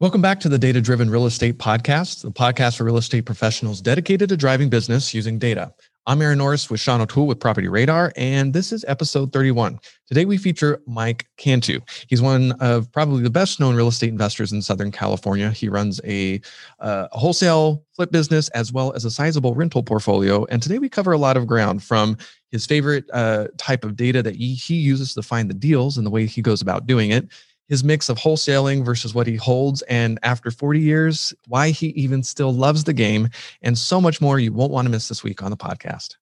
Welcome 0.00 0.20
back 0.20 0.40
to 0.40 0.48
the 0.48 0.58
Data 0.58 0.80
Driven 0.80 1.08
Real 1.08 1.24
Estate 1.24 1.56
Podcast, 1.56 2.22
the 2.22 2.32
podcast 2.32 2.78
for 2.78 2.84
real 2.84 2.96
estate 2.96 3.26
professionals 3.26 3.80
dedicated 3.80 4.28
to 4.28 4.36
driving 4.36 4.68
business 4.68 5.14
using 5.14 5.38
data. 5.38 5.72
I'm 6.04 6.20
Aaron 6.20 6.38
Norris 6.38 6.68
with 6.68 6.80
Sean 6.80 7.00
O'Toole 7.00 7.28
with 7.28 7.38
Property 7.38 7.68
Radar, 7.68 8.12
and 8.16 8.52
this 8.52 8.72
is 8.72 8.84
episode 8.88 9.32
31. 9.32 9.78
Today 10.08 10.24
we 10.24 10.36
feature 10.36 10.82
Mike 10.88 11.28
Cantu. 11.36 11.78
He's 12.08 12.20
one 12.20 12.52
of 12.58 12.90
probably 12.90 13.22
the 13.22 13.30
best 13.30 13.60
known 13.60 13.76
real 13.76 13.86
estate 13.86 14.10
investors 14.10 14.52
in 14.52 14.62
Southern 14.62 14.90
California. 14.90 15.50
He 15.50 15.68
runs 15.68 16.00
a, 16.04 16.40
uh, 16.80 17.06
wholesale 17.12 17.84
flip 17.94 18.10
business 18.10 18.48
as 18.48 18.72
well 18.72 18.92
as 18.94 19.04
a 19.04 19.12
sizable 19.12 19.54
rental 19.54 19.84
portfolio. 19.84 20.44
And 20.46 20.60
today 20.60 20.80
we 20.80 20.88
cover 20.88 21.12
a 21.12 21.18
lot 21.18 21.36
of 21.36 21.46
ground 21.46 21.84
from 21.84 22.18
his 22.50 22.66
favorite 22.66 23.04
uh, 23.12 23.46
type 23.58 23.84
of 23.84 23.94
data 23.94 24.24
that 24.24 24.34
he, 24.34 24.54
he 24.54 24.74
uses 24.74 25.14
to 25.14 25.22
find 25.22 25.48
the 25.48 25.54
deals 25.54 25.96
and 25.96 26.04
the 26.04 26.10
way 26.10 26.26
he 26.26 26.42
goes 26.42 26.60
about 26.60 26.88
doing 26.88 27.12
it 27.12 27.28
his 27.68 27.84
mix 27.84 28.08
of 28.08 28.18
wholesaling 28.18 28.84
versus 28.84 29.14
what 29.14 29.26
he 29.26 29.36
holds, 29.36 29.82
and 29.82 30.18
after 30.22 30.50
40 30.50 30.80
years, 30.80 31.34
why 31.48 31.70
he 31.70 31.88
even 31.88 32.22
still 32.22 32.52
loves 32.52 32.84
the 32.84 32.92
game, 32.92 33.28
and 33.62 33.78
so 33.78 34.00
much 34.00 34.20
more 34.20 34.38
you 34.38 34.52
won't 34.52 34.72
want 34.72 34.86
to 34.86 34.90
miss 34.90 35.08
this 35.08 35.22
week 35.22 35.42
on 35.42 35.50
the 35.50 35.56
podcast. 35.56 36.16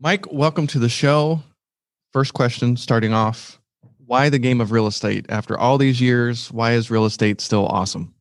Mike, 0.00 0.30
welcome 0.32 0.66
to 0.68 0.78
the 0.78 0.88
show. 0.88 1.42
First 2.12 2.34
question 2.34 2.76
starting 2.76 3.12
off 3.12 3.60
why 4.06 4.28
the 4.28 4.38
game 4.38 4.60
of 4.60 4.70
real 4.70 4.86
estate? 4.86 5.26
After 5.28 5.58
all 5.58 5.78
these 5.78 6.00
years, 6.00 6.52
why 6.52 6.72
is 6.72 6.90
real 6.90 7.06
estate 7.06 7.40
still 7.40 7.66
awesome? 7.66 8.14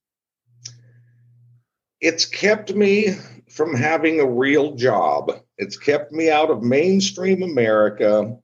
It's 2.00 2.26
kept 2.26 2.74
me 2.74 3.16
from 3.50 3.76
having 3.76 4.20
a 4.20 4.26
real 4.26 4.76
job. 4.76 5.32
It's 5.58 5.78
kept 5.78 6.12
me 6.12 6.30
out 6.30 6.50
of 6.50 6.64
mainstream 6.64 7.44
America 7.44 8.36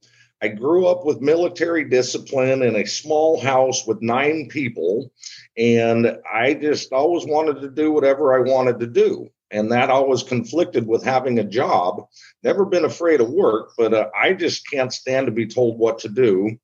I 0.41 0.47
grew 0.47 0.87
up 0.87 1.05
with 1.05 1.21
military 1.21 1.83
discipline 1.83 2.61
in 2.61 2.75
a 2.75 2.85
small 2.85 3.39
house 3.39 3.85
with 3.85 4.01
nine 4.01 4.47
people, 4.47 5.11
and 5.57 6.17
I 6.31 6.53
just 6.53 6.93
always 6.93 7.25
wanted 7.25 7.61
to 7.61 7.69
do 7.69 7.91
whatever 7.91 8.33
I 8.33 8.49
wanted 8.49 8.79
to 8.79 8.87
do. 8.87 9.29
And 9.51 9.71
that 9.71 9.89
always 9.89 10.23
conflicted 10.23 10.87
with 10.87 11.03
having 11.03 11.39
a 11.39 11.43
job. 11.43 12.05
Never 12.43 12.65
been 12.65 12.85
afraid 12.85 13.19
of 13.19 13.29
work, 13.31 13.71
but 13.77 13.93
uh, 13.93 14.09
I 14.17 14.33
just 14.33 14.69
can't 14.69 14.93
stand 14.93 15.25
to 15.25 15.31
be 15.31 15.47
told 15.47 15.79
what 15.79 15.99
to 15.99 16.09
do. 16.09 16.57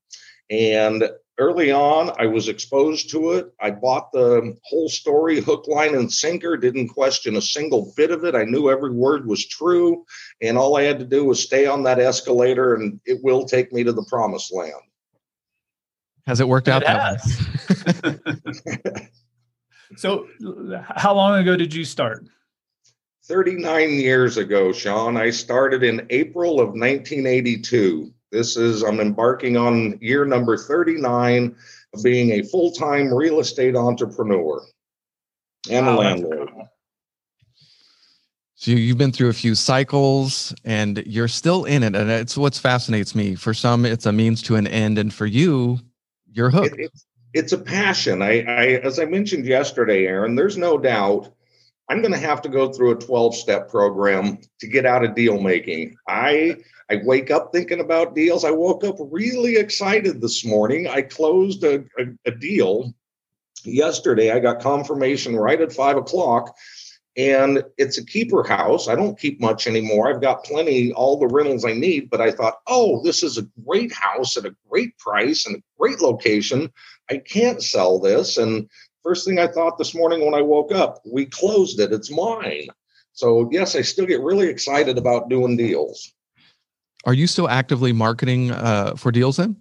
And 0.48 1.04
early 1.38 1.70
on, 1.70 2.10
I 2.18 2.26
was 2.26 2.48
exposed 2.48 3.10
to 3.10 3.32
it. 3.32 3.52
I 3.60 3.70
bought 3.70 4.12
the 4.12 4.56
whole 4.64 4.88
story, 4.88 5.40
hook, 5.40 5.66
line, 5.66 5.94
and 5.94 6.12
sinker, 6.12 6.56
didn't 6.56 6.88
question 6.88 7.36
a 7.36 7.42
single 7.42 7.92
bit 7.96 8.10
of 8.10 8.24
it. 8.24 8.34
I 8.34 8.44
knew 8.44 8.70
every 8.70 8.92
word 8.92 9.26
was 9.26 9.46
true. 9.46 10.04
And 10.40 10.56
all 10.56 10.76
I 10.76 10.82
had 10.82 10.98
to 10.98 11.04
do 11.04 11.24
was 11.24 11.42
stay 11.42 11.66
on 11.66 11.82
that 11.84 11.98
escalator, 11.98 12.74
and 12.74 13.00
it 13.04 13.20
will 13.22 13.44
take 13.44 13.72
me 13.72 13.84
to 13.84 13.92
the 13.92 14.04
promised 14.04 14.54
land. 14.54 14.72
Has 16.26 16.40
it 16.40 16.48
worked 16.48 16.68
out 16.68 16.82
it 16.82 16.86
that 16.86 17.20
way? 18.14 19.10
so, 19.96 20.26
how 20.82 21.14
long 21.14 21.38
ago 21.40 21.56
did 21.56 21.72
you 21.72 21.84
start? 21.84 22.24
39 23.26 23.90
years 23.90 24.36
ago, 24.36 24.72
Sean. 24.72 25.16
I 25.16 25.30
started 25.30 25.82
in 25.82 26.06
April 26.10 26.60
of 26.60 26.68
1982. 26.68 28.12
This 28.32 28.56
is, 28.56 28.82
I'm 28.82 29.00
embarking 29.00 29.56
on 29.56 29.98
year 30.00 30.24
number 30.24 30.56
39 30.56 31.54
of 31.94 32.02
being 32.02 32.32
a 32.32 32.42
full 32.42 32.72
time 32.72 33.12
real 33.12 33.40
estate 33.40 33.76
entrepreneur 33.76 34.62
and 35.70 35.86
wow, 35.86 35.94
a 35.94 35.98
landlord. 35.98 36.50
So 38.54 38.70
you've 38.70 38.98
been 38.98 39.12
through 39.12 39.28
a 39.28 39.34
few 39.34 39.54
cycles 39.54 40.54
and 40.64 41.02
you're 41.06 41.28
still 41.28 41.66
in 41.66 41.82
it. 41.82 41.94
And 41.94 42.10
it's 42.10 42.36
what 42.36 42.54
fascinates 42.54 43.14
me. 43.14 43.34
For 43.34 43.54
some, 43.54 43.84
it's 43.84 44.06
a 44.06 44.12
means 44.12 44.42
to 44.42 44.56
an 44.56 44.66
end. 44.66 44.98
And 44.98 45.12
for 45.12 45.26
you, 45.26 45.78
you're 46.32 46.50
hooked. 46.50 46.74
It, 46.74 46.86
it's, 46.86 47.06
it's 47.34 47.52
a 47.52 47.58
passion. 47.58 48.22
I, 48.22 48.42
I, 48.42 48.66
as 48.82 48.98
I 48.98 49.04
mentioned 49.04 49.44
yesterday, 49.44 50.06
Aaron, 50.06 50.34
there's 50.34 50.56
no 50.56 50.78
doubt 50.78 51.30
I'm 51.88 52.00
going 52.00 52.14
to 52.14 52.18
have 52.18 52.42
to 52.42 52.48
go 52.48 52.72
through 52.72 52.92
a 52.92 52.96
12 52.96 53.36
step 53.36 53.68
program 53.68 54.38
to 54.60 54.66
get 54.66 54.86
out 54.86 55.04
of 55.04 55.14
deal 55.14 55.40
making. 55.40 55.96
I 56.08 56.56
I 56.88 57.00
wake 57.04 57.30
up 57.30 57.52
thinking 57.52 57.80
about 57.80 58.14
deals. 58.14 58.44
I 58.44 58.52
woke 58.52 58.84
up 58.84 58.96
really 58.98 59.56
excited 59.56 60.20
this 60.20 60.44
morning. 60.44 60.86
I 60.86 61.02
closed 61.02 61.64
a, 61.64 61.84
a, 61.98 62.04
a 62.26 62.30
deal 62.30 62.94
yesterday. 63.64 64.30
I 64.30 64.38
got 64.38 64.60
confirmation 64.60 65.34
right 65.34 65.60
at 65.60 65.72
five 65.72 65.96
o'clock, 65.96 66.56
and 67.16 67.64
it's 67.76 67.98
a 67.98 68.06
keeper 68.06 68.44
house. 68.44 68.88
I 68.88 68.94
don't 68.94 69.18
keep 69.18 69.40
much 69.40 69.66
anymore. 69.66 70.08
I've 70.08 70.20
got 70.20 70.44
plenty, 70.44 70.92
all 70.92 71.18
the 71.18 71.26
rentals 71.26 71.64
I 71.64 71.72
need. 71.72 72.08
But 72.08 72.20
I 72.20 72.30
thought, 72.30 72.58
oh, 72.68 73.02
this 73.02 73.24
is 73.24 73.36
a 73.36 73.48
great 73.64 73.92
house 73.92 74.36
at 74.36 74.46
a 74.46 74.54
great 74.70 74.96
price 74.98 75.46
and 75.46 75.56
a 75.56 75.62
great 75.78 76.00
location. 76.00 76.70
I 77.10 77.18
can't 77.18 77.62
sell 77.62 77.98
this. 77.98 78.36
And 78.36 78.68
first 79.02 79.26
thing 79.26 79.40
I 79.40 79.48
thought 79.48 79.78
this 79.78 79.94
morning 79.94 80.24
when 80.24 80.34
I 80.34 80.42
woke 80.42 80.72
up, 80.72 81.00
we 81.04 81.26
closed 81.26 81.80
it. 81.80 81.92
It's 81.92 82.10
mine. 82.10 82.68
So 83.12 83.48
yes, 83.50 83.74
I 83.74 83.80
still 83.80 84.06
get 84.06 84.20
really 84.20 84.48
excited 84.48 84.98
about 84.98 85.30
doing 85.30 85.56
deals. 85.56 86.12
Are 87.06 87.14
you 87.14 87.28
still 87.28 87.48
actively 87.48 87.92
marketing 87.92 88.50
uh, 88.50 88.96
for 88.96 89.12
deals 89.12 89.36
then? 89.36 89.56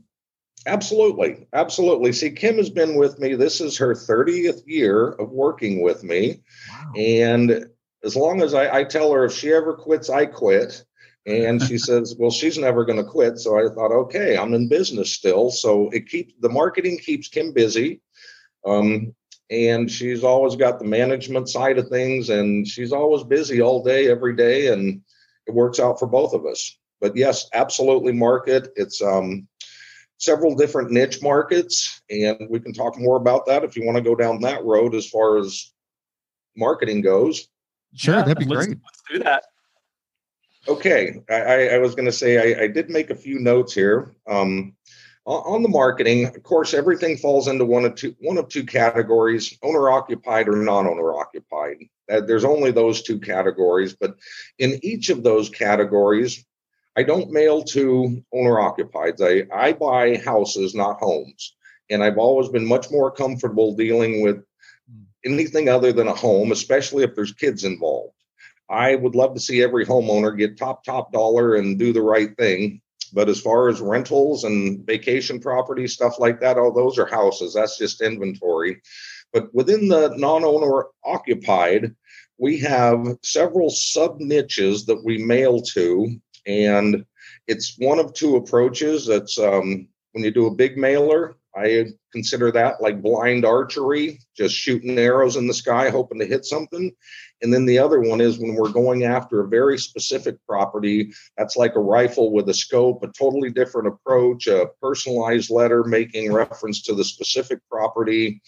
Absolutely. 0.65 1.47
Absolutely. 1.53 2.11
See, 2.11 2.31
Kim 2.31 2.57
has 2.57 2.71
been 2.71 2.95
with 2.95 3.19
me. 3.19 3.35
This 3.35 3.61
is 3.61 3.77
her 3.77 3.93
30th 3.93 4.63
year 4.65 5.09
of 5.09 5.29
working 5.29 5.83
with 5.83 6.03
me. 6.03 6.41
Wow. 6.69 6.91
And 6.97 7.65
as 8.03 8.15
long 8.15 8.41
as 8.41 8.55
I, 8.55 8.79
I 8.79 8.83
tell 8.83 9.11
her 9.11 9.25
if 9.25 9.33
she 9.33 9.53
ever 9.53 9.75
quits, 9.75 10.09
I 10.09 10.25
quit. 10.25 10.83
And 11.27 11.61
she 11.61 11.77
says, 11.77 12.15
well, 12.17 12.31
she's 12.31 12.57
never 12.57 12.83
going 12.83 12.97
to 12.97 13.09
quit. 13.09 13.37
So 13.37 13.59
I 13.59 13.71
thought, 13.71 13.91
okay, 13.91 14.35
I'm 14.35 14.55
in 14.55 14.67
business 14.67 15.13
still. 15.13 15.51
So 15.51 15.89
it 15.91 16.09
keeps 16.09 16.33
the 16.39 16.49
marketing 16.49 16.97
keeps 16.97 17.27
Kim 17.27 17.53
busy. 17.53 18.01
Um, 18.65 19.13
and 19.51 19.91
she's 19.91 20.23
always 20.23 20.55
got 20.55 20.79
the 20.79 20.85
management 20.85 21.47
side 21.47 21.77
of 21.77 21.89
things 21.89 22.31
and 22.31 22.67
she's 22.67 22.91
always 22.91 23.23
busy 23.23 23.61
all 23.61 23.83
day, 23.83 24.09
every 24.09 24.35
day. 24.35 24.73
And 24.73 25.01
it 25.45 25.53
works 25.53 25.79
out 25.79 25.99
for 25.99 26.07
both 26.07 26.33
of 26.33 26.47
us 26.47 26.75
but 27.05 27.15
yes, 27.15 27.47
absolutely 27.53 28.11
market. 28.11 28.69
It's 28.75 28.99
um, 28.99 29.47
several 30.17 30.55
different 30.55 30.89
niche 30.89 31.21
markets, 31.21 32.01
and 32.09 32.47
we 32.49 32.59
can 32.59 32.73
talk 32.73 32.97
more 32.97 33.17
about 33.17 33.45
that 33.45 33.63
if 33.63 33.75
you 33.75 33.85
want 33.85 33.95
to 33.95 34.03
go 34.03 34.15
down 34.15 34.41
that 34.41 34.65
road 34.65 34.95
as 34.95 35.07
far 35.07 35.37
as 35.37 35.71
marketing 36.57 37.01
goes. 37.01 37.47
Sure, 37.93 38.15
yeah, 38.15 38.21
that'd 38.23 38.39
be 38.39 38.45
let's, 38.45 38.65
great. 38.65 38.79
Let's 38.83 39.03
do 39.11 39.19
that. 39.19 39.43
Okay, 40.67 41.21
I, 41.29 41.75
I 41.75 41.77
was 41.77 41.93
going 41.93 42.07
to 42.07 42.11
say 42.11 42.55
I, 42.55 42.63
I, 42.63 42.67
did 42.67 42.89
make 42.89 43.11
a 43.11 43.15
few 43.15 43.37
notes 43.37 43.71
here. 43.71 44.15
Um, 44.27 44.73
on 45.27 45.61
the 45.61 45.69
marketing, 45.69 46.25
of 46.25 46.41
course, 46.41 46.73
everything 46.73 47.17
falls 47.17 47.47
into 47.47 47.65
one 47.65 47.85
of 47.85 47.93
two 47.93 48.15
one 48.19 48.39
of 48.39 48.49
two 48.49 48.65
categories: 48.65 49.55
owner 49.61 49.91
occupied 49.91 50.49
or 50.49 50.55
non-owner 50.55 51.13
occupied. 51.13 51.77
There's 52.07 52.45
only 52.45 52.71
those 52.71 53.03
two 53.03 53.19
categories, 53.19 53.93
but 53.93 54.15
in 54.57 54.79
each 54.83 55.09
of 55.09 55.21
those 55.21 55.49
categories, 55.49 56.43
I 56.97 57.03
don't 57.03 57.31
mail 57.31 57.63
to 57.63 58.23
owner 58.33 58.59
occupied. 58.59 59.21
I, 59.21 59.43
I 59.53 59.73
buy 59.73 60.17
houses, 60.17 60.73
not 60.73 60.99
homes. 60.99 61.55
And 61.89 62.03
I've 62.03 62.17
always 62.17 62.49
been 62.49 62.65
much 62.65 62.89
more 62.89 63.11
comfortable 63.11 63.75
dealing 63.75 64.21
with 64.21 64.37
hmm. 64.89 65.03
anything 65.25 65.69
other 65.69 65.91
than 65.91 66.07
a 66.07 66.15
home, 66.15 66.51
especially 66.51 67.03
if 67.03 67.15
there's 67.15 67.33
kids 67.33 67.63
involved. 67.63 68.13
I 68.69 68.95
would 68.95 69.13
love 69.13 69.35
to 69.35 69.39
see 69.39 69.61
every 69.61 69.85
homeowner 69.85 70.35
get 70.35 70.57
top, 70.57 70.83
top 70.83 71.11
dollar 71.11 71.55
and 71.55 71.77
do 71.77 71.93
the 71.93 72.01
right 72.01 72.35
thing. 72.37 72.81
But 73.13 73.29
as 73.29 73.39
far 73.39 73.69
as 73.69 73.79
rentals 73.81 74.43
and 74.43 74.85
vacation 74.85 75.39
property, 75.39 75.87
stuff 75.87 76.19
like 76.19 76.39
that, 76.39 76.57
all 76.57 76.73
those 76.73 76.97
are 76.97 77.05
houses. 77.05 77.53
That's 77.53 77.77
just 77.77 78.01
inventory. 78.01 78.81
But 79.31 79.53
within 79.53 79.87
the 79.87 80.13
non 80.17 80.43
owner 80.43 80.87
occupied, 81.03 81.95
we 82.37 82.57
have 82.59 83.17
several 83.21 83.69
sub 83.69 84.19
niches 84.19 84.85
that 84.85 85.03
we 85.03 85.19
mail 85.19 85.61
to 85.61 86.19
and 86.45 87.05
it's 87.47 87.75
one 87.77 87.99
of 87.99 88.13
two 88.13 88.35
approaches. 88.35 89.05
That's 89.05 89.37
um, 89.39 89.87
when 90.13 90.23
you 90.23 90.31
do 90.31 90.47
a 90.47 90.55
big 90.55 90.77
mailer, 90.77 91.35
I 91.55 91.87
consider 92.11 92.51
that 92.51 92.81
like 92.81 93.01
blind 93.01 93.45
archery, 93.45 94.19
just 94.35 94.55
shooting 94.55 94.97
arrows 94.99 95.37
in 95.37 95.47
the 95.47 95.53
sky, 95.53 95.89
hoping 95.89 96.19
to 96.19 96.25
hit 96.25 96.45
something. 96.45 96.91
And 97.41 97.53
then 97.53 97.65
the 97.65 97.79
other 97.79 98.01
one 98.01 98.19
is 98.19 98.37
when 98.37 98.55
we're 98.55 98.69
going 98.69 99.03
after 99.03 99.41
a 99.41 99.47
very 99.47 99.77
specific 99.77 100.37
property, 100.47 101.13
that's 101.37 101.55
like 101.55 101.75
a 101.75 101.81
rifle 101.81 102.31
with 102.31 102.49
a 102.49 102.53
scope, 102.53 103.03
a 103.03 103.07
totally 103.07 103.51
different 103.51 103.87
approach, 103.87 104.47
a 104.47 104.67
personalized 104.81 105.49
letter 105.49 105.83
making 105.83 106.33
reference 106.33 106.81
to 106.83 106.93
the 106.93 107.03
specific 107.03 107.59
property 107.69 108.41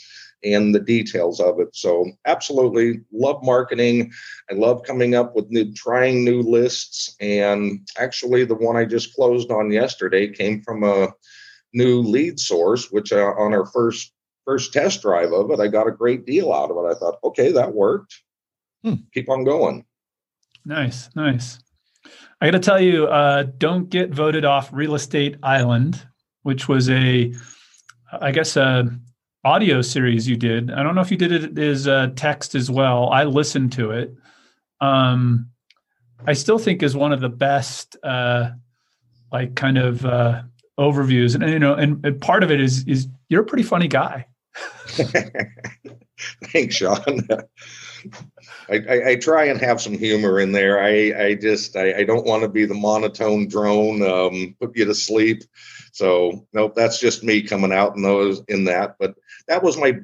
and 0.43 0.73
the 0.73 0.79
details 0.79 1.39
of 1.39 1.59
it. 1.59 1.69
So 1.75 2.05
absolutely 2.25 3.01
love 3.11 3.43
marketing. 3.43 4.11
I 4.51 4.55
love 4.55 4.83
coming 4.83 5.15
up 5.15 5.35
with 5.35 5.49
new, 5.49 5.73
trying 5.73 6.23
new 6.23 6.41
lists. 6.41 7.15
And 7.19 7.87
actually, 7.97 8.45
the 8.45 8.55
one 8.55 8.77
I 8.77 8.85
just 8.85 9.13
closed 9.13 9.51
on 9.51 9.71
yesterday 9.71 10.31
came 10.31 10.61
from 10.61 10.83
a 10.83 11.09
new 11.73 12.01
lead 12.01 12.39
source, 12.39 12.91
which 12.91 13.11
uh, 13.11 13.33
on 13.37 13.53
our 13.53 13.65
first 13.65 14.13
first 14.45 14.71
test 14.71 15.01
drive 15.01 15.33
of 15.33 15.51
it, 15.51 15.59
I 15.59 15.67
got 15.67 15.87
a 15.87 15.91
great 15.91 16.25
deal 16.25 16.53
out 16.53 16.71
of 16.71 16.77
it. 16.77 16.95
I 16.95 16.97
thought, 16.97 17.19
okay, 17.23 17.51
that 17.51 17.73
worked. 17.73 18.15
Hmm. 18.83 18.93
Keep 19.13 19.29
on 19.29 19.43
going. 19.43 19.85
Nice, 20.65 21.09
nice. 21.15 21.59
I 22.39 22.45
got 22.45 22.51
to 22.51 22.59
tell 22.59 22.79
you, 22.79 23.07
uh, 23.07 23.43
don't 23.57 23.89
get 23.89 24.11
voted 24.11 24.45
off 24.45 24.69
Real 24.71 24.95
Estate 24.95 25.35
Island, 25.43 26.07
which 26.43 26.69
was 26.69 26.89
a, 26.89 27.33
I 28.21 28.31
guess, 28.31 28.55
a 28.55 28.89
audio 29.47 29.81
series 29.81 30.27
you 30.27 30.35
did. 30.35 30.69
I 30.71 30.83
don't 30.83 30.93
know 30.93 30.99
if 30.99 31.09
you 31.09 31.15
did 31.15 31.31
it 31.31 31.57
as 31.57 31.87
a 31.87 32.11
text 32.17 32.53
as 32.53 32.69
well. 32.69 33.09
I 33.11 33.23
listened 33.23 33.71
to 33.73 33.91
it. 33.91 34.13
Um, 34.81 35.49
I 36.25 36.33
still 36.33 36.59
think 36.59 36.83
is 36.83 36.97
one 36.97 37.13
of 37.13 37.21
the 37.21 37.29
best, 37.29 37.95
uh, 38.03 38.49
like 39.31 39.55
kind 39.55 39.77
of 39.77 40.05
uh, 40.05 40.41
overviews, 40.77 41.33
and, 41.33 41.43
and 41.43 41.53
you 41.53 41.59
know, 41.59 41.75
and, 41.75 42.05
and 42.05 42.19
part 42.19 42.43
of 42.43 42.51
it 42.51 42.59
is 42.59 42.85
is 42.87 43.07
you're 43.29 43.41
a 43.41 43.45
pretty 43.45 43.63
funny 43.63 43.87
guy. 43.87 44.25
Thanks, 46.51 46.75
Sean. 46.75 47.27
I, 48.69 48.75
I, 48.89 49.09
I, 49.09 49.15
try 49.15 49.45
and 49.45 49.61
have 49.61 49.81
some 49.81 49.97
humor 49.97 50.39
in 50.39 50.51
there. 50.51 50.83
I, 50.83 51.27
I 51.27 51.35
just 51.35 51.75
I, 51.77 51.99
I 51.99 52.03
don't 52.03 52.25
want 52.25 52.43
to 52.43 52.49
be 52.49 52.65
the 52.65 52.73
monotone 52.73 53.47
drone, 53.47 54.01
um, 54.01 54.55
put 54.59 54.75
you 54.75 54.85
to 54.85 54.95
sleep. 54.95 55.43
So 55.93 56.45
nope, 56.53 56.73
that's 56.75 56.99
just 56.99 57.23
me 57.23 57.41
coming 57.41 57.71
out 57.71 57.95
in 57.95 58.01
those 58.01 58.41
in 58.49 58.65
that. 58.65 58.97
But 58.99 59.15
that 59.47 59.63
was 59.63 59.77
my 59.77 59.99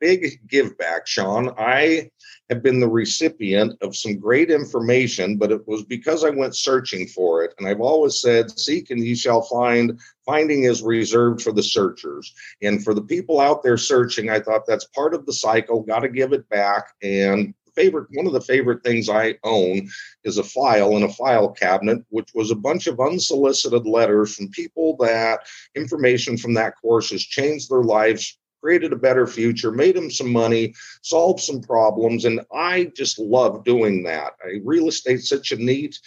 big 0.00 0.40
give 0.48 0.76
back, 0.78 1.06
Sean. 1.06 1.54
I 1.58 2.10
have 2.48 2.62
been 2.62 2.80
the 2.80 2.88
recipient 2.88 3.74
of 3.82 3.96
some 3.96 4.18
great 4.18 4.50
information, 4.50 5.36
but 5.36 5.52
it 5.52 5.66
was 5.66 5.84
because 5.84 6.24
I 6.24 6.30
went 6.30 6.56
searching 6.56 7.06
for 7.06 7.44
it. 7.44 7.54
And 7.58 7.68
I've 7.68 7.80
always 7.80 8.20
said, 8.20 8.58
seek 8.58 8.90
and 8.90 9.04
ye 9.04 9.14
shall 9.14 9.42
find. 9.42 10.00
Finding 10.24 10.64
is 10.64 10.82
reserved 10.82 11.42
for 11.42 11.52
the 11.52 11.62
searchers. 11.62 12.32
And 12.62 12.82
for 12.82 12.94
the 12.94 13.02
people 13.02 13.40
out 13.40 13.62
there 13.62 13.76
searching, 13.76 14.30
I 14.30 14.40
thought 14.40 14.66
that's 14.66 14.86
part 14.86 15.14
of 15.14 15.26
the 15.26 15.32
cycle. 15.32 15.82
Got 15.82 16.00
to 16.00 16.08
give 16.08 16.32
it 16.32 16.48
back. 16.48 16.94
And 17.02 17.54
favorite 17.74 18.08
one 18.14 18.26
of 18.26 18.32
the 18.32 18.40
favorite 18.40 18.82
things 18.82 19.10
I 19.10 19.34
own 19.44 19.88
is 20.24 20.38
a 20.38 20.42
file 20.42 20.96
in 20.96 21.02
a 21.02 21.12
file 21.12 21.50
cabinet, 21.50 22.02
which 22.08 22.30
was 22.34 22.50
a 22.50 22.56
bunch 22.56 22.86
of 22.86 22.98
unsolicited 22.98 23.86
letters 23.86 24.34
from 24.34 24.48
people 24.48 24.96
that 25.00 25.40
information 25.74 26.38
from 26.38 26.54
that 26.54 26.74
course 26.80 27.10
has 27.10 27.22
changed 27.22 27.70
their 27.70 27.82
lives 27.82 28.38
created 28.66 28.92
a 28.92 28.96
better 28.96 29.28
future, 29.28 29.70
made 29.70 29.94
them 29.94 30.10
some 30.10 30.32
money, 30.32 30.74
solved 31.00 31.38
some 31.38 31.60
problems. 31.60 32.24
And 32.24 32.40
I 32.52 32.90
just 32.96 33.16
love 33.16 33.62
doing 33.62 34.02
that. 34.02 34.32
Real 34.64 34.88
estate's 34.88 35.28
such 35.28 35.52
a 35.52 35.56
neat 35.56 36.00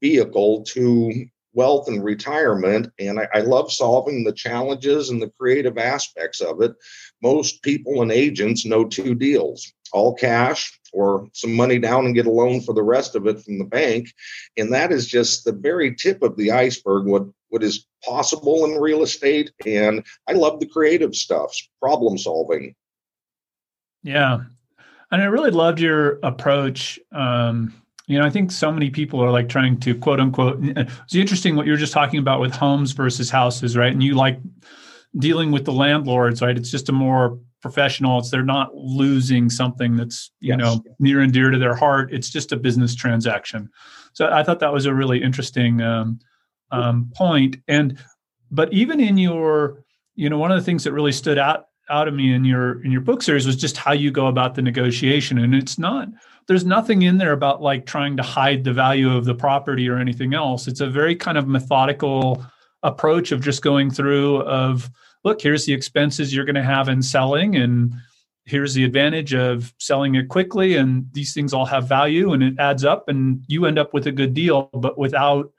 vehicle 0.00 0.62
to 0.62 1.26
wealth 1.54 1.88
and 1.88 2.04
retirement. 2.04 2.92
And 2.98 3.18
I, 3.18 3.28
I, 3.32 3.40
love 3.40 3.72
solving 3.72 4.24
the 4.24 4.32
challenges 4.32 5.10
and 5.10 5.22
the 5.22 5.32
creative 5.38 5.78
aspects 5.78 6.40
of 6.40 6.60
it. 6.60 6.74
Most 7.22 7.62
people 7.62 8.02
and 8.02 8.12
agents 8.12 8.66
know 8.66 8.84
two 8.84 9.14
deals 9.14 9.72
all 9.94 10.12
cash 10.12 10.78
or 10.92 11.28
some 11.32 11.54
money 11.54 11.78
down 11.78 12.04
and 12.04 12.14
get 12.14 12.26
a 12.26 12.30
loan 12.30 12.60
for 12.60 12.74
the 12.74 12.82
rest 12.82 13.14
of 13.14 13.26
it 13.26 13.40
from 13.40 13.58
the 13.58 13.64
bank. 13.64 14.08
And 14.56 14.72
that 14.72 14.92
is 14.92 15.06
just 15.06 15.44
the 15.44 15.52
very 15.52 15.94
tip 15.94 16.22
of 16.22 16.36
the 16.36 16.50
iceberg, 16.50 17.06
what, 17.06 17.24
what 17.48 17.62
is 17.62 17.86
possible 18.04 18.64
in 18.64 18.80
real 18.80 19.02
estate. 19.02 19.52
And 19.64 20.04
I 20.28 20.32
love 20.32 20.58
the 20.58 20.66
creative 20.66 21.14
stuff, 21.14 21.56
problem 21.80 22.18
solving. 22.18 22.74
Yeah. 24.02 24.40
And 25.10 25.22
I 25.22 25.26
really 25.26 25.52
loved 25.52 25.78
your 25.78 26.18
approach. 26.24 26.98
Um, 27.12 27.72
you 28.06 28.18
know, 28.18 28.26
I 28.26 28.30
think 28.30 28.52
so 28.52 28.70
many 28.70 28.90
people 28.90 29.22
are 29.22 29.30
like 29.30 29.48
trying 29.48 29.80
to 29.80 29.94
quote 29.94 30.20
unquote. 30.20 30.58
It's 30.60 31.14
interesting 31.14 31.56
what 31.56 31.66
you're 31.66 31.76
just 31.76 31.92
talking 31.92 32.18
about 32.18 32.40
with 32.40 32.52
homes 32.54 32.92
versus 32.92 33.30
houses, 33.30 33.76
right? 33.76 33.92
And 33.92 34.02
you 34.02 34.14
like 34.14 34.38
dealing 35.18 35.52
with 35.52 35.64
the 35.64 35.72
landlords, 35.72 36.42
right? 36.42 36.56
It's 36.56 36.70
just 36.70 36.88
a 36.88 36.92
more 36.92 37.38
professional. 37.62 38.18
It's 38.18 38.30
they're 38.30 38.42
not 38.42 38.74
losing 38.74 39.48
something 39.48 39.96
that's 39.96 40.30
you 40.40 40.50
yes. 40.50 40.58
know 40.58 40.82
near 40.98 41.22
and 41.22 41.32
dear 41.32 41.50
to 41.50 41.58
their 41.58 41.74
heart. 41.74 42.12
It's 42.12 42.28
just 42.28 42.52
a 42.52 42.56
business 42.56 42.94
transaction. 42.94 43.70
So 44.12 44.28
I 44.30 44.42
thought 44.42 44.60
that 44.60 44.72
was 44.72 44.86
a 44.86 44.94
really 44.94 45.22
interesting 45.22 45.80
um, 45.80 46.18
um, 46.70 47.10
point. 47.14 47.56
And 47.68 47.98
but 48.50 48.72
even 48.72 49.00
in 49.00 49.16
your, 49.16 49.82
you 50.14 50.28
know, 50.28 50.38
one 50.38 50.52
of 50.52 50.58
the 50.58 50.64
things 50.64 50.84
that 50.84 50.92
really 50.92 51.12
stood 51.12 51.38
out 51.38 51.68
out 51.90 52.08
of 52.08 52.14
me 52.14 52.34
in 52.34 52.44
your 52.44 52.84
in 52.84 52.90
your 52.90 53.00
book 53.00 53.22
series 53.22 53.46
was 53.46 53.56
just 53.56 53.78
how 53.78 53.92
you 53.92 54.10
go 54.10 54.26
about 54.26 54.54
the 54.54 54.62
negotiation. 54.62 55.38
And 55.38 55.54
it's 55.54 55.78
not 55.78 56.08
there's 56.46 56.64
nothing 56.64 57.02
in 57.02 57.18
there 57.18 57.32
about 57.32 57.62
like 57.62 57.86
trying 57.86 58.16
to 58.16 58.22
hide 58.22 58.64
the 58.64 58.72
value 58.72 59.14
of 59.16 59.24
the 59.24 59.34
property 59.34 59.88
or 59.88 59.98
anything 59.98 60.34
else. 60.34 60.68
It's 60.68 60.80
a 60.80 60.88
very 60.88 61.16
kind 61.16 61.38
of 61.38 61.48
methodical 61.48 62.44
approach 62.82 63.32
of 63.32 63.40
just 63.40 63.62
going 63.62 63.90
through 63.90 64.42
of 64.42 64.90
look, 65.24 65.40
here's 65.40 65.64
the 65.64 65.72
expenses 65.72 66.34
you're 66.34 66.44
going 66.44 66.54
to 66.54 66.62
have 66.62 66.88
in 66.88 67.02
selling, 67.02 67.56
and 67.56 67.94
here's 68.44 68.74
the 68.74 68.84
advantage 68.84 69.34
of 69.34 69.72
selling 69.78 70.14
it 70.14 70.28
quickly. 70.28 70.76
And 70.76 71.06
these 71.12 71.32
things 71.32 71.54
all 71.54 71.64
have 71.64 71.88
value, 71.88 72.32
and 72.32 72.42
it 72.42 72.54
adds 72.58 72.84
up, 72.84 73.08
and 73.08 73.42
you 73.48 73.64
end 73.64 73.78
up 73.78 73.94
with 73.94 74.06
a 74.06 74.12
good 74.12 74.34
deal, 74.34 74.68
but 74.74 74.98
without 74.98 75.50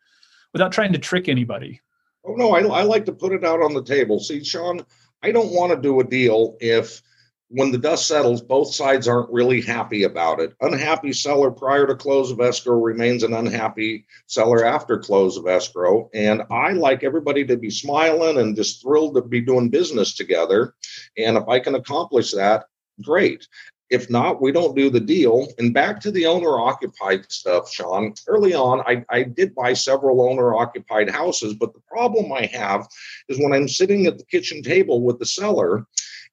without 0.54 0.72
trying 0.72 0.94
to 0.94 1.00
trick 1.00 1.28
anybody. 1.28 1.82
Oh 2.24 2.36
no, 2.36 2.54
I, 2.54 2.62
I 2.62 2.84
like 2.84 3.06
to 3.06 3.12
put 3.12 3.34
it 3.34 3.44
out 3.44 3.62
on 3.62 3.74
the 3.74 3.84
table. 3.84 4.20
See, 4.20 4.44
Sean, 4.44 4.86
I 5.22 5.32
don't 5.32 5.52
want 5.52 5.72
to 5.74 5.82
do 5.82 6.00
a 6.00 6.04
deal 6.04 6.56
if 6.60 7.02
when 7.50 7.72
the 7.72 7.78
dust 7.78 8.08
settles, 8.08 8.42
both 8.42 8.74
sides 8.74 9.08
aren't 9.08 9.32
really 9.32 9.62
happy 9.62 10.04
about 10.04 10.40
it. 10.40 10.54
Unhappy 10.62 11.14
seller 11.14 11.52
prior 11.52 11.86
to 11.86 11.96
close 11.96 12.32
of 12.32 12.42
escrow 12.42 12.82
remains 12.82 13.24
an 13.24 13.34
unhappy 13.34 14.06
seller 14.26 14.66
after 14.66 14.98
close 14.98 15.38
of 15.38 15.48
escrow. 15.48 16.10
And 16.14 16.44
I 16.50 16.72
like 16.72 17.04
everybody 17.04 17.46
to 17.46 17.58
be 17.58 17.70
smiling 17.70 18.40
and 18.40 18.56
just 18.56 18.82
thrilled 18.82 19.16
to 19.16 19.22
be 19.22 19.42
doing 19.42 19.70
business 19.70 20.16
together. 20.16 20.74
And 21.18 21.38
if 21.38 21.48
I 21.48 21.60
can 21.60 21.76
accomplish 21.76 22.32
that, 22.32 22.66
great. 23.02 23.48
If 23.92 24.10
not, 24.10 24.42
we 24.42 24.52
don't 24.52 24.76
do 24.76 24.90
the 24.90 25.00
deal. 25.00 25.48
And 25.60 25.72
back 25.72 26.00
to 26.02 26.12
the 26.12 26.26
owner 26.26 26.60
occupied 26.60 27.32
stuff, 27.32 27.72
Sean. 27.72 28.16
Early 28.28 28.56
on, 28.56 28.82
I, 28.82 29.06
I 29.10 29.22
did 29.22 29.54
buy 29.54 29.74
several 29.74 30.28
owner 30.28 30.56
occupied 30.56 31.12
houses, 31.12 31.54
but 31.54 31.74
the 31.74 31.82
problem 31.88 32.32
I 32.34 32.48
have 32.48 32.88
is 33.30 33.38
when 33.40 33.54
I'm 33.54 33.68
sitting 33.68 34.08
at 34.08 34.18
the 34.18 34.26
kitchen 34.26 34.64
table 34.64 35.04
with 35.04 35.20
the 35.20 35.26
seller 35.28 35.86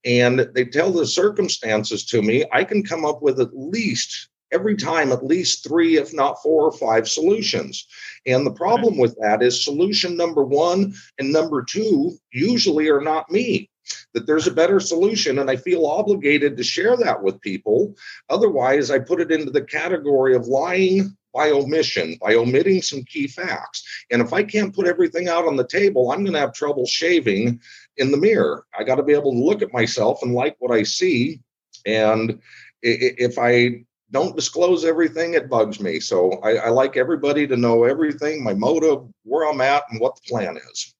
and 0.04 0.49
they 0.54 0.64
tell 0.64 0.90
the 0.90 1.06
circumstances 1.06 2.04
to 2.06 2.22
me, 2.22 2.44
I 2.52 2.64
can 2.64 2.82
come 2.82 3.04
up 3.04 3.22
with 3.22 3.40
at 3.40 3.56
least 3.56 4.28
every 4.52 4.76
time 4.76 5.12
at 5.12 5.25
least 5.25 5.66
three, 5.66 5.96
if 5.96 6.12
not 6.12 6.43
four 6.43 6.64
or 6.64 6.72
five 6.72 7.08
solutions. 7.08 7.87
And 8.26 8.46
the 8.46 8.52
problem 8.52 8.99
with 8.99 9.16
that 9.20 9.43
is 9.43 9.64
solution 9.64 10.16
number 10.16 10.44
one 10.44 10.94
and 11.19 11.32
number 11.32 11.64
two 11.64 12.12
usually 12.32 12.88
are 12.88 13.00
not 13.00 13.31
me. 13.31 13.70
That 14.14 14.26
there's 14.26 14.46
a 14.46 14.52
better 14.52 14.78
solution, 14.78 15.40
and 15.40 15.50
I 15.50 15.56
feel 15.56 15.87
obligated 15.87 16.56
to 16.56 16.62
share 16.62 16.96
that 16.99 17.22
with 17.22 17.40
people. 17.40 17.96
Otherwise, 18.31 18.90
I 18.90 19.00
put 19.00 19.20
it 19.20 19.32
into 19.32 19.50
the 19.50 19.64
category 19.64 20.37
of 20.37 20.46
lying 20.46 21.16
by 21.34 21.50
omission, 21.50 22.16
by 22.20 22.34
omitting 22.34 22.82
some 22.82 23.02
key 23.04 23.26
facts. 23.26 23.82
And 24.10 24.22
if 24.22 24.32
I 24.32 24.44
can't 24.44 24.75
put 24.75 24.87
everything 24.87 25.28
out 25.28 25.46
on 25.46 25.56
the 25.56 25.66
table, 25.66 26.10
I'm 26.10 26.23
going 26.23 26.35
to 26.35 26.40
have 26.40 26.52
trouble 26.52 26.87
shaving 26.87 27.61
in 27.96 28.11
the 28.11 28.16
mirror. 28.16 28.64
I 28.78 28.84
got 28.84 28.96
to 28.96 29.02
be 29.02 29.12
able 29.12 29.32
to 29.32 29.38
look 29.38 29.62
at 29.62 29.72
myself 29.72 30.22
and 30.22 30.34
like 30.34 30.56
what 30.58 30.70
I 30.70 30.82
see. 30.82 31.40
And 31.87 32.40
if 32.82 33.38
I 33.38 33.84
don't 34.11 34.37
disclose 34.37 34.84
everything, 34.84 35.34
it 35.34 35.49
bugs 35.49 35.80
me. 35.80 36.00
So 36.00 36.32
I, 36.42 36.56
I 36.56 36.68
like 36.68 36.96
everybody 36.96 37.46
to 37.46 37.56
know 37.56 37.84
everything, 37.84 38.44
my 38.44 38.54
motive, 38.54 39.04
where 39.25 39.50
I'm 39.50 39.61
at, 39.61 39.84
and 39.90 40.00
what 40.00 40.16
the 40.16 40.22
plan 40.28 40.58
is. 40.70 40.94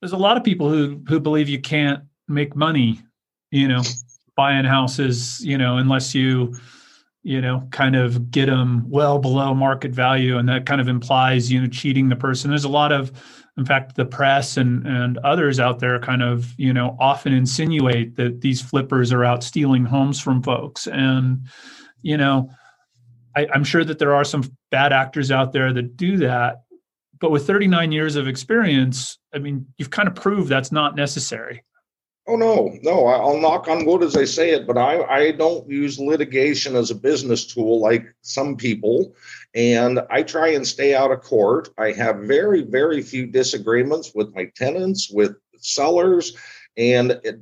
There's 0.00 0.12
a 0.12 0.16
lot 0.16 0.36
of 0.36 0.44
people 0.44 0.68
who 0.68 1.02
who 1.08 1.20
believe 1.20 1.48
you 1.48 1.60
can't 1.60 2.04
make 2.28 2.54
money, 2.56 3.00
you 3.50 3.68
know, 3.68 3.82
buying 4.36 4.64
houses, 4.64 5.44
you 5.44 5.58
know, 5.58 5.76
unless 5.76 6.14
you 6.14 6.54
you 7.22 7.40
know 7.40 7.66
kind 7.72 7.96
of 7.96 8.30
get 8.30 8.46
them 8.46 8.88
well 8.88 9.18
below 9.18 9.52
market 9.52 9.90
value 9.90 10.38
and 10.38 10.48
that 10.48 10.66
kind 10.66 10.80
of 10.80 10.88
implies 10.88 11.50
you 11.50 11.60
know 11.60 11.66
cheating 11.66 12.08
the 12.08 12.16
person 12.16 12.48
there's 12.48 12.64
a 12.64 12.68
lot 12.68 12.92
of 12.92 13.12
in 13.58 13.64
fact 13.64 13.96
the 13.96 14.04
press 14.06 14.56
and 14.56 14.86
and 14.86 15.18
others 15.18 15.58
out 15.58 15.80
there 15.80 15.98
kind 15.98 16.22
of 16.22 16.54
you 16.58 16.72
know 16.72 16.96
often 17.00 17.32
insinuate 17.34 18.16
that 18.16 18.40
these 18.40 18.62
flippers 18.62 19.12
are 19.12 19.24
out 19.24 19.42
stealing 19.42 19.84
homes 19.84 20.20
from 20.20 20.42
folks. 20.42 20.86
And 20.86 21.46
you 22.00 22.16
know 22.16 22.50
I, 23.36 23.46
i'm 23.52 23.64
sure 23.64 23.84
that 23.84 23.98
there 23.98 24.14
are 24.14 24.24
some 24.24 24.44
bad 24.70 24.92
actors 24.92 25.30
out 25.30 25.52
there 25.52 25.72
that 25.72 25.96
do 25.96 26.16
that. 26.18 26.62
But 27.20 27.32
with 27.32 27.48
39 27.48 27.90
years 27.90 28.14
of 28.14 28.28
experience 28.28 29.18
i 29.34 29.38
mean 29.38 29.66
you've 29.76 29.90
kind 29.90 30.08
of 30.08 30.14
proved 30.14 30.48
that's 30.48 30.72
not 30.72 30.94
necessary 30.94 31.64
Oh 32.30 32.36
no, 32.36 32.78
no! 32.82 33.06
I'll 33.06 33.40
knock 33.40 33.68
on 33.68 33.86
wood 33.86 34.02
as 34.02 34.14
I 34.14 34.26
say 34.26 34.50
it, 34.50 34.66
but 34.66 34.76
I, 34.76 35.02
I 35.02 35.32
don't 35.32 35.66
use 35.66 35.98
litigation 35.98 36.76
as 36.76 36.90
a 36.90 36.94
business 36.94 37.46
tool 37.46 37.80
like 37.80 38.04
some 38.20 38.54
people, 38.54 39.14
and 39.54 40.00
I 40.10 40.22
try 40.24 40.48
and 40.48 40.66
stay 40.66 40.94
out 40.94 41.10
of 41.10 41.22
court. 41.22 41.70
I 41.78 41.92
have 41.92 42.18
very, 42.18 42.60
very 42.60 43.00
few 43.00 43.26
disagreements 43.26 44.12
with 44.14 44.34
my 44.34 44.52
tenants, 44.54 45.10
with 45.10 45.36
sellers, 45.56 46.36
and 46.76 47.12
it, 47.24 47.40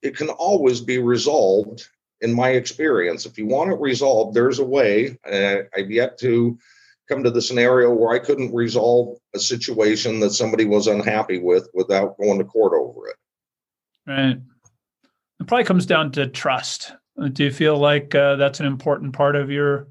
it 0.00 0.16
can 0.16 0.30
always 0.30 0.80
be 0.80 0.96
resolved. 0.96 1.86
In 2.22 2.32
my 2.32 2.48
experience, 2.52 3.26
if 3.26 3.36
you 3.36 3.44
want 3.44 3.70
it 3.70 3.78
resolved, 3.78 4.34
there's 4.34 4.60
a 4.60 4.64
way. 4.64 5.18
I've 5.26 5.90
yet 5.90 6.18
to 6.20 6.58
come 7.06 7.22
to 7.22 7.30
the 7.30 7.42
scenario 7.42 7.92
where 7.92 8.14
I 8.14 8.18
couldn't 8.18 8.54
resolve 8.54 9.18
a 9.34 9.38
situation 9.38 10.20
that 10.20 10.30
somebody 10.30 10.64
was 10.64 10.86
unhappy 10.86 11.38
with 11.38 11.68
without 11.74 12.16
going 12.16 12.38
to 12.38 12.44
court 12.44 12.72
over 12.72 13.08
it. 13.08 13.16
Right. 14.06 14.38
It 15.40 15.46
probably 15.46 15.64
comes 15.64 15.86
down 15.86 16.12
to 16.12 16.26
trust. 16.26 16.92
Do 17.32 17.44
you 17.44 17.50
feel 17.50 17.78
like 17.78 18.14
uh, 18.14 18.36
that's 18.36 18.60
an 18.60 18.66
important 18.66 19.12
part 19.12 19.36
of 19.36 19.50
your 19.50 19.88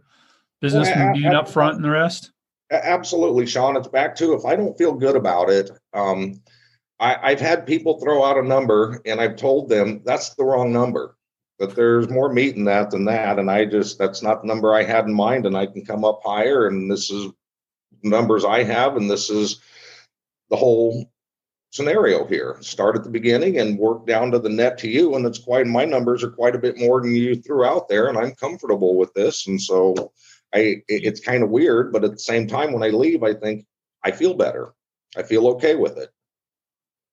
business 0.62 0.90
well, 0.96 1.14
being 1.14 1.32
upfront 1.32 1.76
and 1.76 1.84
the 1.84 1.90
rest? 1.90 2.32
Absolutely, 2.72 3.46
Sean. 3.46 3.78
It's 3.78 3.88
back 3.88 4.16
to 4.18 4.34
if 4.34 4.46
I 4.46 4.56
don't 4.56 4.78
feel 4.78 4.94
good 4.94 5.16
about 5.16 5.50
it, 5.50 5.72
um, 5.94 6.42
I, 7.00 7.18
I've 7.22 7.40
had 7.40 7.66
people 7.66 8.00
throw 8.00 8.24
out 8.24 8.38
a 8.38 8.48
number, 8.48 9.02
and 9.06 9.20
I've 9.20 9.36
told 9.36 9.70
them 9.70 10.02
that's 10.06 10.36
the 10.36 10.46
wrong 10.46 10.72
number. 10.72 11.18
That 11.60 11.76
there's 11.76 12.10
more 12.10 12.34
meat 12.34 12.56
in 12.56 12.66
that 12.66 12.92
than 12.92 13.06
that, 13.06 13.40
and 13.40 13.50
I 13.50 13.66
just 13.66 13.98
that's 13.98 14.22
not 14.22 14.42
the 14.42 14.48
number 14.48 14.74
I 14.74 14.84
had 14.84 15.06
in 15.06 15.14
mind, 15.14 15.46
and 15.46 15.56
I 15.56 15.66
can 15.66 15.86
come 15.86 16.04
up 16.04 16.22
higher, 16.24 16.68
and 16.68 16.92
this 16.92 17.10
is 17.10 17.32
numbers 18.04 18.46
I 18.46 18.64
have, 18.64 18.98
and 18.98 19.10
this 19.10 19.30
is 19.30 19.62
the 20.50 20.56
whole 20.56 21.10
scenario 21.76 22.26
here. 22.26 22.58
Start 22.62 22.96
at 22.96 23.04
the 23.04 23.10
beginning 23.10 23.60
and 23.60 23.78
work 23.78 24.08
down 24.08 24.32
to 24.32 24.40
the 24.40 24.50
net 24.50 24.78
to 24.78 24.90
you. 24.90 25.16
And 25.16 25.26
it's 25.26 25.40
quite 25.40 25.68
my 25.68 25.84
numbers 25.84 26.24
are 26.24 26.32
quite 26.32 26.56
a 26.56 26.60
bit 26.60 26.78
more 26.78 27.02
than 27.02 27.14
you 27.14 27.36
threw 27.36 27.66
out 27.66 27.90
there, 27.90 28.08
and 28.08 28.18
I'm 28.18 28.34
comfortable 28.36 28.96
with 28.96 29.14
this. 29.14 29.46
And 29.46 29.62
so 29.62 30.14
I 30.54 30.78
it's 30.88 31.20
kind 31.20 31.44
of 31.44 31.50
weird, 31.50 31.92
but 31.92 32.06
at 32.06 32.14
the 32.14 32.20
same 32.20 32.48
time, 32.48 32.72
when 32.72 32.82
I 32.82 32.90
leave, 32.90 33.24
I 33.24 33.34
think 33.34 33.66
I 34.04 34.12
feel 34.12 34.36
better. 34.36 34.74
I 35.18 35.24
feel 35.24 35.48
okay 35.50 35.76
with 35.76 35.98
it. 35.98 36.10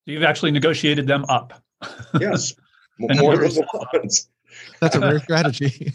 You've 0.06 0.22
actually 0.22 0.52
negotiated 0.52 1.06
them 1.08 1.24
up. 1.28 1.60
Yes, 2.20 2.54
more 2.98 3.36
than 3.36 3.66
once. 3.92 4.28
That's 4.80 4.94
a 4.94 5.00
rare 5.00 5.18
strategy. 5.28 5.92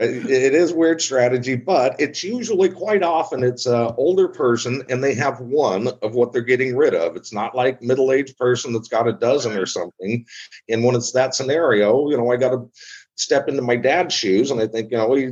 It 0.00 0.54
is 0.54 0.72
weird 0.72 1.00
strategy 1.00 1.54
but 1.54 1.94
it's 2.00 2.24
usually 2.24 2.68
quite 2.68 3.04
often 3.04 3.44
it's 3.44 3.66
an 3.66 3.92
older 3.96 4.26
person 4.26 4.82
and 4.88 5.04
they 5.04 5.14
have 5.14 5.38
one 5.40 5.88
of 6.02 6.14
what 6.14 6.32
they're 6.32 6.42
getting 6.42 6.76
rid 6.76 6.94
of. 6.94 7.14
It's 7.14 7.32
not 7.32 7.54
like 7.54 7.80
middle-aged 7.80 8.36
person 8.36 8.72
that's 8.72 8.88
got 8.88 9.06
a 9.06 9.12
dozen 9.12 9.56
or 9.56 9.66
something. 9.66 10.26
And 10.68 10.82
when 10.82 10.96
it's 10.96 11.12
that 11.12 11.34
scenario 11.34 12.08
you 12.10 12.16
know 12.16 12.32
i 12.32 12.36
got 12.36 12.50
to 12.50 12.68
step 13.16 13.48
into 13.48 13.62
my 13.62 13.76
dad's 13.76 14.12
shoes 14.12 14.50
and 14.50 14.60
i 14.60 14.66
think 14.66 14.90
you 14.90 14.96
know 14.96 15.14
he, 15.14 15.30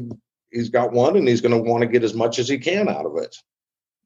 he's 0.53 0.71
got 0.71 0.93
one 0.93 1.17
and 1.17 1.27
he's 1.27 1.41
going 1.41 1.53
to 1.53 1.71
want 1.71 1.83
to 1.83 1.89
get 1.89 2.05
as 2.05 2.15
much 2.15 2.39
as 2.39 2.49
he 2.49 2.59
can 2.59 2.89
out 2.89 3.07
of 3.07 3.17
it. 3.17 3.35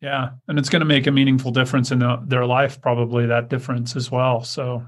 Yeah 0.00 0.30
and 0.48 0.58
it's 0.58 0.70
going 0.70 0.80
to 0.80 0.86
make 0.86 1.06
a 1.06 1.12
meaningful 1.12 1.50
difference 1.50 1.90
in 1.90 1.98
the, 1.98 2.22
their 2.25 2.46
life 2.46 2.80
probably 2.80 3.26
that 3.26 3.50
difference 3.50 3.94
as 3.94 4.10
well. 4.10 4.42
So 4.42 4.86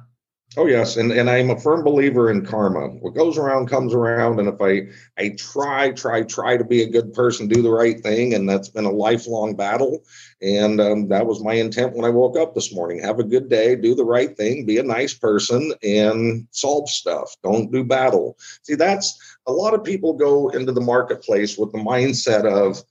Oh 0.56 0.66
yes, 0.66 0.96
and 0.96 1.12
and 1.12 1.28
I'm 1.28 1.50
a 1.50 1.60
firm 1.60 1.84
believer 1.84 2.30
in 2.30 2.44
karma. 2.44 2.88
What 2.88 3.14
goes 3.14 3.36
around 3.36 3.68
comes 3.68 3.92
around, 3.92 4.40
and 4.40 4.48
if 4.48 4.60
I 4.62 4.88
I 5.22 5.34
try 5.36 5.90
try 5.90 6.22
try 6.22 6.56
to 6.56 6.64
be 6.64 6.82
a 6.82 6.88
good 6.88 7.12
person, 7.12 7.48
do 7.48 7.60
the 7.60 7.70
right 7.70 8.00
thing, 8.02 8.32
and 8.32 8.48
that's 8.48 8.70
been 8.70 8.86
a 8.86 8.90
lifelong 8.90 9.56
battle. 9.56 10.02
And 10.40 10.80
um, 10.80 11.08
that 11.08 11.26
was 11.26 11.44
my 11.44 11.52
intent 11.52 11.94
when 11.94 12.06
I 12.06 12.08
woke 12.08 12.38
up 12.38 12.54
this 12.54 12.74
morning: 12.74 12.98
have 13.00 13.18
a 13.18 13.24
good 13.24 13.50
day, 13.50 13.76
do 13.76 13.94
the 13.94 14.06
right 14.06 14.34
thing, 14.38 14.64
be 14.64 14.78
a 14.78 14.82
nice 14.82 15.12
person, 15.12 15.74
and 15.82 16.48
solve 16.50 16.88
stuff. 16.88 17.36
Don't 17.42 17.70
do 17.70 17.84
battle. 17.84 18.38
See, 18.62 18.74
that's 18.74 19.18
a 19.46 19.52
lot 19.52 19.74
of 19.74 19.84
people 19.84 20.14
go 20.14 20.48
into 20.48 20.72
the 20.72 20.80
marketplace 20.80 21.58
with 21.58 21.72
the 21.72 21.78
mindset 21.78 22.46
of 22.46 22.82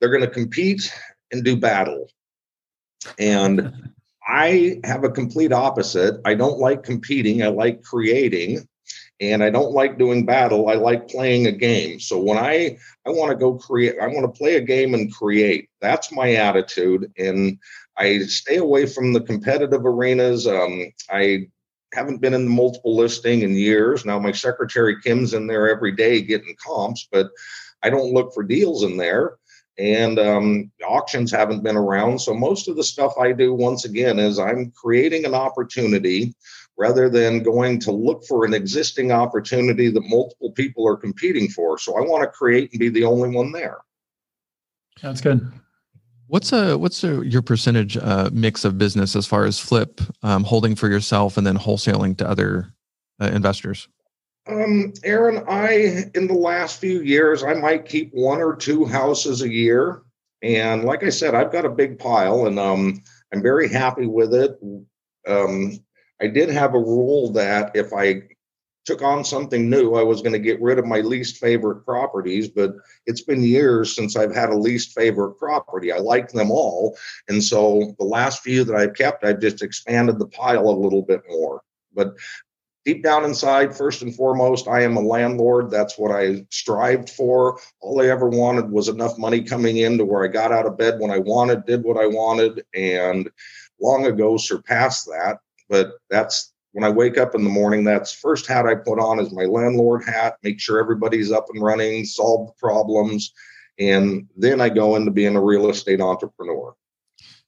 they're 0.00 0.10
going 0.10 0.20
to 0.20 0.28
compete 0.28 0.92
and 1.30 1.44
do 1.44 1.56
battle, 1.56 2.08
and 3.20 3.72
I 4.26 4.80
have 4.84 5.04
a 5.04 5.10
complete 5.10 5.52
opposite. 5.52 6.20
I 6.24 6.34
don't 6.34 6.58
like 6.58 6.82
competing. 6.82 7.42
I 7.42 7.48
like 7.48 7.82
creating 7.82 8.66
and 9.20 9.42
I 9.42 9.50
don't 9.50 9.72
like 9.72 9.98
doing 9.98 10.26
battle. 10.26 10.68
I 10.68 10.74
like 10.74 11.08
playing 11.08 11.46
a 11.46 11.52
game. 11.52 12.00
So 12.00 12.18
when 12.18 12.38
I 12.38 12.78
I 13.06 13.10
want 13.10 13.30
to 13.30 13.36
go 13.36 13.54
create, 13.54 13.96
I 14.00 14.06
want 14.08 14.22
to 14.22 14.38
play 14.38 14.56
a 14.56 14.60
game 14.60 14.94
and 14.94 15.12
create. 15.12 15.68
That's 15.80 16.12
my 16.12 16.34
attitude, 16.34 17.12
and 17.18 17.58
I 17.96 18.20
stay 18.20 18.56
away 18.56 18.86
from 18.86 19.12
the 19.12 19.20
competitive 19.20 19.84
arenas. 19.84 20.46
Um, 20.46 20.92
I 21.10 21.46
haven't 21.92 22.20
been 22.20 22.34
in 22.34 22.44
the 22.44 22.50
multiple 22.50 22.96
listing 22.96 23.42
in 23.42 23.54
years. 23.54 24.04
Now 24.04 24.18
my 24.18 24.32
secretary 24.32 25.00
Kim's 25.00 25.34
in 25.34 25.46
there 25.46 25.68
every 25.68 25.92
day 25.92 26.20
getting 26.22 26.56
comps, 26.64 27.06
but 27.12 27.30
I 27.82 27.90
don't 27.90 28.12
look 28.12 28.34
for 28.34 28.42
deals 28.42 28.82
in 28.82 28.96
there 28.96 29.36
and 29.78 30.18
um, 30.18 30.70
auctions 30.86 31.32
haven't 31.32 31.62
been 31.62 31.76
around. 31.76 32.20
So 32.20 32.34
most 32.34 32.68
of 32.68 32.76
the 32.76 32.84
stuff 32.84 33.14
I 33.18 33.32
do, 33.32 33.52
once 33.52 33.84
again, 33.84 34.18
is 34.18 34.38
I'm 34.38 34.70
creating 34.70 35.24
an 35.24 35.34
opportunity 35.34 36.34
rather 36.76 37.08
than 37.08 37.42
going 37.42 37.80
to 37.80 37.92
look 37.92 38.24
for 38.24 38.44
an 38.44 38.54
existing 38.54 39.12
opportunity 39.12 39.90
that 39.90 40.02
multiple 40.02 40.52
people 40.52 40.86
are 40.86 40.96
competing 40.96 41.48
for. 41.48 41.78
So 41.78 41.96
I 41.96 42.00
want 42.00 42.22
to 42.22 42.28
create 42.28 42.72
and 42.72 42.80
be 42.80 42.88
the 42.88 43.04
only 43.04 43.30
one 43.30 43.52
there. 43.52 43.78
That's 45.02 45.20
good. 45.20 45.52
What's 46.26 46.52
a 46.52 46.78
what's 46.78 47.04
a, 47.04 47.24
your 47.26 47.42
percentage 47.42 47.96
uh, 47.96 48.30
mix 48.32 48.64
of 48.64 48.78
business 48.78 49.14
as 49.14 49.26
far 49.26 49.44
as 49.44 49.58
flip, 49.58 50.00
um, 50.22 50.42
holding 50.42 50.74
for 50.74 50.88
yourself, 50.88 51.36
and 51.36 51.46
then 51.46 51.58
wholesaling 51.58 52.16
to 52.18 52.28
other 52.28 52.72
uh, 53.20 53.26
investors? 53.26 53.88
Um, 54.46 54.92
Aaron, 55.02 55.44
I 55.48 56.10
in 56.14 56.26
the 56.26 56.34
last 56.34 56.80
few 56.80 57.00
years, 57.00 57.42
I 57.42 57.54
might 57.54 57.86
keep 57.86 58.10
one 58.12 58.40
or 58.40 58.54
two 58.54 58.84
houses 58.84 59.42
a 59.42 59.48
year. 59.48 60.02
And 60.42 60.84
like 60.84 61.02
I 61.02 61.08
said, 61.08 61.34
I've 61.34 61.52
got 61.52 61.64
a 61.64 61.70
big 61.70 61.98
pile 61.98 62.46
and 62.46 62.58
um, 62.58 63.02
I'm 63.32 63.42
very 63.42 63.68
happy 63.68 64.06
with 64.06 64.34
it. 64.34 64.58
Um, 65.26 65.78
I 66.20 66.26
did 66.26 66.50
have 66.50 66.74
a 66.74 66.78
rule 66.78 67.32
that 67.32 67.74
if 67.74 67.92
I 67.94 68.24
took 68.84 69.02
on 69.02 69.24
something 69.24 69.70
new, 69.70 69.94
I 69.94 70.02
was 70.02 70.20
going 70.20 70.34
to 70.34 70.38
get 70.38 70.60
rid 70.60 70.78
of 70.78 70.84
my 70.84 71.00
least 71.00 71.38
favorite 71.38 71.86
properties, 71.86 72.48
but 72.48 72.74
it's 73.06 73.22
been 73.22 73.42
years 73.42 73.96
since 73.96 74.14
I've 74.14 74.34
had 74.34 74.50
a 74.50 74.58
least 74.58 74.92
favorite 74.92 75.38
property. 75.38 75.90
I 75.90 75.98
like 75.98 76.28
them 76.30 76.50
all. 76.50 76.96
And 77.28 77.42
so 77.42 77.94
the 77.98 78.04
last 78.04 78.42
few 78.42 78.62
that 78.64 78.76
I've 78.76 78.94
kept, 78.94 79.24
I've 79.24 79.40
just 79.40 79.62
expanded 79.62 80.18
the 80.18 80.28
pile 80.28 80.68
a 80.68 80.70
little 80.70 81.00
bit 81.00 81.22
more. 81.30 81.62
But 81.94 82.14
deep 82.84 83.02
down 83.02 83.24
inside, 83.24 83.76
first 83.76 84.02
and 84.02 84.14
foremost, 84.14 84.68
I 84.68 84.82
am 84.82 84.96
a 84.96 85.00
landlord. 85.00 85.70
That's 85.70 85.98
what 85.98 86.10
I 86.10 86.46
strived 86.50 87.10
for. 87.10 87.58
All 87.80 88.00
I 88.00 88.06
ever 88.06 88.28
wanted 88.28 88.70
was 88.70 88.88
enough 88.88 89.18
money 89.18 89.42
coming 89.42 89.78
in 89.78 89.98
to 89.98 90.04
where 90.04 90.24
I 90.24 90.28
got 90.28 90.52
out 90.52 90.66
of 90.66 90.78
bed 90.78 91.00
when 91.00 91.10
I 91.10 91.18
wanted, 91.18 91.64
did 91.66 91.82
what 91.82 91.96
I 91.96 92.06
wanted, 92.06 92.64
and 92.74 93.30
long 93.80 94.06
ago 94.06 94.36
surpassed 94.36 95.06
that. 95.06 95.38
But 95.68 95.92
that's 96.10 96.52
when 96.72 96.84
I 96.84 96.90
wake 96.90 97.16
up 97.18 97.34
in 97.34 97.44
the 97.44 97.50
morning, 97.50 97.84
that's 97.84 98.12
first 98.12 98.46
hat 98.46 98.66
I 98.66 98.74
put 98.74 98.98
on 98.98 99.20
is 99.20 99.32
my 99.32 99.44
landlord 99.44 100.04
hat, 100.04 100.36
make 100.42 100.60
sure 100.60 100.80
everybody's 100.80 101.32
up 101.32 101.46
and 101.52 101.62
running, 101.62 102.04
solve 102.04 102.48
the 102.48 102.52
problems. 102.58 103.32
And 103.78 104.28
then 104.36 104.60
I 104.60 104.68
go 104.68 104.96
into 104.96 105.10
being 105.10 105.36
a 105.36 105.42
real 105.42 105.70
estate 105.70 106.00
entrepreneur. 106.00 106.74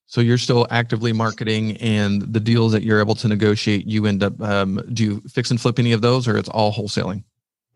So 0.07 0.21
you're 0.21 0.39
still 0.39 0.67
actively 0.71 1.13
marketing, 1.13 1.77
and 1.79 2.23
the 2.23 2.39
deals 2.39 2.73
that 2.73 2.85
you're 2.85 3.01
able 3.01 3.17
to 3.17 3.29
negotiate, 3.29 3.87
you 3.87 4.07
end 4.07 4.23
up. 4.23 4.41
Um, 4.41 4.81
do 4.93 5.03
you 5.03 5.21
fix 5.29 5.51
and 5.51 5.61
flip 5.61 5.79
any 5.79 5.93
of 5.93 6.01
those, 6.01 6.29
or 6.29 6.39
it's 6.39 6.49
all 6.49 6.73
wholesaling? 6.73 7.25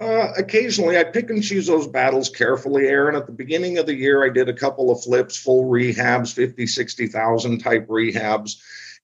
Uh, 0.01 0.33
occasionally, 0.39 0.97
I 0.97 1.05
pick 1.05 1.29
and 1.29 1.43
choose 1.43 1.67
those 1.67 1.87
battles 1.87 2.31
carefully, 2.31 2.87
Aaron. 2.87 3.17
At 3.17 3.27
the 3.27 3.33
beginning 3.33 3.77
of 3.77 3.85
the 3.85 3.95
year, 3.95 4.25
I 4.25 4.31
did 4.31 4.49
a 4.49 4.55
couple 4.55 4.91
of 4.91 5.03
flips, 5.03 5.37
full 5.37 5.65
rehabs, 5.65 6.33
50, 6.33 6.67
60,000 6.67 7.59
type 7.59 7.87
rehabs. 7.87 8.57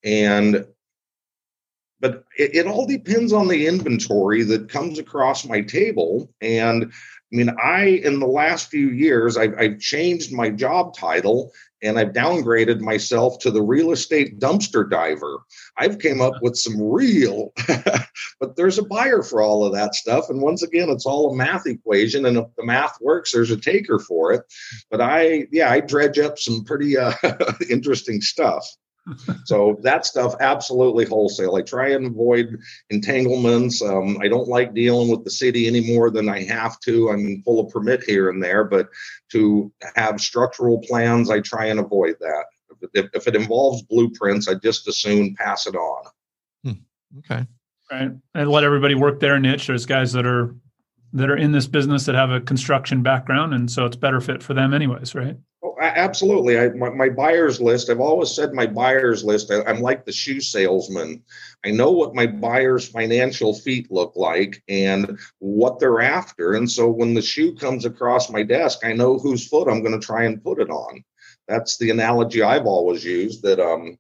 And, 0.05 0.65
but 2.01 2.25
it, 2.39 2.55
it 2.55 2.67
all 2.67 2.87
depends 2.87 3.35
on 3.35 3.49
the 3.49 3.67
inventory 3.67 4.43
that 4.45 4.71
comes 4.71 4.99
across 4.99 5.45
my 5.45 5.61
table. 5.61 6.33
And 6.41 6.85
I 6.85 7.37
mean, 7.37 7.51
I, 7.63 7.85
in 8.03 8.19
the 8.19 8.27
last 8.27 8.71
few 8.71 8.89
years, 8.89 9.37
I've, 9.37 9.55
I've 9.59 9.81
changed 9.81 10.33
my 10.33 10.49
job 10.49 10.97
title 10.97 11.53
and 11.87 11.99
I've 11.99 12.13
downgraded 12.13 12.81
myself 12.81 13.39
to 13.41 13.51
the 13.51 13.63
real 13.63 13.93
estate 13.93 14.39
dumpster 14.39 14.89
diver. 14.89 15.39
I've 15.79 15.99
came 15.99 16.21
up 16.21 16.35
with 16.43 16.57
some 16.57 16.81
real, 16.81 17.53
but 18.41 18.57
there's 18.57 18.79
a 18.79 18.85
buyer 18.85 19.23
for 19.23 19.41
all 19.43 19.65
of 19.65 19.73
that 19.73 19.95
stuff. 19.95 20.29
And 20.29 20.43
once 20.43 20.63
again, 20.63 20.89
it's 20.91 21.07
all 21.07 21.33
a 21.33 21.37
math 21.37 21.67
equation, 21.67 22.27
and 22.27 22.37
if 22.37 22.47
the 22.57 22.65
math 22.65 22.99
works, 23.01 23.33
there's 23.33 23.51
a 23.51 23.57
taker 23.57 23.99
for 23.99 24.33
it. 24.33 24.43
But 24.91 25.01
I, 25.01 25.47
yeah, 25.53 25.71
I 25.71 25.81
dredge 25.81 26.19
up 26.19 26.39
some 26.39 26.65
pretty 26.65 26.97
uh, 26.97 27.13
interesting 27.71 28.21
stuff 28.21 28.67
so 29.45 29.79
that 29.83 30.07
stuff 30.07 30.35
absolutely 30.41 31.05
wholesale. 31.05 31.57
I 31.57 31.63
try 31.63 31.91
and 31.91 32.07
avoid 32.07 32.59
entanglements. 32.91 33.83
Um, 33.83 34.19
I 34.21 34.29
don't 34.29 34.49
like 34.49 34.75
dealing 34.75 35.11
with 35.11 35.25
the 35.25 35.31
city 35.31 35.67
any 35.67 35.95
more 35.95 36.11
than 36.11 36.29
I 36.29 36.43
have 36.45 36.81
to. 36.81 37.11
I'm 37.11 37.43
full 37.43 37.61
of 37.61 37.73
permit 37.73 38.03
here 38.05 38.31
and 38.31 38.43
there, 38.43 38.65
but 38.65 38.89
to 39.33 39.73
have 39.95 40.21
structural 40.21 40.79
plans, 40.81 41.31
I 41.31 41.41
try 41.41 41.67
and 41.67 41.81
avoid 41.81 42.17
that. 42.21 42.45
If, 42.95 43.07
if 43.15 43.27
it 43.27 43.37
involves 43.37 43.83
blueprints, 43.83 44.49
I 44.49 44.55
just 44.55 44.87
as 44.89 44.99
soon 44.99 45.35
pass 45.35 45.67
it 45.67 45.77
on. 45.77 46.05
Hmm. 46.65 46.73
Okay. 47.19 47.47
Right, 47.91 48.11
and 48.35 48.51
let 48.51 48.65
everybody 48.65 48.97
work 48.97 49.21
their 49.21 49.39
niche. 49.39 49.69
There's 49.69 49.87
guys 49.87 50.13
that 50.15 50.27
are 50.27 50.57
that 51.13 51.31
are 51.31 51.37
in 51.37 51.53
this 51.53 51.69
business 51.69 52.05
that 52.07 52.17
have 52.17 52.31
a 52.31 52.41
construction 52.41 53.03
background, 53.03 53.55
and 53.55 53.71
so 53.71 53.85
it's 53.85 53.97
better 53.97 54.21
fit 54.21 54.43
for 54.43 54.55
them, 54.55 54.75
anyways, 54.75 55.15
right? 55.15 55.37
Absolutely. 55.81 56.59
I, 56.59 56.69
my, 56.71 56.91
my, 56.91 57.09
buyer's 57.09 57.61
list, 57.61 57.91
I've 57.91 58.01
always 58.01 58.35
said 58.35 58.53
my 58.53 58.67
buyer's 58.67 59.25
list, 59.25 59.51
I, 59.51 59.63
I'm 59.63 59.81
like 59.81 60.05
the 60.05 60.13
shoe 60.13 60.41
salesman. 60.41 61.23
I 61.65 61.71
know 61.71 61.91
what 61.91 62.15
my 62.15 62.27
buyer's 62.27 62.89
financial 62.89 63.55
feet 63.55 63.91
look 63.91 64.13
like 64.17 64.63
and 64.69 65.19
what 65.39 65.79
they're 65.79 66.01
after. 66.01 66.55
And 66.55 66.71
so 66.71 66.89
when 66.89 67.15
the 67.15 67.23
shoe 67.23 67.55
comes 67.55 67.85
across 67.85 68.31
my 68.31 68.43
desk, 68.43 68.81
I 68.85 68.93
know 68.93 69.19
whose 69.19 69.49
foot 69.49 69.69
I'm 69.69 69.83
going 69.83 69.99
to 69.99 70.07
try 70.07 70.25
and 70.25 70.43
put 70.43 70.61
it 70.61 70.71
on. 70.71 71.05
That's 71.49 71.79
the 71.79 71.91
analogy 71.91 72.43
I've 72.43 72.67
always 72.67 73.05
used 73.05 73.43
that, 73.43 73.61
um, 73.61 73.99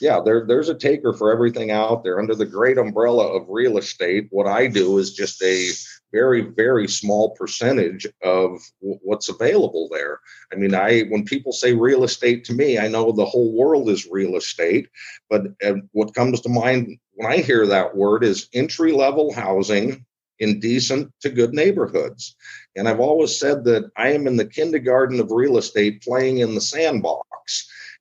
yeah, 0.00 0.20
there, 0.24 0.46
there's 0.46 0.70
a 0.70 0.74
taker 0.74 1.12
for 1.12 1.30
everything 1.32 1.70
out 1.70 2.02
there 2.02 2.18
under 2.18 2.34
the 2.34 2.46
great 2.46 2.78
umbrella 2.78 3.26
of 3.36 3.48
real 3.48 3.78
estate. 3.78 4.28
What 4.30 4.46
I 4.46 4.66
do 4.66 4.98
is 4.98 5.12
just 5.12 5.42
a 5.42 5.70
very 6.12 6.42
very 6.42 6.88
small 6.88 7.30
percentage 7.30 8.06
of 8.22 8.60
w- 8.80 8.98
what's 9.02 9.28
available 9.28 9.88
there. 9.90 10.20
I 10.52 10.56
mean 10.56 10.74
i 10.74 11.02
when 11.02 11.24
people 11.24 11.52
say 11.52 11.72
real 11.72 12.04
estate 12.04 12.44
to 12.44 12.52
me 12.52 12.78
i 12.78 12.88
know 12.88 13.12
the 13.12 13.24
whole 13.24 13.52
world 13.56 13.88
is 13.88 14.08
real 14.10 14.36
estate 14.36 14.88
but 15.28 15.42
uh, 15.64 15.74
what 15.92 16.14
comes 16.14 16.40
to 16.40 16.48
mind 16.48 16.98
when 17.14 17.30
i 17.30 17.36
hear 17.38 17.66
that 17.66 17.96
word 17.96 18.24
is 18.24 18.48
entry 18.52 18.92
level 18.92 19.32
housing 19.32 20.04
in 20.40 20.58
decent 20.58 21.12
to 21.20 21.28
good 21.28 21.52
neighborhoods. 21.52 22.34
And 22.76 22.88
i've 22.88 23.00
always 23.00 23.38
said 23.38 23.64
that 23.64 23.90
i 23.96 24.08
am 24.08 24.26
in 24.26 24.36
the 24.36 24.46
kindergarten 24.46 25.20
of 25.20 25.30
real 25.30 25.58
estate 25.58 26.02
playing 26.02 26.38
in 26.38 26.54
the 26.54 26.60
sandbox. 26.60 27.26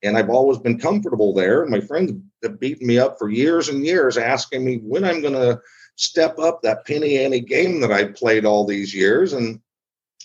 And 0.01 0.17
I've 0.17 0.29
always 0.29 0.57
been 0.57 0.79
comfortable 0.79 1.33
there. 1.33 1.61
And 1.61 1.71
my 1.71 1.81
friends 1.81 2.13
have 2.43 2.59
beaten 2.59 2.87
me 2.87 2.97
up 2.97 3.17
for 3.19 3.29
years 3.29 3.67
and 3.67 3.85
years, 3.85 4.17
asking 4.17 4.63
me 4.63 4.77
when 4.77 5.03
I'm 5.03 5.21
going 5.21 5.33
to 5.33 5.59
step 5.99 6.39
up 6.39 6.61
that 6.61 6.85
penny 6.87 7.17
ante 7.17 7.41
game 7.41 7.81
that 7.81 7.91
I 7.91 8.05
played 8.05 8.45
all 8.45 8.65
these 8.65 8.93
years 8.93 9.33
and 9.33 9.59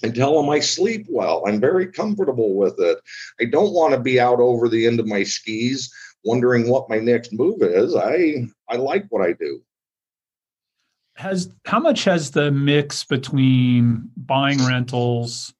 and 0.02 0.14
tell 0.14 0.40
them 0.40 0.50
I 0.50 0.60
sleep 0.60 1.06
well. 1.08 1.44
I'm 1.46 1.60
very 1.60 1.86
comfortable 1.86 2.54
with 2.54 2.78
it. 2.78 2.98
I 3.40 3.44
don't 3.44 3.72
want 3.72 3.94
to 3.94 4.00
be 4.00 4.20
out 4.20 4.38
over 4.38 4.68
the 4.68 4.86
end 4.86 5.00
of 5.00 5.06
my 5.06 5.22
skis 5.22 5.92
wondering 6.24 6.68
what 6.68 6.88
my 6.88 6.98
next 6.98 7.32
move 7.32 7.62
is. 7.62 7.94
I 7.96 8.46
I 8.68 8.76
like 8.76 9.06
what 9.08 9.26
I 9.26 9.32
do. 9.32 9.62
Has 11.16 11.52
how 11.64 11.80
much 11.80 12.04
has 12.04 12.30
the 12.30 12.50
mix 12.50 13.04
between 13.04 14.10
buying 14.16 14.64
rentals, 14.64 15.54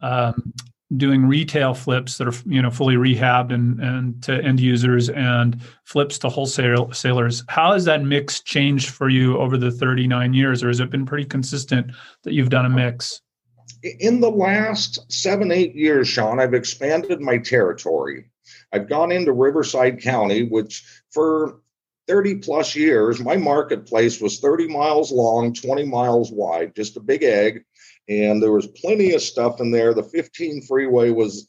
um, 0.00 0.54
doing 0.96 1.26
retail 1.26 1.74
flips 1.74 2.16
that 2.16 2.26
are 2.26 2.34
you 2.46 2.62
know 2.62 2.70
fully 2.70 2.96
rehabbed 2.96 3.52
and 3.52 3.78
and 3.80 4.22
to 4.22 4.42
end 4.42 4.58
users 4.58 5.10
and 5.10 5.60
flips 5.84 6.18
to 6.18 6.28
wholesalers 6.30 7.44
how 7.48 7.72
has 7.72 7.84
that 7.84 8.02
mix 8.02 8.40
changed 8.40 8.88
for 8.88 9.10
you 9.10 9.36
over 9.36 9.58
the 9.58 9.70
39 9.70 10.32
years 10.32 10.62
or 10.62 10.68
has 10.68 10.80
it 10.80 10.88
been 10.88 11.04
pretty 11.04 11.26
consistent 11.26 11.92
that 12.22 12.32
you've 12.32 12.48
done 12.48 12.64
a 12.64 12.70
mix? 12.70 13.20
In 14.00 14.20
the 14.20 14.30
last 14.30 14.98
seven 15.12 15.52
eight 15.52 15.74
years 15.74 16.08
sean 16.08 16.40
i've 16.40 16.54
expanded 16.54 17.20
my 17.20 17.36
territory. 17.36 18.30
I've 18.72 18.88
gone 18.88 19.12
into 19.12 19.32
riverside 19.32 20.00
county 20.00 20.44
which 20.44 20.84
for 21.12 21.60
30 22.06 22.36
plus 22.36 22.74
years 22.74 23.20
my 23.20 23.36
marketplace 23.36 24.22
was 24.22 24.40
30 24.40 24.68
miles 24.68 25.12
long 25.12 25.52
20 25.52 25.84
miles 25.84 26.32
wide 26.32 26.74
just 26.74 26.96
a 26.96 27.00
big 27.00 27.22
egg 27.22 27.64
and 28.08 28.42
there 28.42 28.52
was 28.52 28.66
plenty 28.66 29.12
of 29.12 29.22
stuff 29.22 29.60
in 29.60 29.70
there. 29.70 29.92
The 29.92 30.02
15 30.02 30.62
freeway 30.62 31.10
was 31.10 31.48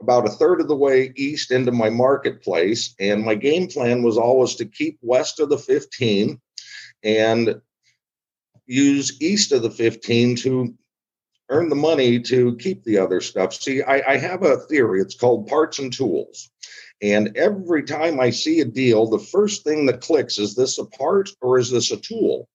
about 0.00 0.26
a 0.26 0.30
third 0.30 0.60
of 0.60 0.68
the 0.68 0.76
way 0.76 1.12
east 1.16 1.50
into 1.50 1.72
my 1.72 1.90
marketplace, 1.90 2.94
and 3.00 3.24
my 3.24 3.34
game 3.34 3.66
plan 3.66 4.02
was 4.02 4.18
always 4.18 4.54
to 4.56 4.66
keep 4.66 4.98
west 5.02 5.40
of 5.40 5.48
the 5.48 5.58
15 5.58 6.40
and 7.02 7.60
use 8.66 9.20
east 9.20 9.52
of 9.52 9.62
the 9.62 9.70
15 9.70 10.36
to 10.36 10.74
earn 11.48 11.68
the 11.68 11.76
money 11.76 12.20
to 12.20 12.56
keep 12.56 12.82
the 12.82 12.98
other 12.98 13.20
stuff. 13.20 13.54
See, 13.54 13.82
I, 13.82 14.14
I 14.14 14.16
have 14.16 14.42
a 14.42 14.56
theory. 14.56 15.00
It's 15.00 15.14
called 15.14 15.46
parts 15.46 15.78
and 15.78 15.92
tools. 15.92 16.50
And 17.02 17.36
every 17.36 17.82
time 17.82 18.18
I 18.20 18.30
see 18.30 18.60
a 18.60 18.64
deal, 18.64 19.06
the 19.06 19.18
first 19.18 19.64
thing 19.64 19.84
that 19.86 20.00
clicks 20.00 20.38
is 20.38 20.54
this 20.54 20.78
a 20.78 20.84
part 20.86 21.28
or 21.42 21.58
is 21.58 21.70
this 21.70 21.90
a 21.92 21.98
tool? 21.98 22.48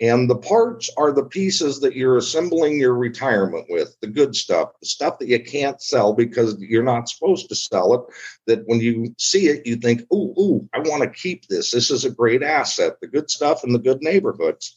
And 0.00 0.28
the 0.28 0.36
parts 0.36 0.90
are 0.98 1.12
the 1.12 1.24
pieces 1.24 1.80
that 1.80 1.96
you're 1.96 2.18
assembling 2.18 2.78
your 2.78 2.94
retirement 2.94 3.66
with, 3.70 3.96
the 4.02 4.08
good 4.08 4.36
stuff, 4.36 4.70
the 4.80 4.86
stuff 4.86 5.18
that 5.18 5.28
you 5.28 5.42
can't 5.42 5.80
sell 5.80 6.12
because 6.12 6.56
you're 6.60 6.82
not 6.82 7.08
supposed 7.08 7.48
to 7.48 7.54
sell 7.54 7.94
it. 7.94 8.00
That 8.46 8.66
when 8.66 8.80
you 8.80 9.14
see 9.18 9.48
it, 9.48 9.66
you 9.66 9.76
think, 9.76 10.02
ooh, 10.12 10.34
ooh, 10.38 10.68
I 10.74 10.80
want 10.80 11.02
to 11.02 11.08
keep 11.08 11.46
this. 11.46 11.70
This 11.70 11.90
is 11.90 12.04
a 12.04 12.10
great 12.10 12.42
asset, 12.42 13.00
the 13.00 13.06
good 13.06 13.30
stuff 13.30 13.64
in 13.64 13.72
the 13.72 13.78
good 13.78 14.02
neighborhoods. 14.02 14.76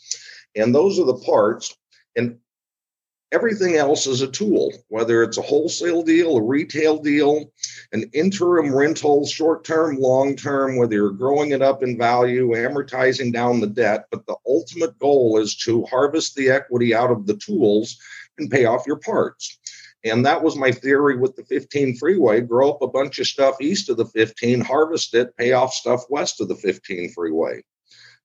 And 0.55 0.73
those 0.73 0.97
are 0.97 1.05
the 1.05 1.21
parts. 1.25 1.75
And 2.15 2.37
Everything 3.31 3.75
else 3.75 4.07
is 4.07 4.21
a 4.21 4.27
tool, 4.27 4.73
whether 4.87 5.21
it's 5.21 5.37
a 5.37 5.43
wholesale 5.43 6.01
deal, 6.01 6.37
a 6.37 6.41
retail 6.41 6.97
deal, 6.97 7.51
an 7.91 8.09
interim 8.13 8.73
rental, 8.73 9.25
short 9.27 9.63
term, 9.63 9.97
long 9.97 10.35
term, 10.35 10.77
whether 10.77 10.95
you're 10.95 11.11
growing 11.11 11.51
it 11.51 11.61
up 11.61 11.83
in 11.83 11.95
value, 11.95 12.49
amortizing 12.49 13.31
down 13.31 13.59
the 13.59 13.67
debt. 13.67 14.05
But 14.09 14.25
the 14.25 14.35
ultimate 14.47 14.97
goal 14.97 15.37
is 15.37 15.55
to 15.57 15.83
harvest 15.85 16.35
the 16.35 16.49
equity 16.49 16.95
out 16.95 17.11
of 17.11 17.27
the 17.27 17.37
tools 17.37 17.99
and 18.39 18.49
pay 18.49 18.65
off 18.65 18.87
your 18.87 18.99
parts. 18.99 19.59
And 20.03 20.25
that 20.25 20.41
was 20.41 20.55
my 20.55 20.71
theory 20.71 21.17
with 21.17 21.35
the 21.35 21.43
15 21.43 21.97
freeway 21.97 22.41
grow 22.41 22.71
up 22.71 22.81
a 22.81 22.87
bunch 22.87 23.19
of 23.19 23.27
stuff 23.27 23.61
east 23.61 23.89
of 23.89 23.97
the 23.97 24.05
15, 24.05 24.61
harvest 24.61 25.13
it, 25.13 25.35
pay 25.37 25.51
off 25.51 25.73
stuff 25.73 26.03
west 26.09 26.41
of 26.41 26.47
the 26.47 26.55
15 26.55 27.11
freeway. 27.11 27.61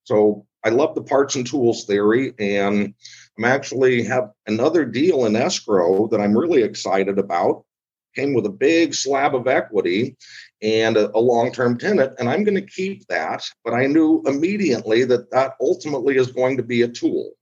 So 0.05 0.47
I 0.65 0.69
love 0.69 0.95
the 0.95 1.03
parts 1.03 1.35
and 1.35 1.47
tools 1.47 1.85
theory. 1.85 2.33
And 2.39 2.95
I'm 3.37 3.45
actually 3.45 4.05
have 4.05 4.31
another 4.47 4.85
deal 4.85 5.27
in 5.27 5.35
escrow 5.35 6.07
that 6.09 6.21
I'm 6.21 6.39
really 6.39 6.63
excited 6.63 7.19
about. 7.19 7.65
Came 8.15 8.33
with 8.33 8.47
a 8.47 8.51
big 8.51 8.95
slab 8.95 9.35
of 9.35 9.49
equity 9.49 10.17
and 10.63 10.97
a, 10.97 11.11
a 11.17 11.19
long 11.19 11.51
term 11.51 11.77
tenant, 11.77 12.15
and 12.19 12.29
I'm 12.29 12.45
going 12.45 12.55
to 12.55 12.67
keep 12.67 13.07
that. 13.09 13.45
But 13.65 13.75
I 13.75 13.87
knew 13.87 14.23
immediately 14.27 15.05
that 15.05 15.33
that 15.33 15.55
ultimately 15.61 16.17
is 16.17 16.31
going 16.31 16.57
to 16.59 16.63
be 16.63 16.83
a 16.83 16.89
tool. 16.89 17.33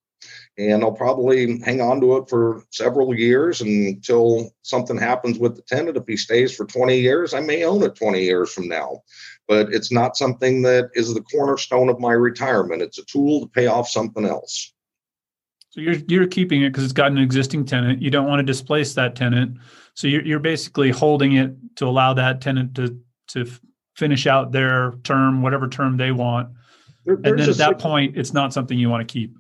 And 0.57 0.83
I'll 0.83 0.93
probably 0.93 1.61
hang 1.61 1.81
on 1.81 2.01
to 2.01 2.17
it 2.19 2.29
for 2.29 2.65
several 2.71 3.15
years 3.15 3.61
until 3.61 4.51
something 4.63 4.97
happens 4.97 5.39
with 5.39 5.57
the 5.57 5.63
tenant. 5.63 5.97
If 5.97 6.05
he 6.07 6.17
stays 6.17 6.55
for 6.55 6.67
20 6.67 6.99
years, 6.99 7.35
I 7.35 7.41
may 7.41 7.65
own 7.65 7.83
it 7.83 7.97
20 7.97 8.23
years 8.23 8.53
from 8.53 8.69
now. 8.69 9.03
But 9.49 9.73
it's 9.73 9.91
not 9.91 10.17
something 10.17 10.63
that 10.63 10.91
is 10.95 11.13
the 11.13 11.23
cornerstone 11.23 11.89
of 11.89 12.01
my 12.01 12.13
retirement. 12.13 12.83
It's 12.83 12.99
a 12.99 13.05
tool 13.05 13.41
to 13.41 13.47
pay 13.49 13.67
off 13.67 13.89
something 13.89 14.27
else. 14.27 14.73
So 15.73 15.81
you're 15.81 15.95
you're 16.07 16.27
keeping 16.27 16.63
it 16.63 16.71
because 16.71 16.85
it's 16.85 16.93
got 16.93 17.11
an 17.11 17.19
existing 17.19 17.65
tenant. 17.65 18.03
You 18.03 18.11
don't 18.11 18.29
want 18.29 18.41
to 18.41 18.45
displace 18.45 18.93
that 18.95 19.17
tenant. 19.17 19.57
So 19.95 20.07
you're 20.07 20.23
you're 20.23 20.39
basically 20.39 20.91
holding 20.91 21.33
it 21.33 21.55
to 21.77 21.87
allow 21.87 22.13
that 22.13 22.43
tenant 22.43 22.75
to 22.77 23.01
to 23.29 23.51
finish 23.97 24.27
out 24.27 24.53
their 24.53 24.93
term, 25.03 25.41
whatever 25.41 25.69
term 25.69 25.97
they 25.97 26.13
want. 26.13 26.51
There, 27.07 27.15
and 27.15 27.25
then 27.25 27.49
at 27.49 27.57
that 27.57 27.71
six, 27.71 27.83
point, 27.83 28.19
it's 28.19 28.35
not 28.35 28.53
something 28.53 28.79
you 28.79 28.91
want 28.91 29.09
to 29.09 29.11
keep. 29.11 29.35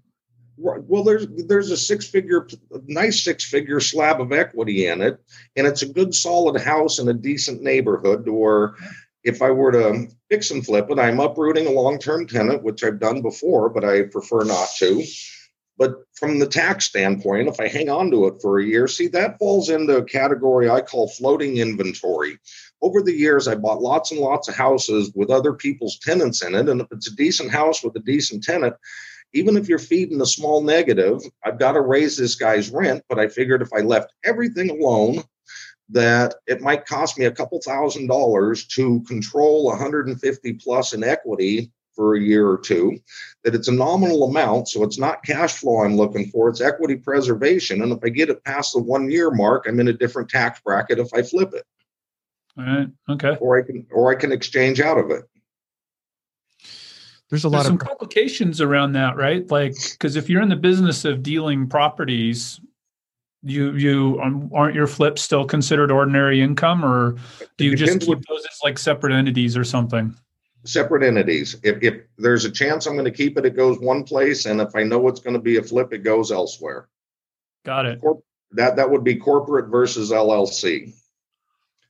Well, 0.56 1.04
there's 1.04 1.26
there's 1.48 1.70
a 1.70 1.76
six 1.76 2.08
figure, 2.08 2.48
nice 2.86 3.22
six 3.22 3.44
figure 3.44 3.80
slab 3.80 4.18
of 4.18 4.32
equity 4.32 4.86
in 4.86 5.02
it, 5.02 5.18
and 5.56 5.66
it's 5.66 5.82
a 5.82 5.88
good 5.88 6.14
solid 6.14 6.58
house 6.58 6.98
in 6.98 7.08
a 7.08 7.14
decent 7.14 7.62
neighborhood. 7.62 8.26
Or 8.26 8.76
if 9.22 9.42
I 9.42 9.50
were 9.50 9.72
to 9.72 10.08
fix 10.30 10.50
and 10.50 10.64
flip 10.64 10.86
it, 10.88 10.98
I'm 10.98 11.20
uprooting 11.20 11.66
a 11.66 11.72
long 11.72 11.98
term 11.98 12.26
tenant, 12.26 12.62
which 12.62 12.82
I've 12.82 13.00
done 13.00 13.20
before, 13.20 13.68
but 13.68 13.84
I 13.84 14.04
prefer 14.04 14.44
not 14.44 14.70
to 14.78 15.04
but 15.78 15.96
from 16.14 16.38
the 16.38 16.46
tax 16.46 16.84
standpoint, 16.84 17.48
if 17.48 17.58
I 17.58 17.68
hang 17.68 17.88
on 17.88 18.10
to 18.10 18.26
it 18.26 18.40
for 18.40 18.58
a 18.58 18.64
year, 18.64 18.86
see, 18.86 19.08
that 19.08 19.38
falls 19.38 19.70
into 19.70 19.96
a 19.96 20.04
category 20.04 20.68
I 20.68 20.80
call 20.80 21.08
floating 21.08 21.56
inventory. 21.56 22.38
Over 22.82 23.02
the 23.02 23.12
years, 23.12 23.48
I 23.48 23.54
bought 23.54 23.80
lots 23.80 24.10
and 24.10 24.20
lots 24.20 24.48
of 24.48 24.54
houses 24.54 25.12
with 25.14 25.30
other 25.30 25.52
people's 25.52 25.98
tenants 25.98 26.42
in 26.42 26.54
it. 26.54 26.68
And 26.68 26.80
if 26.80 26.88
it's 26.90 27.10
a 27.10 27.16
decent 27.16 27.50
house 27.50 27.82
with 27.82 27.96
a 27.96 28.00
decent 28.00 28.42
tenant, 28.42 28.74
even 29.32 29.56
if 29.56 29.68
you're 29.68 29.78
feeding 29.78 30.20
a 30.20 30.26
small 30.26 30.62
negative, 30.62 31.22
I've 31.44 31.58
got 31.58 31.72
to 31.72 31.80
raise 31.80 32.16
this 32.16 32.34
guy's 32.34 32.70
rent. 32.70 33.02
But 33.08 33.18
I 33.18 33.28
figured 33.28 33.62
if 33.62 33.72
I 33.72 33.80
left 33.80 34.12
everything 34.24 34.70
alone, 34.70 35.24
that 35.88 36.34
it 36.46 36.60
might 36.60 36.86
cost 36.86 37.18
me 37.18 37.26
a 37.26 37.30
couple 37.30 37.60
thousand 37.60 38.06
dollars 38.08 38.66
to 38.66 39.02
control 39.02 39.66
150 39.66 40.52
plus 40.54 40.92
in 40.92 41.04
equity 41.04 41.70
for 41.94 42.14
a 42.14 42.20
year 42.20 42.48
or 42.48 42.58
two, 42.58 42.98
that 43.44 43.54
it's 43.54 43.68
a 43.68 43.72
nominal 43.72 44.24
amount. 44.24 44.68
So 44.68 44.82
it's 44.82 44.98
not 44.98 45.24
cash 45.24 45.54
flow 45.54 45.84
I'm 45.84 45.96
looking 45.96 46.30
for, 46.30 46.48
it's 46.48 46.60
equity 46.60 46.96
preservation. 46.96 47.82
And 47.82 47.92
if 47.92 47.98
I 48.04 48.08
get 48.08 48.30
it 48.30 48.44
past 48.44 48.72
the 48.72 48.80
one 48.80 49.10
year 49.10 49.30
mark, 49.30 49.66
I'm 49.66 49.80
in 49.80 49.88
a 49.88 49.92
different 49.92 50.28
tax 50.28 50.60
bracket 50.60 50.98
if 50.98 51.12
I 51.14 51.22
flip 51.22 51.52
it. 51.54 51.64
All 52.58 52.64
right. 52.64 52.88
Okay. 53.08 53.36
Or 53.40 53.58
I 53.58 53.62
can 53.62 53.86
or 53.90 54.12
I 54.12 54.14
can 54.14 54.32
exchange 54.32 54.80
out 54.80 54.98
of 54.98 55.10
it. 55.10 55.24
There's 57.30 57.44
a 57.44 57.48
lot 57.48 57.58
There's 57.58 57.66
of 57.66 57.70
some 57.70 57.78
complications 57.78 58.60
around 58.60 58.92
that, 58.92 59.16
right? 59.16 59.50
Like 59.50 59.74
because 59.92 60.16
if 60.16 60.28
you're 60.28 60.42
in 60.42 60.50
the 60.50 60.56
business 60.56 61.06
of 61.06 61.22
dealing 61.22 61.66
properties, 61.66 62.60
you 63.42 63.74
you 63.74 64.20
um, 64.22 64.50
aren't 64.54 64.74
your 64.74 64.86
flips 64.86 65.22
still 65.22 65.46
considered 65.46 65.90
ordinary 65.90 66.42
income, 66.42 66.84
or 66.84 67.16
do 67.56 67.64
you 67.64 67.74
just 67.74 68.00
keep 68.00 68.18
those 68.28 68.44
as 68.44 68.58
like 68.62 68.78
separate 68.78 69.14
entities 69.14 69.56
or 69.56 69.64
something? 69.64 70.14
Separate 70.64 71.02
entities. 71.02 71.56
If, 71.62 71.82
if 71.82 72.02
there's 72.18 72.44
a 72.44 72.50
chance 72.50 72.86
I'm 72.86 72.94
going 72.94 73.04
to 73.04 73.10
keep 73.10 73.38
it, 73.38 73.46
it 73.46 73.56
goes 73.56 73.78
one 73.78 74.04
place, 74.04 74.46
and 74.46 74.60
if 74.60 74.74
I 74.74 74.82
know 74.82 75.08
it's 75.08 75.20
going 75.20 75.34
to 75.34 75.40
be 75.40 75.56
a 75.56 75.62
flip, 75.62 75.92
it 75.92 75.98
goes 75.98 76.30
elsewhere. 76.30 76.88
Got 77.64 77.86
it. 77.86 78.00
that 78.52 78.76
that 78.76 78.90
would 78.90 79.04
be 79.04 79.16
corporate 79.16 79.70
versus 79.70 80.10
LLC. 80.10 80.92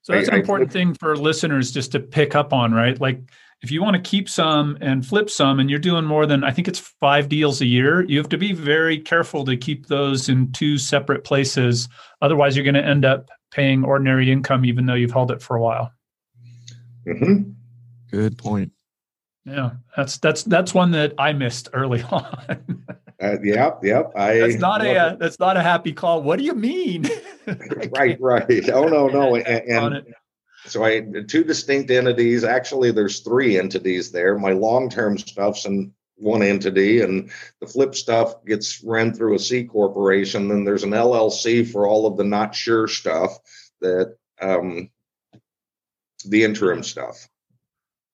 So 0.02 0.12
that's 0.12 0.28
I, 0.28 0.34
an 0.34 0.40
important 0.40 0.70
I, 0.70 0.72
thing 0.72 0.94
for 0.94 1.16
listeners 1.16 1.70
just 1.70 1.92
to 1.92 2.00
pick 2.00 2.34
up 2.34 2.52
on, 2.52 2.72
right? 2.72 3.00
Like 3.00 3.20
if 3.62 3.70
you 3.70 3.82
want 3.82 3.94
to 3.94 4.02
keep 4.02 4.28
some 4.28 4.76
and 4.80 5.06
flip 5.06 5.30
some 5.30 5.60
and 5.60 5.70
you're 5.70 5.78
doing 5.78 6.04
more 6.04 6.26
than 6.26 6.42
I 6.42 6.50
think 6.50 6.66
it's 6.66 6.80
5 6.80 7.28
deals 7.28 7.60
a 7.60 7.66
year, 7.66 8.02
you 8.02 8.18
have 8.18 8.28
to 8.30 8.38
be 8.38 8.52
very 8.52 8.98
careful 8.98 9.44
to 9.44 9.56
keep 9.56 9.86
those 9.86 10.28
in 10.28 10.50
two 10.52 10.76
separate 10.76 11.24
places. 11.24 11.88
Otherwise 12.20 12.56
you're 12.56 12.64
going 12.64 12.74
to 12.74 12.84
end 12.84 13.04
up 13.04 13.30
paying 13.52 13.84
ordinary 13.84 14.30
income 14.30 14.64
even 14.64 14.86
though 14.86 14.94
you've 14.94 15.12
held 15.12 15.30
it 15.30 15.40
for 15.40 15.56
a 15.56 15.62
while. 15.62 15.92
Mm-hmm. 17.06 17.52
Good 18.12 18.36
point. 18.36 18.72
Yeah, 19.46 19.70
that's 19.96 20.18
that's 20.18 20.44
that's 20.44 20.74
one 20.74 20.92
that 20.92 21.14
I 21.18 21.32
missed 21.32 21.70
early 21.72 22.02
on. 22.10 22.84
Uh, 23.20 23.40
yep, 23.42 23.80
yep. 23.82 24.12
I 24.14 24.38
that's 24.38 24.56
not 24.56 24.84
a 24.84 24.96
uh, 24.96 25.16
that's 25.16 25.40
not 25.40 25.56
a 25.56 25.62
happy 25.62 25.92
call. 25.92 26.22
What 26.22 26.38
do 26.38 26.44
you 26.44 26.54
mean? 26.54 27.08
right, 27.96 28.20
right. 28.20 28.68
Oh 28.72 28.84
no, 28.84 29.08
no. 29.08 29.36
And, 29.36 29.46
and 29.46 30.14
so 30.66 30.84
I 30.84 31.00
two 31.26 31.42
distinct 31.42 31.90
entities. 31.90 32.44
Actually, 32.44 32.92
there's 32.92 33.20
three 33.20 33.58
entities 33.58 34.12
there. 34.12 34.38
My 34.38 34.52
long-term 34.52 35.18
stuff's 35.18 35.64
in 35.64 35.92
one 36.16 36.42
entity, 36.42 37.00
and 37.00 37.30
the 37.60 37.66
flip 37.66 37.94
stuff 37.94 38.44
gets 38.44 38.84
ran 38.84 39.14
through 39.14 39.36
a 39.36 39.38
C 39.38 39.64
corporation. 39.64 40.48
Then 40.48 40.64
there's 40.64 40.84
an 40.84 40.90
LLC 40.90 41.66
for 41.68 41.88
all 41.88 42.06
of 42.06 42.18
the 42.18 42.24
not 42.24 42.54
sure 42.54 42.86
stuff 42.86 43.38
that 43.80 44.16
um, 44.40 44.90
the 46.26 46.44
interim 46.44 46.82
stuff. 46.82 47.28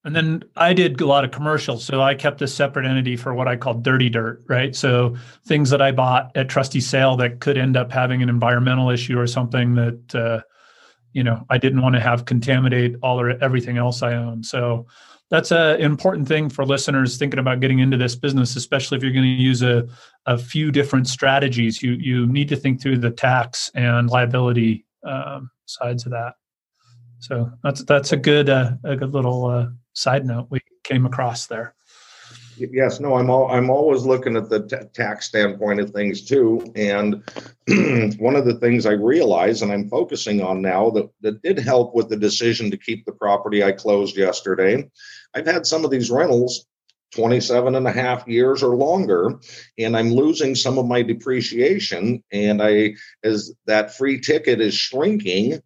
And 0.05 0.15
then 0.15 0.45
I 0.57 0.73
did 0.75 1.01
a 1.01 1.07
lot 1.07 1.25
of 1.25 1.33
commercials. 1.33 1.85
So 1.85 2.01
I 2.01 2.15
kept 2.15 2.41
a 2.41 2.47
separate 2.47 2.87
entity 2.87 3.17
for 3.17 3.35
what 3.35 3.49
I 3.49 3.57
call 3.57 3.75
dirty 3.75 4.09
dirt, 4.09 4.45
right? 4.49 4.75
So 4.75 5.17
things 5.47 5.71
that 5.71 5.83
I 5.83 5.93
bought 5.93 6.31
at 6.37 6.49
trustee 6.49 6.81
sale 6.81 7.17
that 7.17 7.41
could 7.41 7.59
end 7.59 7.77
up 7.77 7.91
having 7.91 8.23
an 8.23 8.29
environmental 8.29 8.91
issue 8.91 9.19
or 9.19 9.27
something 9.27 9.75
that, 9.75 10.15
uh, 10.15 10.41
you 11.13 11.25
know, 11.25 11.45
I 11.51 11.59
didn't 11.59 11.83
want 11.83 11.97
to 11.97 12.01
have 12.01 12.27
contaminate 12.27 12.97
all 13.03 13.21
or 13.21 13.31
everything 13.43 13.77
else 13.77 14.03
I 14.03 14.15
own. 14.15 14.45
So 14.45 14.87
that's 15.31 15.51
an 15.51 15.81
important 15.81 16.27
thing 16.27 16.49
for 16.49 16.65
listeners 16.65 17.19
thinking 17.19 17.39
about 17.39 17.61
getting 17.61 17.81
into 17.81 17.97
this 17.97 18.17
business, 18.17 18.57
especially 18.57 18.97
if 18.97 19.03
you're 19.03 19.13
going 19.13 19.25
to 19.25 19.43
use 19.43 19.63
a, 19.63 19.87
a 20.27 20.39
few 20.39 20.71
different 20.71 21.07
strategies. 21.07 21.83
You 21.83 21.93
you 21.93 22.27
need 22.27 22.49
to 22.49 22.57
think 22.57 22.81
through 22.81 22.99
the 22.99 23.11
tax 23.11 23.71
and 23.75 24.09
liability 24.09 24.87
um, 25.05 25.51
sides 25.67 26.07
of 26.07 26.13
that. 26.13 26.35
So 27.19 27.51
that's 27.63 27.85
that's 27.85 28.13
a 28.13 28.17
good 28.17 28.49
uh, 28.49 28.73
a 28.85 28.97
good 28.97 29.13
little 29.13 29.47
uh, 29.47 29.67
side 29.99 30.25
note 30.25 30.47
we 30.51 30.61
came 30.85 31.05
across 31.07 31.47
there. 31.47 31.75
Yes, 32.57 32.99
no, 32.99 33.15
I'm 33.15 33.31
all, 33.31 33.51
I'm 33.51 33.71
always 33.71 34.03
looking 34.03 34.37
at 34.37 34.49
the 34.49 34.67
t- 34.67 34.89
tax 34.93 35.27
standpoint 35.27 35.81
of 35.81 35.91
things 35.91 36.25
too. 36.25 36.73
And 36.75 37.23
one 38.19 38.35
of 38.35 38.45
the 38.45 38.59
things 38.61 38.85
I 38.85 38.93
realize 38.93 39.63
and 39.63 39.71
I'm 39.71 39.89
focusing 39.89 40.43
on 40.43 40.61
now 40.61 40.91
that, 40.91 41.09
that 41.21 41.43
did 41.43 41.59
help 41.59 41.95
with 41.95 42.09
the 42.09 42.17
decision 42.17 42.71
to 42.71 42.77
keep 42.77 43.05
the 43.05 43.13
property 43.13 43.63
I 43.63 43.73
closed 43.73 44.17
yesterday. 44.17 44.91
I've 45.35 45.47
had 45.47 45.67
some 45.67 45.85
of 45.85 45.91
these 45.91 46.11
rentals 46.11 46.67
27 47.15 47.75
and 47.75 47.87
a 47.87 47.93
half 47.93 48.29
years 48.29 48.63
or 48.63 48.77
longer 48.77 49.41
and 49.79 49.97
i'm 49.97 50.11
losing 50.11 50.55
some 50.55 50.77
of 50.77 50.87
my 50.87 51.01
depreciation 51.01 52.23
and 52.33 52.63
i 52.63 52.93
as 53.25 53.51
that 53.65 53.97
free 53.97 54.21
ticket 54.21 54.61
is 54.61 54.75
shrinking 54.75 55.59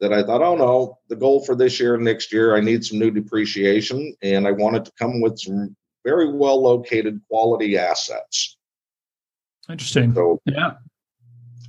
that 0.00 0.12
I 0.12 0.22
thought, 0.22 0.42
oh 0.42 0.56
no, 0.56 0.98
the 1.08 1.16
goal 1.16 1.44
for 1.44 1.54
this 1.54 1.80
year 1.80 1.94
and 1.94 2.04
next 2.04 2.32
year, 2.32 2.56
I 2.56 2.60
need 2.60 2.84
some 2.84 2.98
new 2.98 3.10
depreciation, 3.10 4.14
and 4.22 4.46
I 4.46 4.52
wanted 4.52 4.84
to 4.84 4.92
come 4.98 5.20
with 5.20 5.38
some 5.38 5.76
very 6.04 6.32
well 6.32 6.62
located 6.62 7.20
quality 7.28 7.76
assets. 7.76 8.56
Interesting. 9.68 10.14
So 10.14 10.40
yeah, 10.46 10.72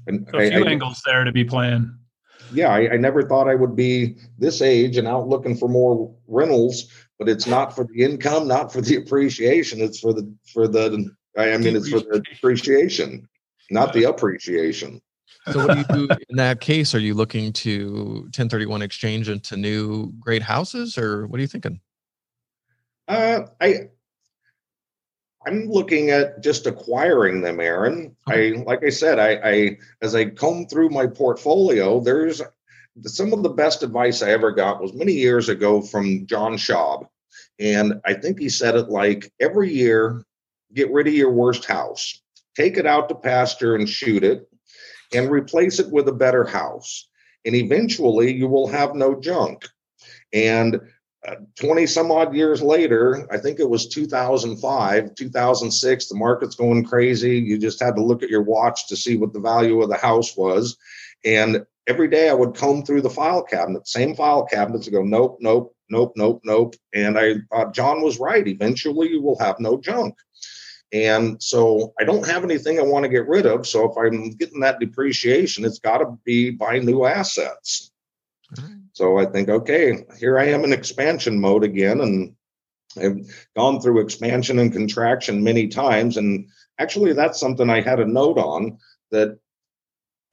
and 0.07 0.27
so 0.31 0.39
a 0.39 0.49
few 0.49 0.65
I, 0.65 0.69
angles 0.69 1.01
there 1.05 1.23
to 1.23 1.31
be 1.31 1.43
playing. 1.43 1.93
Yeah, 2.53 2.69
I, 2.69 2.93
I 2.93 2.97
never 2.97 3.23
thought 3.23 3.47
I 3.47 3.55
would 3.55 3.75
be 3.75 4.15
this 4.37 4.61
age 4.61 4.97
and 4.97 5.07
out 5.07 5.27
looking 5.27 5.55
for 5.55 5.67
more 5.67 6.15
rentals, 6.27 6.87
but 7.19 7.29
it's 7.29 7.45
not 7.45 7.75
for 7.75 7.85
the 7.85 8.03
income, 8.03 8.47
not 8.47 8.71
for 8.71 8.81
the 8.81 8.95
appreciation. 8.95 9.81
It's 9.81 9.99
for 9.99 10.13
the 10.13 10.33
for 10.53 10.67
the. 10.67 11.09
I 11.37 11.57
mean, 11.57 11.75
it's 11.75 11.89
for 11.89 11.99
the 11.99 12.23
appreciation, 12.35 13.27
not 13.69 13.93
the 13.93 14.05
appreciation. 14.05 15.01
So 15.51 15.65
what 15.65 15.73
do 15.73 15.79
you 15.79 16.07
do 16.07 16.15
in 16.29 16.35
that 16.35 16.59
case? 16.59 16.93
Are 16.93 16.99
you 16.99 17.13
looking 17.13 17.53
to 17.53 18.21
1031 18.23 18.81
exchange 18.81 19.29
into 19.29 19.57
new 19.57 20.11
great 20.19 20.41
houses 20.41 20.97
or 20.97 21.27
what 21.27 21.39
are 21.39 21.41
you 21.41 21.47
thinking? 21.47 21.79
Uh, 23.07 23.47
I 23.59 23.89
I'm 25.47 25.67
looking 25.67 26.11
at 26.11 26.43
just 26.43 26.67
acquiring 26.67 27.41
them, 27.41 27.59
Aaron. 27.59 28.15
Okay. 28.29 28.57
I 28.57 28.63
like 28.63 28.83
I 28.83 28.89
said, 28.89 29.19
I, 29.19 29.39
I 29.43 29.77
as 30.01 30.13
I 30.13 30.25
comb 30.25 30.67
through 30.67 30.89
my 30.89 31.07
portfolio, 31.07 31.99
there's 31.99 32.41
some 33.05 33.33
of 33.33 33.43
the 33.43 33.49
best 33.49 33.81
advice 33.81 34.21
I 34.21 34.31
ever 34.31 34.51
got 34.51 34.81
was 34.81 34.93
many 34.93 35.13
years 35.13 35.49
ago 35.49 35.81
from 35.81 36.25
John 36.25 36.53
Schaub. 36.57 37.07
And 37.59 38.01
I 38.05 38.13
think 38.13 38.39
he 38.39 38.49
said 38.49 38.75
it 38.75 38.89
like 38.89 39.31
every 39.39 39.73
year, 39.73 40.23
get 40.73 40.91
rid 40.91 41.07
of 41.07 41.13
your 41.13 41.31
worst 41.31 41.65
house, 41.65 42.21
take 42.55 42.77
it 42.77 42.85
out 42.85 43.09
to 43.09 43.15
pasture 43.15 43.75
and 43.75 43.87
shoot 43.87 44.23
it, 44.23 44.49
and 45.13 45.29
replace 45.29 45.79
it 45.79 45.91
with 45.91 46.07
a 46.07 46.13
better 46.13 46.45
house. 46.45 47.07
And 47.45 47.55
eventually 47.55 48.33
you 48.33 48.47
will 48.47 48.67
have 48.67 48.95
no 48.95 49.19
junk. 49.19 49.65
And 50.33 50.79
uh, 51.27 51.35
20 51.59 51.85
some 51.85 52.11
odd 52.11 52.33
years 52.33 52.61
later, 52.61 53.27
I 53.31 53.37
think 53.37 53.59
it 53.59 53.69
was 53.69 53.87
2005, 53.87 55.15
2006, 55.15 56.07
the 56.07 56.15
market's 56.15 56.55
going 56.55 56.85
crazy. 56.85 57.37
You 57.37 57.57
just 57.57 57.81
had 57.81 57.95
to 57.95 58.03
look 58.03 58.23
at 58.23 58.29
your 58.29 58.43
watch 58.43 58.87
to 58.87 58.95
see 58.95 59.17
what 59.17 59.33
the 59.33 59.39
value 59.39 59.81
of 59.81 59.89
the 59.89 59.97
house 59.97 60.37
was. 60.37 60.77
And 61.25 61.65
every 61.87 62.07
day 62.07 62.29
I 62.29 62.33
would 62.33 62.55
comb 62.55 62.83
through 62.83 63.01
the 63.01 63.09
file 63.09 63.43
cabinet, 63.43 63.87
same 63.87 64.15
file 64.15 64.45
cabinets, 64.45 64.87
and 64.87 64.95
go, 64.95 65.03
nope, 65.03 65.39
nope, 65.41 65.75
nope, 65.89 66.13
nope, 66.15 66.41
nope. 66.45 66.75
And 66.93 67.19
I 67.19 67.35
thought 67.49 67.73
John 67.73 68.01
was 68.01 68.19
right. 68.19 68.47
Eventually 68.47 69.09
you 69.09 69.21
will 69.21 69.39
have 69.39 69.59
no 69.59 69.77
junk. 69.77 70.15
And 70.91 71.41
so 71.41 71.93
I 71.99 72.03
don't 72.03 72.27
have 72.27 72.43
anything 72.43 72.79
I 72.79 72.83
want 72.83 73.03
to 73.03 73.09
get 73.09 73.27
rid 73.27 73.45
of. 73.45 73.67
So 73.67 73.89
if 73.89 73.97
I'm 73.97 74.31
getting 74.31 74.59
that 74.61 74.79
depreciation, 74.79 75.65
it's 75.65 75.79
got 75.79 75.99
to 75.99 76.17
be 76.23 76.49
buy 76.49 76.79
new 76.79 77.05
assets. 77.05 77.91
So 78.93 79.19
I 79.19 79.25
think, 79.25 79.49
okay, 79.49 80.05
here 80.17 80.39
I 80.39 80.45
am 80.45 80.63
in 80.63 80.73
expansion 80.73 81.39
mode 81.39 81.63
again. 81.63 82.01
And 82.01 82.35
I've 82.99 83.19
gone 83.55 83.79
through 83.79 84.01
expansion 84.01 84.59
and 84.59 84.73
contraction 84.73 85.43
many 85.43 85.67
times. 85.67 86.17
And 86.17 86.49
actually, 86.79 87.13
that's 87.13 87.39
something 87.39 87.69
I 87.69 87.81
had 87.81 87.99
a 87.99 88.05
note 88.05 88.39
on 88.39 88.79
that 89.11 89.37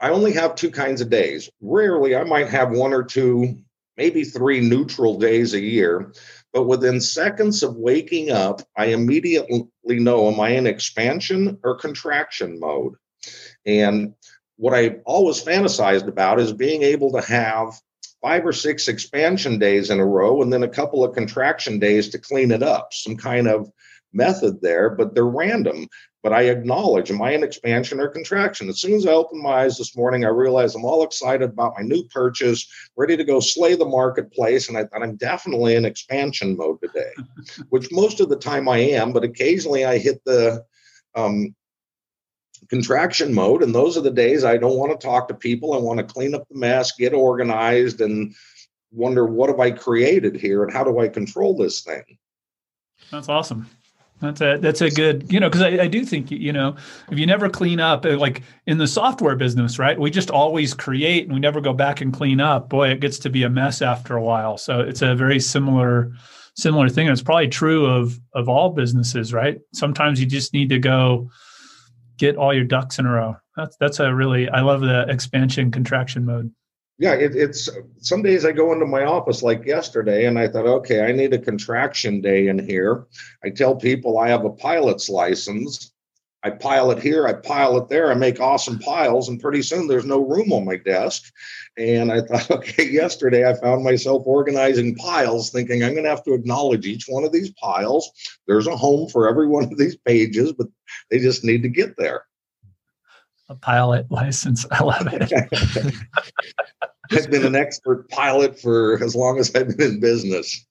I 0.01 0.11
only 0.11 0.33
have 0.33 0.55
two 0.55 0.71
kinds 0.71 1.01
of 1.01 1.11
days. 1.11 1.51
Rarely, 1.61 2.17
I 2.17 2.25
might 2.25 2.49
have 2.49 2.71
one 2.71 2.93
or 2.93 3.03
two, 3.03 3.59
maybe 3.97 4.25
three 4.25 4.61
neutral 4.61 5.19
days 5.19 5.55
a 5.55 5.61
year. 5.61 6.13
But 6.53 6.65
within 6.65 7.01
seconds 7.01 7.63
of 7.63 7.77
waking 7.77 8.31
up, 8.31 8.63
I 8.77 8.87
immediately 8.87 9.69
know 9.85 10.31
am 10.31 10.41
I 10.41 10.51
in 10.51 10.67
expansion 10.67 11.59
or 11.63 11.79
contraction 11.79 12.59
mode? 12.59 12.95
And 13.67 14.15
what 14.57 14.75
I 14.75 14.97
always 15.05 15.43
fantasized 15.43 16.09
about 16.09 16.41
is 16.41 16.53
being 16.53 16.83
able 16.83 17.13
to 17.13 17.21
have 17.21 17.79
five 18.23 18.47
or 18.47 18.53
six 18.53 18.89
expansion 18.89 19.59
days 19.59 19.91
in 19.91 20.01
a 20.01 20.07
row 20.07 20.43
and 20.43 20.53
then 20.53 20.63
a 20.63 20.69
couple 20.69 21.05
of 21.05 21.15
contraction 21.15 21.79
days 21.79 22.09
to 22.09 22.19
clean 22.19 22.51
it 22.51 22.63
up, 22.63 22.89
some 22.93 23.17
kind 23.17 23.49
of 23.49 23.71
method 24.13 24.61
there, 24.63 24.91
but 24.91 25.15
they're 25.15 25.27
random. 25.27 25.87
But 26.27 26.33
I 26.33 26.43
acknowledge, 26.47 27.13
am 27.13 27.23
I 27.23 27.35
in 27.35 27.45
expansion 27.45 28.01
or 28.01 28.09
contraction? 28.09 28.69
As 28.69 28.81
soon 28.81 28.95
as 28.95 29.07
I 29.07 29.13
opened 29.13 29.45
my 29.45 29.63
eyes 29.63 29.79
this 29.79 29.97
morning, 29.97 30.25
I 30.25 30.31
realized 30.31 30.75
I'm 30.75 30.85
all 30.85 31.05
excited 31.05 31.51
about 31.51 31.75
my 31.77 31.85
new 31.85 32.03
purchase, 32.09 32.67
ready 32.97 33.17
to 33.17 33.23
go 33.23 33.39
slay 33.39 33.77
the 33.77 33.85
marketplace. 33.85 34.69
And 34.69 34.77
I 34.77 34.87
thought 34.87 35.05
I'm 35.05 35.15
definitely 35.15 35.77
in 35.77 35.85
expansion 35.85 36.57
mode 36.57 36.81
today, 36.83 37.13
which 37.69 37.93
most 37.93 38.19
of 38.19 38.29
the 38.29 38.35
time 38.35 38.69
I 38.69 38.79
am, 38.79 39.13
but 39.13 39.23
occasionally 39.23 39.85
I 39.85 39.99
hit 39.99 40.21
the 40.25 40.65
um, 41.15 41.55
contraction 42.71 43.33
mode. 43.33 43.63
And 43.63 43.73
those 43.73 43.97
are 43.97 44.03
the 44.03 44.11
days 44.11 44.43
I 44.43 44.57
don't 44.57 44.79
want 44.79 45.01
to 45.01 45.07
talk 45.07 45.29
to 45.29 45.35
people. 45.35 45.75
I 45.75 45.79
want 45.79 45.99
to 45.99 46.13
clean 46.13 46.35
up 46.35 46.49
the 46.49 46.59
mess, 46.59 46.91
get 46.91 47.15
organized, 47.15 48.01
and 48.01 48.35
wonder 48.91 49.27
what 49.27 49.49
have 49.49 49.61
I 49.61 49.71
created 49.71 50.35
here 50.35 50.65
and 50.65 50.73
how 50.73 50.83
do 50.83 50.99
I 50.99 51.07
control 51.07 51.57
this 51.57 51.83
thing? 51.83 52.03
That's 53.13 53.29
awesome. 53.29 53.69
That's 54.21 54.41
a 54.41 54.57
that's 54.59 54.81
a 54.81 54.91
good 54.91 55.31
you 55.31 55.41
know 55.41 55.49
because 55.49 55.63
I, 55.63 55.83
I 55.83 55.87
do 55.89 56.05
think 56.05 56.31
you 56.31 56.53
know 56.53 56.77
if 57.11 57.19
you 57.19 57.27
never 57.27 57.51
clean 57.51 57.81
up 57.81 58.07
uh, 58.07 58.17
like 58.17 58.43
in 58.67 58.79
the 58.79 58.87
software 58.87 59.37
business 59.37 59.79
right 59.79 59.99
we 59.99 60.11
just 60.11 60.31
always 60.31 60.73
create 60.73 61.25
and 61.25 61.35
we 61.35 61.41
never 61.41 61.61
go 61.61 61.75
back 61.75 62.01
and 62.01 62.15
clean 62.15 62.41
up. 62.41 62.71
Boy 62.71 62.89
it 62.89 63.01
gets 63.01 63.19
to 63.21 63.31
be 63.31 63.43
a 63.43 63.51
mess 63.51 63.83
after 63.83 64.17
a 64.17 64.23
while. 64.23 64.57
So 64.57 64.81
it's 64.81 65.03
a 65.03 65.15
very 65.15 65.39
similar 65.39 66.13
similar 66.55 66.89
thing. 66.89 67.09
It's 67.09 67.23
probably 67.23 67.49
true 67.49 67.85
of 67.85 68.19
of 68.33 68.49
all 68.49 68.71
businesses 68.71 69.35
right? 69.35 69.59
Sometimes 69.75 70.19
you 70.19 70.27
just 70.27 70.55
need 70.55 70.71
to 70.71 70.79
go 70.79 71.31
get 72.17 72.37
all 72.37 72.55
your 72.55 72.65
ducks 72.65 72.99
in 72.99 73.05
a 73.05 73.11
row. 73.11 73.37
That's 73.55 73.77
that's 73.77 74.01
a 74.01 74.15
really 74.15 74.49
I 74.49 74.63
love 74.63 74.81
the 74.81 75.05
expansion 75.11 75.71
contraction 75.71 76.25
mode 76.25 76.51
yeah, 76.99 77.13
it, 77.13 77.37
it's 77.37 77.69
some 77.99 78.23
days 78.23 78.45
I 78.45 78.53
go 78.53 78.73
into 78.73 78.87
my 78.87 79.05
office 79.05 79.43
like 79.43 79.67
yesterday 79.67 80.25
and 80.27 80.39
I 80.39 80.49
thought, 80.49 80.67
okay, 80.67 81.05
I 81.05 81.13
need 81.13 81.35
a 81.35 81.39
contraction 81.39 82.23
day 82.23 82.49
in 82.49 82.59
here. 82.59 83.07
I 83.45 83.51
tell 83.51 83.77
people 83.77 84.19
I 84.19 84.29
have 84.29 84.45
a 84.45 84.51
pilot's 84.51 85.09
license. 85.09 85.93
I 86.43 86.51
pilot 86.51 87.03
here, 87.03 87.27
I 87.27 87.33
pilot 87.33 87.89
there, 87.89 88.11
I 88.11 88.15
make 88.15 88.41
awesome 88.41 88.79
piles, 88.79 89.29
and 89.29 89.41
pretty 89.41 89.63
soon 89.63 89.89
there's 89.89 90.05
no 90.05 90.21
room 90.21 90.53
on 90.53 90.65
my 90.65 90.77
desk. 90.77 91.25
And 91.77 92.13
I 92.13 92.21
thought, 92.21 92.51
okay, 92.59 92.89
yesterday 92.89 93.49
I 93.49 93.55
found 93.55 93.83
myself 93.83 94.23
organizing 94.27 94.95
piles, 94.95 95.51
thinking 95.51 95.83
I'm 95.83 95.93
going 95.93 96.05
to 96.05 96.11
have 96.11 96.23
to 96.25 96.35
acknowledge 96.35 96.87
each 96.87 97.07
one 97.09 97.25
of 97.25 97.33
these 97.33 97.51
piles. 97.61 98.09
There's 98.47 98.69
a 98.69 98.77
home 98.77 99.09
for 99.09 99.29
every 99.29 99.49
one 99.49 99.65
of 99.65 99.77
these 99.77 99.97
pages, 99.97 100.53
but 100.53 100.69
they 101.11 101.19
just 101.19 101.43
need 101.43 101.63
to 101.63 101.69
get 101.69 101.97
there 101.97 102.26
a 103.49 103.55
pilot 103.55 104.07
license. 104.11 104.67
I 104.71 104.83
love 104.83 105.09
it. 105.11 105.33
I've 107.13 107.31
been 107.31 107.45
an 107.45 107.55
expert 107.55 108.09
pilot 108.09 108.59
for 108.59 109.03
as 109.03 109.15
long 109.15 109.39
as 109.39 109.55
I've 109.55 109.77
been 109.77 109.95
in 109.95 110.01
business. 110.01 110.65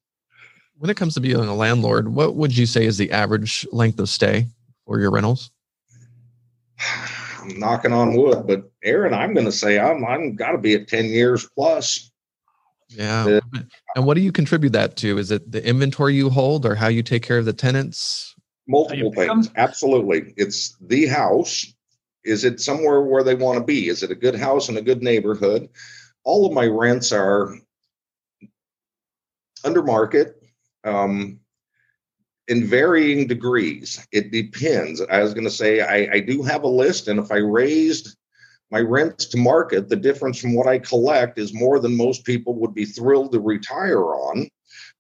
When 0.78 0.90
it 0.90 0.98
comes 0.98 1.14
to 1.14 1.22
being 1.22 1.38
a 1.38 1.56
landlord, 1.56 2.10
what 2.10 2.36
would 2.36 2.56
you 2.58 2.66
say 2.66 2.86
is 2.86 2.98
the 2.98 3.12
average 3.12 3.66
length 3.72 4.00
of 4.00 4.10
stay 4.10 4.48
for 4.86 5.00
your 5.00 5.12
rentals? 5.12 5.52
I'm 7.42 7.58
knocking 7.58 7.94
on 7.94 8.16
wood, 8.16 8.46
but 8.46 8.70
Aaron, 8.84 9.14
I'm 9.14 9.34
going 9.34 9.46
to 9.46 9.52
say 9.52 9.80
I'm 9.80 10.04
I'm 10.04 10.36
got 10.36 10.52
to 10.52 10.58
be 10.58 10.74
at 10.74 10.88
10 10.88 11.06
years 11.06 11.48
plus. 11.56 12.12
Yeah. 12.90 13.40
Uh, 13.54 13.60
and 13.96 14.06
what 14.06 14.16
do 14.16 14.22
you 14.22 14.32
contribute 14.32 14.72
that 14.72 14.98
to? 14.98 15.18
Is 15.18 15.32
it 15.32 15.52
the 15.52 15.66
inventory 15.66 16.16
you 16.16 16.30
hold 16.30 16.66
or 16.66 16.76
how 16.76 16.88
you 16.88 17.04
take 17.04 17.24
care 17.24 17.38
of 17.38 17.46
the 17.46 17.54
tenants? 17.54 18.36
Multiple 18.68 19.14
things. 19.14 19.50
Absolutely. 19.56 20.34
It's 20.38 20.76
the 20.82 21.08
house. 21.08 21.74
Is 22.26 22.44
it 22.44 22.60
somewhere 22.60 23.02
where 23.02 23.24
they 23.24 23.36
want 23.36 23.60
to 23.60 23.64
be? 23.64 23.88
Is 23.88 24.04
it 24.04 24.12
a 24.12 24.16
good 24.16 24.36
house 24.36 24.70
in 24.70 24.78
a 24.78 24.82
good 24.82 25.02
neighborhood? 25.02 25.70
All 26.24 26.46
of 26.46 26.54
my 26.54 26.66
rents 26.66 27.12
are 27.12 27.56
under 29.64 29.84
market. 29.84 30.42
Um, 30.84 31.40
in 32.48 32.66
varying 32.66 33.28
degrees. 33.28 34.06
It 34.12 34.32
depends. 34.32 35.02
I 35.02 35.22
was 35.22 35.34
going 35.34 35.46
to 35.46 35.50
say 35.50 35.82
I, 35.82 36.16
I, 36.16 36.20
do 36.20 36.44
have 36.44 36.64
a 36.64 36.68
list, 36.68 37.08
and 37.08 37.20
if 37.20 37.32
I 37.32 37.38
raised 37.38 38.16
my 38.72 38.80
rents 38.80 39.26
to 39.28 39.38
market, 39.38 39.90
the 39.90 39.96
difference 39.96 40.40
from 40.40 40.54
what 40.54 40.68
I 40.68 40.80
collect 40.80 41.40
is 41.40 41.54
more 41.54 41.80
than 41.80 41.96
most 41.96 42.26
people 42.26 42.56
would 42.56 42.74
be 42.74 42.86
thrilled 42.86 43.32
to 43.32 43.40
retire 43.40 44.04
on. 44.04 44.48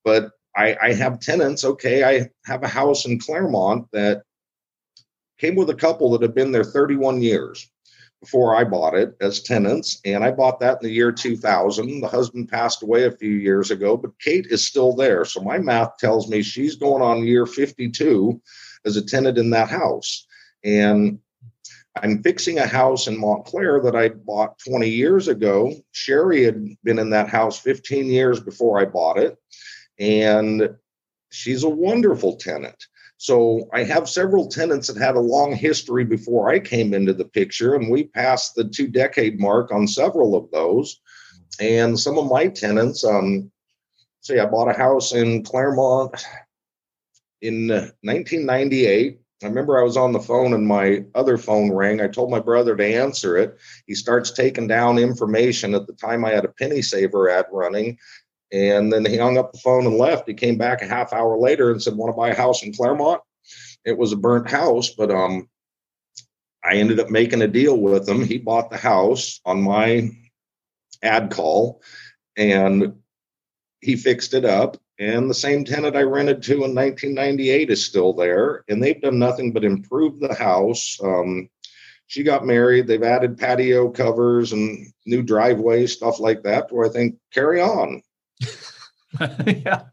But 0.03 0.31
I, 0.55 0.77
I 0.81 0.93
have 0.93 1.19
tenants. 1.19 1.63
Okay, 1.63 2.03
I 2.03 2.29
have 2.45 2.63
a 2.63 2.67
house 2.67 3.05
in 3.05 3.19
Claremont 3.19 3.87
that 3.91 4.23
came 5.37 5.55
with 5.55 5.69
a 5.69 5.75
couple 5.75 6.11
that 6.11 6.21
had 6.21 6.35
been 6.35 6.51
there 6.51 6.63
31 6.63 7.21
years 7.21 7.69
before 8.21 8.55
I 8.55 8.63
bought 8.63 8.95
it 8.95 9.15
as 9.21 9.43
tenants. 9.43 9.99
And 10.05 10.23
I 10.23 10.31
bought 10.31 10.59
that 10.59 10.79
in 10.81 10.87
the 10.87 10.93
year 10.93 11.11
2000. 11.11 12.01
The 12.01 12.07
husband 12.07 12.49
passed 12.49 12.81
away 12.81 13.05
a 13.05 13.11
few 13.11 13.31
years 13.31 13.71
ago, 13.71 13.97
but 13.97 14.17
Kate 14.19 14.47
is 14.47 14.65
still 14.65 14.95
there. 14.95 15.25
So 15.25 15.41
my 15.41 15.59
math 15.59 15.97
tells 15.97 16.27
me 16.27 16.41
she's 16.41 16.75
going 16.75 17.01
on 17.03 17.23
year 17.23 17.45
52 17.45 18.41
as 18.85 18.97
a 18.97 19.05
tenant 19.05 19.37
in 19.37 19.51
that 19.51 19.69
house. 19.69 20.25
And 20.63 21.19
I'm 22.01 22.23
fixing 22.23 22.59
a 22.59 22.67
house 22.67 23.07
in 23.07 23.19
Montclair 23.19 23.81
that 23.81 23.95
I 23.95 24.09
bought 24.09 24.59
20 24.59 24.89
years 24.89 25.27
ago. 25.27 25.73
Sherry 25.91 26.43
had 26.43 26.75
been 26.83 26.99
in 26.99 27.11
that 27.11 27.29
house 27.29 27.59
15 27.59 28.07
years 28.07 28.39
before 28.39 28.79
I 28.79 28.85
bought 28.85 29.17
it. 29.17 29.37
And 29.97 30.75
she's 31.29 31.63
a 31.63 31.69
wonderful 31.69 32.35
tenant. 32.37 32.87
So 33.17 33.69
I 33.73 33.83
have 33.83 34.09
several 34.09 34.47
tenants 34.47 34.87
that 34.87 35.01
had 35.01 35.15
a 35.15 35.19
long 35.19 35.55
history 35.55 36.03
before 36.03 36.49
I 36.49 36.59
came 36.59 36.93
into 36.93 37.13
the 37.13 37.25
picture, 37.25 37.75
and 37.75 37.89
we 37.89 38.05
passed 38.05 38.55
the 38.55 38.65
two 38.65 38.87
decade 38.87 39.39
mark 39.39 39.71
on 39.71 39.87
several 39.87 40.35
of 40.35 40.51
those. 40.51 40.99
And 41.59 41.97
some 41.97 42.17
of 42.17 42.29
my 42.29 42.47
tenants, 42.47 43.05
um, 43.05 43.51
say 44.21 44.39
I 44.39 44.45
bought 44.45 44.69
a 44.69 44.77
house 44.77 45.13
in 45.13 45.43
Claremont 45.43 46.25
in 47.41 47.67
1998. 47.67 49.19
I 49.43 49.47
remember 49.47 49.79
I 49.79 49.83
was 49.83 49.97
on 49.97 50.11
the 50.11 50.19
phone 50.19 50.53
and 50.53 50.65
my 50.65 51.03
other 51.13 51.37
phone 51.37 51.71
rang. 51.71 52.01
I 52.01 52.07
told 52.07 52.31
my 52.31 52.39
brother 52.39 52.75
to 52.75 52.85
answer 52.85 53.37
it. 53.37 53.57
He 53.85 53.93
starts 53.93 54.31
taking 54.31 54.67
down 54.67 54.97
information. 54.97 55.75
At 55.75 55.87
the 55.87 55.93
time, 55.93 56.25
I 56.25 56.31
had 56.31 56.45
a 56.45 56.53
penny 56.59 56.81
saver 56.81 57.29
ad 57.29 57.45
running. 57.51 57.97
And 58.55 58.93
then 58.93 59.05
he 59.05 59.17
hung 59.17 59.37
up 59.37 59.51
the 59.51 59.59
phone 59.59 59.85
and 59.85 59.97
left. 59.97 60.29
He 60.29 60.33
came 60.33 60.57
back 60.57 60.81
a 60.81 60.87
half 60.87 61.11
hour 61.11 61.37
later 61.37 61.71
and 61.71 61.83
said, 61.83 61.97
Want 61.97 62.13
to 62.13 62.17
buy 62.17 62.29
a 62.29 62.35
house 62.35 62.63
in 62.63 62.73
Claremont? 62.73 63.21
It 63.83 63.97
was 63.97 64.13
a 64.13 64.17
burnt 64.17 64.49
house, 64.49 64.91
but 64.91 65.11
um, 65.11 65.49
I 66.63 66.75
ended 66.75 67.01
up 67.01 67.09
making 67.09 67.41
a 67.41 67.49
deal 67.49 67.77
with 67.77 68.07
him. 68.07 68.23
He 68.23 68.37
bought 68.37 68.69
the 68.69 68.77
house 68.77 69.41
on 69.45 69.61
my 69.61 70.09
ad 71.03 71.31
call 71.31 71.81
and 72.37 72.93
he 73.81 73.97
fixed 73.97 74.33
it 74.33 74.45
up. 74.45 74.77
And 74.97 75.29
the 75.29 75.33
same 75.33 75.65
tenant 75.65 75.97
I 75.97 76.03
rented 76.03 76.41
to 76.43 76.53
in 76.53 76.73
1998 76.73 77.69
is 77.69 77.85
still 77.85 78.13
there. 78.13 78.63
And 78.69 78.81
they've 78.81 79.01
done 79.01 79.19
nothing 79.19 79.51
but 79.51 79.65
improve 79.65 80.21
the 80.21 80.33
house. 80.33 80.97
Um, 81.03 81.49
she 82.07 82.23
got 82.23 82.45
married. 82.45 82.87
They've 82.87 83.03
added 83.03 83.37
patio 83.37 83.89
covers 83.89 84.53
and 84.53 84.93
new 85.05 85.21
driveway, 85.23 85.87
stuff 85.87 86.21
like 86.21 86.43
that. 86.43 86.71
Where 86.71 86.87
I 86.87 86.89
think 86.89 87.17
carry 87.33 87.59
on. 87.59 88.01
yeah. 89.45 89.83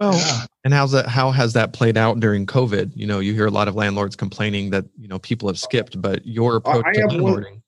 Well, 0.00 0.14
yeah. 0.14 0.46
and 0.64 0.72
how's 0.72 0.92
that? 0.92 1.08
How 1.08 1.30
has 1.30 1.52
that 1.52 1.72
played 1.72 1.96
out 1.96 2.20
during 2.20 2.46
COVID? 2.46 2.92
You 2.96 3.06
know, 3.06 3.20
you 3.20 3.34
hear 3.34 3.46
a 3.46 3.50
lot 3.50 3.68
of 3.68 3.74
landlords 3.74 4.16
complaining 4.16 4.70
that 4.70 4.86
you 4.98 5.08
know 5.08 5.18
people 5.18 5.48
have 5.48 5.58
skipped, 5.58 6.00
but 6.00 6.26
your 6.26 6.56
approach 6.56 6.84
I, 6.86 6.90
I 6.90 6.92
to 6.92 7.00
landlording. 7.02 7.60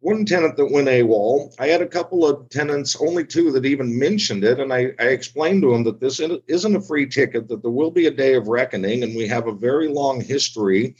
One, 0.00 0.16
one 0.16 0.24
tenant 0.24 0.56
that 0.56 0.70
went 0.70 0.88
AWOL. 0.88 1.52
I 1.58 1.66
had 1.66 1.82
a 1.82 1.88
couple 1.88 2.24
of 2.24 2.48
tenants, 2.48 2.96
only 3.00 3.24
two 3.24 3.50
that 3.52 3.66
even 3.66 3.98
mentioned 3.98 4.44
it, 4.44 4.60
and 4.60 4.72
I, 4.72 4.92
I 5.00 5.08
explained 5.08 5.62
to 5.62 5.72
them 5.72 5.82
that 5.84 6.00
this 6.00 6.20
isn't 6.20 6.76
a 6.76 6.80
free 6.80 7.06
ticket. 7.06 7.48
That 7.48 7.62
there 7.62 7.72
will 7.72 7.90
be 7.90 8.06
a 8.06 8.12
day 8.12 8.34
of 8.34 8.46
reckoning, 8.46 9.02
and 9.02 9.16
we 9.16 9.26
have 9.26 9.48
a 9.48 9.52
very 9.52 9.88
long 9.88 10.20
history 10.20 10.94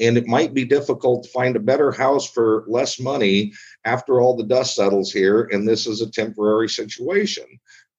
and 0.00 0.16
it 0.16 0.26
might 0.26 0.54
be 0.54 0.64
difficult 0.64 1.24
to 1.24 1.30
find 1.30 1.56
a 1.56 1.60
better 1.60 1.90
house 1.90 2.30
for 2.30 2.64
less 2.68 3.00
money 3.00 3.52
after 3.84 4.20
all 4.20 4.36
the 4.36 4.44
dust 4.44 4.74
settles 4.74 5.12
here 5.12 5.48
and 5.50 5.66
this 5.66 5.86
is 5.86 6.00
a 6.00 6.10
temporary 6.10 6.68
situation 6.68 7.44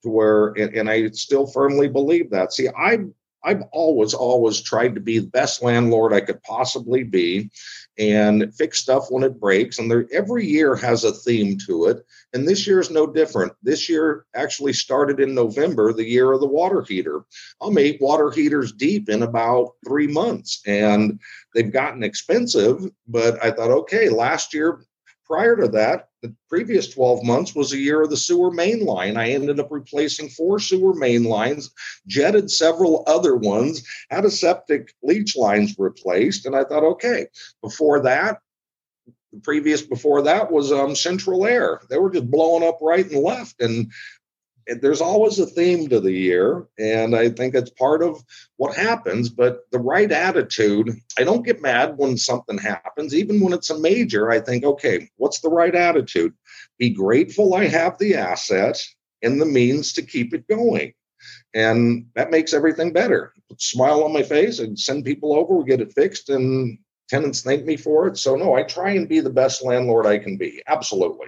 to 0.04 0.10
where 0.10 0.48
and, 0.50 0.76
and 0.76 0.90
I 0.90 1.10
still 1.10 1.48
firmly 1.48 1.88
believe 1.88 2.30
that. 2.32 2.54
See, 2.54 2.70
I 2.70 3.00
I've 3.44 3.64
always, 3.72 4.14
always 4.14 4.62
tried 4.62 4.96
to 4.96 5.02
be 5.02 5.20
the 5.20 5.28
best 5.28 5.64
landlord 5.64 6.14
I 6.14 6.22
could 6.22 6.42
possibly 6.44 7.04
be 7.04 7.52
and 7.98 8.54
fix 8.56 8.80
stuff 8.80 9.08
when 9.10 9.24
it 9.24 9.40
breaks. 9.40 9.80
And 9.80 9.90
there, 9.90 10.08
every 10.12 10.46
year 10.46 10.76
has 10.76 11.04
a 11.04 11.14
theme 11.14 11.58
to 11.68 11.86
it. 11.86 12.06
And 12.34 12.48
this 12.48 12.68
year 12.68 12.80
is 12.80 12.92
no 12.92 13.08
different. 13.08 13.54
This 13.64 13.90
year 13.90 14.26
actually 14.36 14.74
started 14.74 15.20
in 15.20 15.34
November, 15.34 15.94
the 15.94 16.08
year 16.08 16.32
of 16.32 16.40
the 16.40 16.48
water 16.48 16.82
heater. 16.82 17.24
I'm 17.62 17.78
eight 17.78 18.02
water 18.02 18.32
heaters 18.32 18.72
deep 18.72 19.10
in 19.10 19.24
about 19.24 19.74
three 19.86 20.08
months. 20.08 20.62
And 20.66 21.20
they've 21.54 21.72
gotten 21.72 22.04
expensive, 22.04 22.90
but 23.08 23.44
I 23.44 23.52
thought, 23.52 23.72
okay, 23.72 24.10
last 24.10 24.54
year 24.54 24.82
prior 25.30 25.56
to 25.56 25.68
that, 25.68 26.10
the 26.22 26.36
previous 26.50 26.90
12 26.90 27.24
months 27.24 27.56
was 27.56 27.72
a 27.72 27.78
year 27.78 28.02
of 28.02 28.10
the 28.10 28.18
sewer 28.18 28.52
main 28.52 28.84
line. 28.84 29.16
I 29.16 29.30
ended 29.30 29.60
up 29.60 29.68
replacing 29.70 30.30
four 30.30 30.60
sewer 30.60 30.94
main 30.96 31.24
lines, 31.24 31.72
jetted 32.08 32.50
several 32.50 33.04
other 33.08 33.36
ones, 33.36 33.88
had 34.10 34.26
a 34.26 34.32
septic 34.32 34.94
leach 35.04 35.38
lines 35.38 35.76
replaced. 35.78 36.46
And 36.46 36.56
I 36.56 36.64
thought, 36.64 36.84
okay, 36.84 37.28
before 37.62 38.02
that, 38.02 38.40
the 39.32 39.40
previous 39.40 39.84
before 39.84 40.24
that 40.24 40.52
was 40.52 40.72
um, 40.72 40.96
central 40.96 41.46
air. 41.46 41.82
They 41.90 42.00
were 42.00 42.10
just 42.10 42.32
blowing 42.32 42.68
up 42.68 42.80
right 42.82 43.06
and 43.06 43.24
left. 43.24 43.62
And 43.62 43.92
there's 44.82 45.02
always 45.02 45.40
a 45.40 45.46
theme 45.46 45.88
to 45.90 46.00
the 46.00 46.12
year 46.12 46.66
and 46.78 47.16
i 47.16 47.30
think 47.30 47.56
it's 47.56 47.72
part 47.72 48.02
of 48.02 48.24
what 48.58 48.76
happens 48.76 49.30
but 49.30 49.62
the 49.72 49.80
right 49.80 50.12
attitude 50.12 50.96
i 51.18 51.24
don't 51.24 51.46
get 51.46 51.62
mad 51.62 51.98
when 51.98 52.18
something 52.18 52.58
happens. 52.58 53.16
Even 53.16 53.42
when 53.42 53.54
it's 53.54 53.70
a 53.70 53.80
major 53.80 54.32
i 54.32 54.40
think 54.40 54.64
okay 54.64 55.10
what's 55.18 55.42
the 55.42 55.50
right 55.50 55.76
attitude? 55.76 56.34
Be 56.78 56.90
grateful 56.90 57.54
i 57.56 57.66
have 57.66 57.98
the 57.98 58.16
asset 58.16 58.82
and 59.22 59.42
the 59.42 59.46
means 59.46 59.94
to 59.94 60.02
keep 60.02 60.34
it 60.34 60.48
going. 60.48 60.94
And 61.54 62.06
that 62.16 62.32
makes 62.32 62.54
everything 62.54 62.94
better. 62.94 63.34
Put 63.50 63.62
smile 63.62 64.04
on 64.04 64.14
my 64.14 64.24
face 64.24 64.60
and 64.60 64.80
send 64.80 65.04
people 65.04 65.36
over 65.36 65.56
we 65.56 65.66
get 65.66 65.82
it 65.82 65.94
fixed 65.94 66.30
and 66.30 66.78
tenants 67.10 67.42
thank 67.42 67.66
me 67.66 67.76
for 67.76 68.08
it. 68.08 68.18
So 68.18 68.36
no 68.36 68.56
i 68.56 68.64
try 68.64 68.92
and 68.92 69.10
be 69.10 69.20
the 69.20 69.30
best 69.30 69.64
landlord 69.64 70.06
i 70.06 70.18
can 70.18 70.38
be. 70.38 70.62
Absolutely. 70.68 71.28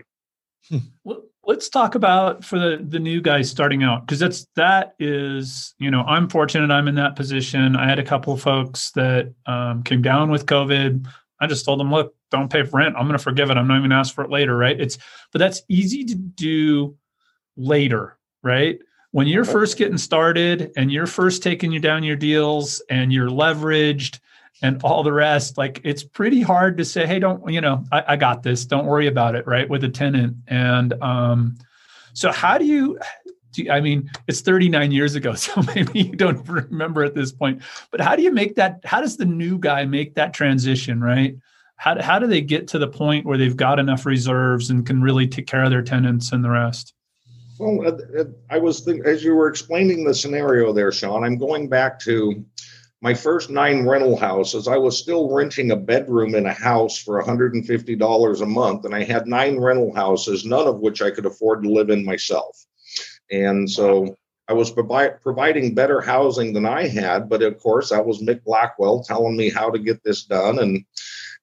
Hmm. 0.70 0.78
well, 1.04 1.24
let's 1.46 1.70
talk 1.70 1.96
about 1.96 2.44
for 2.44 2.60
the 2.60 2.86
the 2.88 3.00
new 3.00 3.22
guys 3.22 3.50
starting 3.50 3.84
out 3.84 4.06
because 4.06 4.20
that's 4.20 4.48
that 4.56 4.94
is 5.00 5.74
you 5.80 5.90
know 5.90 6.02
i'm 6.02 6.30
fortunate 6.30 6.72
i'm 6.72 6.88
in 6.88 6.96
that 6.96 7.16
position. 7.16 7.76
I 7.76 7.88
had 7.88 8.00
a 8.00 8.04
couple 8.04 8.34
of 8.34 8.42
folks 8.42 8.92
that 8.92 9.34
um, 9.46 9.84
came 9.84 10.02
down 10.02 10.30
with 10.30 10.46
covid. 10.46 11.08
I 11.40 11.48
just 11.48 11.66
told 11.66 11.80
them 11.80 11.92
look 11.92 12.14
don't 12.30 12.52
pay 12.52 12.64
for 12.64 12.78
rent. 12.78 12.96
I'm 12.96 13.08
going 13.08 13.18
to 13.18 13.24
forgive 13.24 13.50
it. 13.50 13.58
I'm 13.58 13.68
not 13.68 13.74
even 13.74 13.90
going 13.90 13.90
to 13.90 13.96
ask 13.98 14.14
for 14.14 14.24
it 14.24 14.30
later 14.30 14.56
right? 14.56 14.80
It's 14.80 14.98
but 15.32 15.40
that's 15.40 15.62
easy 15.68 16.06
to 16.06 16.16
do 16.16 16.96
later 17.58 18.18
right? 18.44 18.80
When 19.12 19.28
you're 19.28 19.46
first 19.46 19.78
getting 19.78 19.98
started 19.98 20.72
and 20.78 20.92
you're 20.92 21.06
first 21.06 21.44
taking 21.44 21.72
you 21.72 21.80
down 21.80 22.04
your 22.04 22.16
deals 22.16 22.82
and 22.90 23.12
you're 23.12 23.30
leveraged 23.30 24.20
and 24.62 24.82
all 24.84 25.04
the 25.04 25.12
rest 25.12 25.58
like 25.58 25.82
it's 25.84 26.04
pretty 26.04 26.42
hard 26.42 26.78
to 26.78 26.86
say 26.86 27.06
hey 27.06 27.20
don't 27.20 27.52
you 27.52 27.62
know 27.62 27.84
I, 27.92 28.04
I, 28.10 28.16
got 28.16 28.44
this. 28.44 28.66
Don't 28.66 28.86
worry 28.86 29.08
about 29.08 29.36
it 29.36 29.48
right 29.48 29.68
with 29.68 29.84
a 29.84 29.90
tenant. 29.90 30.38
And 30.48 30.94
um 31.02 31.58
so 32.14 32.32
how 32.32 32.58
do 32.58 32.66
you, 32.66 33.00
do 33.54 33.64
you, 33.64 33.72
i 33.72 33.80
mean 33.80 34.10
it's 34.28 34.42
39 34.42 34.92
years 34.92 35.16
ago 35.16 35.34
so 35.36 35.62
maybe 35.76 36.00
you 36.00 36.16
don't 36.16 36.48
remember 36.48 37.04
at 37.04 37.16
this 37.16 37.32
point 37.32 37.62
but 37.90 38.02
how 38.02 38.16
do 38.16 38.22
you 38.22 38.32
make 38.32 38.56
that 38.56 38.82
how 38.84 39.02
does 39.02 39.18
the 39.18 39.26
new 39.26 39.58
guy 39.58 39.86
make 39.86 40.16
that 40.16 40.34
transition 40.34 41.02
right? 41.02 41.36
How, 41.82 42.00
how 42.00 42.20
do 42.20 42.28
they 42.28 42.42
get 42.42 42.68
to 42.68 42.78
the 42.78 42.88
point 42.88 43.26
where 43.26 43.40
they've 43.40 43.58
got 43.58 43.80
enough 43.80 44.06
reserves 44.06 44.70
and 44.70 44.86
can 44.86 45.02
really 45.02 45.28
take 45.28 45.48
care 45.48 45.64
of 45.64 45.72
their 45.72 45.82
tenants 45.82 46.32
and 46.32 46.44
the 46.44 46.52
rest? 46.52 46.94
Well, 47.58 48.00
I 48.52 48.60
was 48.60 48.88
as 48.88 49.24
you 49.24 49.34
were 49.34 49.48
explaining 49.48 50.04
the 50.04 50.14
scenario 50.14 50.74
there, 50.74 50.92
Sean. 50.92 51.24
I'm 51.24 51.40
going 51.40 51.70
back 51.70 52.00
to 52.02 52.46
my 53.02 53.16
first 53.16 53.50
nine 53.50 53.88
rental 53.88 54.16
houses, 54.16 54.68
I 54.68 54.78
was 54.78 54.98
still 54.98 55.34
renting 55.34 55.72
a 55.72 55.76
bedroom 55.76 56.36
in 56.36 56.46
a 56.46 56.54
house 56.54 57.00
for 57.00 57.22
$150 57.22 58.42
a 58.42 58.46
month. 58.46 58.86
And 58.86 58.94
I 58.94 59.04
had 59.04 59.28
nine 59.28 59.60
rental 59.60 59.94
houses, 59.94 60.46
none 60.46 60.68
of 60.68 60.80
which 60.80 61.02
I 61.02 61.10
could 61.10 61.26
afford 61.26 61.64
to 61.64 61.70
live 61.70 61.90
in 61.90 62.06
myself. 62.06 62.64
And 63.32 63.70
so 63.70 64.16
I 64.48 64.54
was 64.54 64.70
provi- 64.70 65.16
providing 65.24 65.74
better 65.74 66.00
housing 66.00 66.54
than 66.54 66.66
I 66.66 66.88
had. 66.88 67.28
But 67.28 67.42
of 67.42 67.58
course, 67.58 67.90
that 67.90 68.06
was 68.06 68.22
Mick 68.22 68.44
Blackwell 68.44 69.04
telling 69.04 69.36
me 69.36 69.50
how 69.50 69.72
to 69.72 69.80
get 69.80 70.04
this 70.04 70.26
done. 70.26 70.60
And 70.60 70.86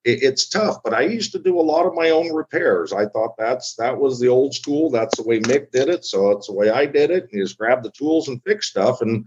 it, 0.05 0.23
it's 0.23 0.49
tough. 0.49 0.77
But 0.85 0.95
I 0.95 1.03
used 1.03 1.33
to 1.33 1.39
do 1.41 1.59
a 1.59 1.63
lot 1.63 1.87
of 1.87 1.95
my 1.95 2.11
own 2.11 2.33
repairs. 2.33 2.93
I 2.93 3.07
thought 3.07 3.37
that's 3.37 3.75
that 3.77 3.99
was 3.99 4.21
the 4.21 4.29
old 4.29 4.55
school. 4.55 4.91
That's 4.91 5.17
the 5.17 5.25
way 5.25 5.41
Mick 5.41 5.73
did 5.73 5.89
it. 5.89 6.05
So 6.05 6.31
it's 6.31 6.47
the 6.47 6.55
way 6.55 6.71
I 6.71 6.87
did 6.87 7.11
it. 7.11 7.29
You 7.33 7.43
just 7.43 7.59
grab 7.59 7.83
the 7.83 7.91
tools 7.91 8.29
and 8.29 8.43
fix 8.45 8.69
stuff, 8.69 9.01
and 9.01 9.27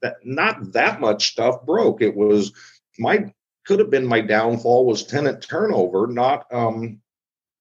that 0.00 0.16
not 0.24 0.72
that 0.72 1.00
much 1.00 1.32
stuff 1.32 1.64
broke. 1.64 2.00
It 2.02 2.16
was 2.16 2.52
my 2.98 3.32
could 3.66 3.78
have 3.78 3.90
been 3.90 4.06
my 4.06 4.20
downfall 4.20 4.86
was 4.86 5.04
tenant 5.04 5.42
turnover, 5.42 6.06
not 6.06 6.46
um, 6.52 7.00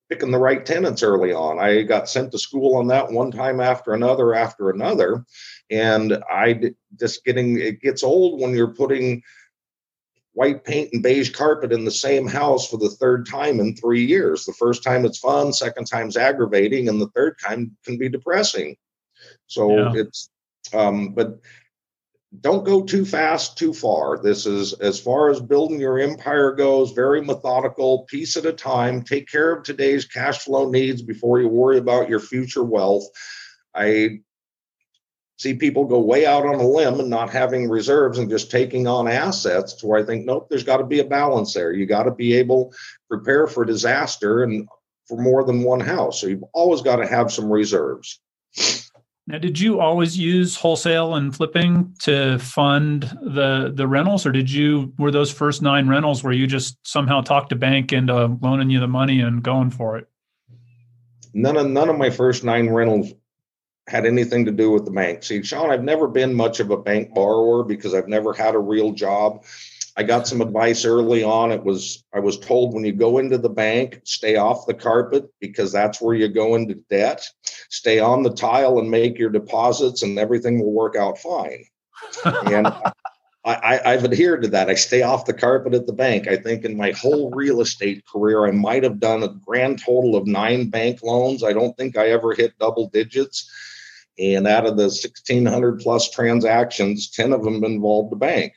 picking 0.10 0.32
the 0.32 0.38
right 0.38 0.66
tenants 0.66 1.04
early 1.04 1.32
on. 1.32 1.60
I 1.60 1.84
got 1.84 2.10
sent 2.10 2.32
to 2.32 2.40
school 2.40 2.76
on 2.76 2.88
that 2.88 3.12
one 3.12 3.32
time 3.32 3.60
after 3.60 3.94
another 3.94 4.34
after 4.34 4.70
another, 4.70 5.26
and 5.70 6.22
I 6.30 6.74
just 7.00 7.24
getting 7.24 7.60
it 7.60 7.82
gets 7.82 8.04
old 8.04 8.42
when 8.42 8.54
you're 8.54 8.74
putting 8.74 9.24
white 10.34 10.64
paint 10.64 10.90
and 10.94 11.04
beige 11.04 11.32
carpet 11.32 11.74
in 11.74 11.84
the 11.86 11.92
same 11.92 12.26
house 12.28 12.68
for 12.68 12.78
the 12.78 12.90
third 12.90 13.28
time 13.28 13.60
in 13.60 13.76
three 13.76 14.06
years. 14.06 14.46
The 14.46 14.54
first 14.54 14.84
time 14.84 15.06
it's 15.06 15.20
fun, 15.20 15.54
second 15.54 15.86
time's 15.86 16.18
aggravating, 16.18 16.90
and 16.90 17.00
the 17.02 17.10
third 17.10 17.38
time 17.40 17.76
can 17.86 17.98
be 17.98 18.10
depressing. 18.10 18.76
So 19.48 19.78
yeah. 19.78 20.02
it's 20.02 20.30
um, 20.74 21.14
but 21.14 21.40
don't 22.40 22.64
go 22.64 22.84
too 22.84 23.04
fast, 23.04 23.58
too 23.58 23.74
far. 23.74 24.22
This 24.22 24.46
is 24.46 24.74
as 24.74 25.00
far 25.00 25.30
as 25.30 25.42
building 25.42 25.82
your 25.82 26.00
empire 26.00 26.54
goes, 26.54 26.92
very 26.92 27.22
methodical, 27.22 28.06
piece 28.06 28.38
at 28.38 28.46
a 28.46 28.54
time. 28.54 29.04
Take 29.04 29.28
care 29.30 29.52
of 29.52 29.64
today's 29.64 30.06
cash 30.06 30.40
flow 30.40 30.70
needs 30.70 31.02
before 31.02 31.42
you 31.42 31.50
worry 31.50 31.78
about 31.78 32.10
your 32.10 32.22
future 32.22 32.64
wealth. 32.64 33.06
I 33.76 34.22
see 35.38 35.56
people 35.56 35.86
go 35.86 36.00
way 36.00 36.26
out 36.26 36.46
on 36.46 36.56
a 36.56 36.68
limb 36.68 37.00
and 37.02 37.10
not 37.10 37.32
having 37.32 37.68
reserves 37.68 38.18
and 38.18 38.30
just 38.30 38.50
taking 38.50 38.88
on 38.88 39.10
assets 39.10 39.74
to 39.74 39.88
where 39.88 40.00
I 40.00 40.06
think, 40.06 40.26
nope, 40.26 40.48
there's 40.50 40.64
got 40.64 40.78
to 40.78 40.86
be 40.86 41.00
a 41.00 41.06
balance 41.06 41.54
there. 41.54 41.74
You 41.74 41.86
got 41.86 42.04
to 42.04 42.12
be 42.12 42.34
able 42.36 42.74
prepare 43.10 43.48
for 43.48 43.66
disaster 43.66 44.44
and 44.44 44.70
for 45.08 45.18
more 45.18 45.44
than 45.44 45.64
one 45.64 45.82
house. 45.82 46.22
So 46.22 46.28
you've 46.28 46.46
always 46.54 46.82
got 46.82 46.98
to 46.98 47.08
have 47.08 47.32
some 47.32 47.52
reserves. 47.52 48.22
Now, 49.28 49.38
did 49.38 49.60
you 49.60 49.80
always 49.80 50.18
use 50.18 50.56
wholesale 50.56 51.16
and 51.16 51.36
flipping 51.36 51.96
to 52.00 52.40
fund 52.40 53.04
the 53.22 53.72
the 53.74 53.88
rentals, 53.88 54.26
or 54.26 54.32
did 54.32 54.52
you 54.52 54.94
were 54.98 55.12
those 55.12 55.32
first 55.32 55.62
nine 55.62 55.88
rentals 55.88 56.24
where 56.24 56.34
you 56.34 56.48
just 56.48 56.78
somehow 56.86 57.22
talked 57.22 57.52
a 57.52 57.56
bank 57.56 57.94
into 57.94 58.38
loaning 58.42 58.70
you 58.70 58.80
the 58.80 58.88
money 58.88 59.22
and 59.22 59.44
going 59.44 59.70
for 59.70 59.98
it? 59.98 60.08
None 61.34 61.56
of 61.56 61.68
none 61.68 61.90
of 61.90 61.98
my 61.98 62.10
first 62.10 62.44
nine 62.44 62.70
rentals 62.70 63.14
had 63.88 64.06
anything 64.06 64.46
to 64.46 64.52
do 64.52 64.72
with 64.72 64.86
the 64.86 64.92
bank. 64.92 65.24
See, 65.24 65.44
Sean, 65.44 65.72
I've 65.72 65.84
never 65.84 66.08
been 66.08 66.34
much 66.34 66.60
of 66.60 66.72
a 66.72 66.78
bank 66.78 67.14
borrower 67.14 67.64
because 67.64 67.94
I've 67.94 68.08
never 68.08 68.34
had 68.34 68.56
a 68.56 68.60
real 68.60 68.92
job. 68.92 69.44
I 69.98 70.04
got 70.04 70.28
some 70.28 70.42
advice 70.42 70.86
early 70.86 71.24
on. 71.24 71.52
It 71.52 71.64
was 71.64 72.04
I 72.14 72.20
was 72.20 72.40
told 72.40 72.74
when 72.74 72.86
you 72.86 72.94
go 72.94 73.18
into 73.18 73.38
the 73.38 73.50
bank, 73.50 74.02
stay 74.04 74.38
off 74.38 74.66
the 74.66 74.74
carpet 74.74 75.26
because 75.40 75.72
that's 75.72 76.02
where 76.02 76.16
you 76.16 76.28
go 76.28 76.56
into 76.56 76.76
debt. 76.90 77.28
Stay 77.70 78.00
on 78.00 78.24
the 78.24 78.34
tile 78.34 78.80
and 78.80 78.90
make 78.90 79.18
your 79.18 79.30
deposits, 79.30 80.04
and 80.04 80.18
everything 80.18 80.60
will 80.60 80.74
work 80.74 80.96
out 80.96 81.18
fine. 81.18 81.66
and 82.26 82.68
I, 83.44 83.80
have 83.86 84.06
adhered 84.06 84.44
to 84.44 84.48
that. 84.50 84.70
I 84.70 84.76
stay 84.76 85.02
off 85.02 85.26
the 85.26 85.34
carpet 85.34 85.74
at 85.74 85.88
the 85.88 85.94
bank. 85.94 86.28
I 86.28 86.38
think 86.38 86.64
in 86.64 86.78
my 86.78 86.92
whole 86.92 87.32
real 87.32 87.62
estate 87.62 88.06
career, 88.06 88.46
I 88.46 88.52
might 88.52 88.84
have 88.84 89.00
done 89.00 89.24
a 89.24 89.30
grand 89.30 89.82
total 89.84 90.16
of 90.16 90.28
nine 90.28 90.70
bank 90.70 91.02
loans. 91.02 91.44
I 91.44 91.52
don't 91.52 91.76
think 91.76 91.98
I 91.98 92.10
ever 92.10 92.34
hit 92.34 92.58
double 92.60 92.90
digits. 92.90 93.50
And 94.20 94.48
out 94.48 94.68
of 94.68 94.78
the 94.78 94.84
1,600 94.84 95.80
plus 95.80 96.12
transactions, 96.12 97.10
10 97.10 97.34
of 97.34 97.44
them 97.44 97.64
involved 97.64 98.12
the 98.12 98.18
bank. 98.18 98.54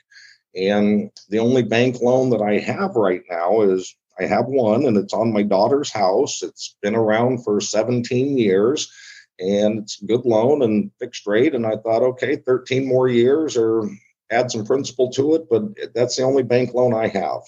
And 0.56 1.10
the 1.28 1.38
only 1.38 1.62
bank 1.62 2.00
loan 2.00 2.30
that 2.30 2.42
I 2.42 2.58
have 2.58 2.94
right 2.94 3.22
now 3.30 3.62
is 3.62 3.94
I 4.20 4.24
have 4.24 4.46
one 4.46 4.84
and 4.86 4.96
it's 4.96 5.12
on 5.12 5.32
my 5.32 5.42
daughter's 5.42 5.90
house. 5.90 6.42
It's 6.42 6.76
been 6.80 6.94
around 6.94 7.44
for 7.44 7.60
17 7.60 8.38
years 8.38 8.92
and 9.40 9.80
it's 9.80 10.00
a 10.00 10.06
good 10.06 10.24
loan 10.24 10.62
and 10.62 10.90
fixed 11.00 11.26
rate. 11.26 11.54
And 11.54 11.66
I 11.66 11.76
thought, 11.76 12.02
okay, 12.02 12.36
13 12.36 12.86
more 12.86 13.08
years 13.08 13.56
or 13.56 13.88
add 14.30 14.50
some 14.50 14.64
principal 14.64 15.10
to 15.12 15.34
it, 15.34 15.48
but 15.50 15.62
that's 15.94 16.16
the 16.16 16.22
only 16.22 16.42
bank 16.42 16.74
loan 16.74 16.94
I 16.94 17.08
have. 17.08 17.40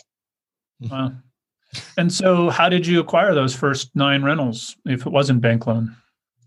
Wow. 0.81 1.13
And 1.97 2.13
so, 2.13 2.51
how 2.51 2.69
did 2.69 2.87
you 2.87 3.01
acquire 3.01 3.35
those 3.35 3.55
first 3.55 3.91
nine 3.95 4.23
rentals 4.23 4.77
if 4.87 5.07
it 5.07 5.13
wasn't 5.13 5.41
bank 5.41 5.67
loan? 5.67 5.95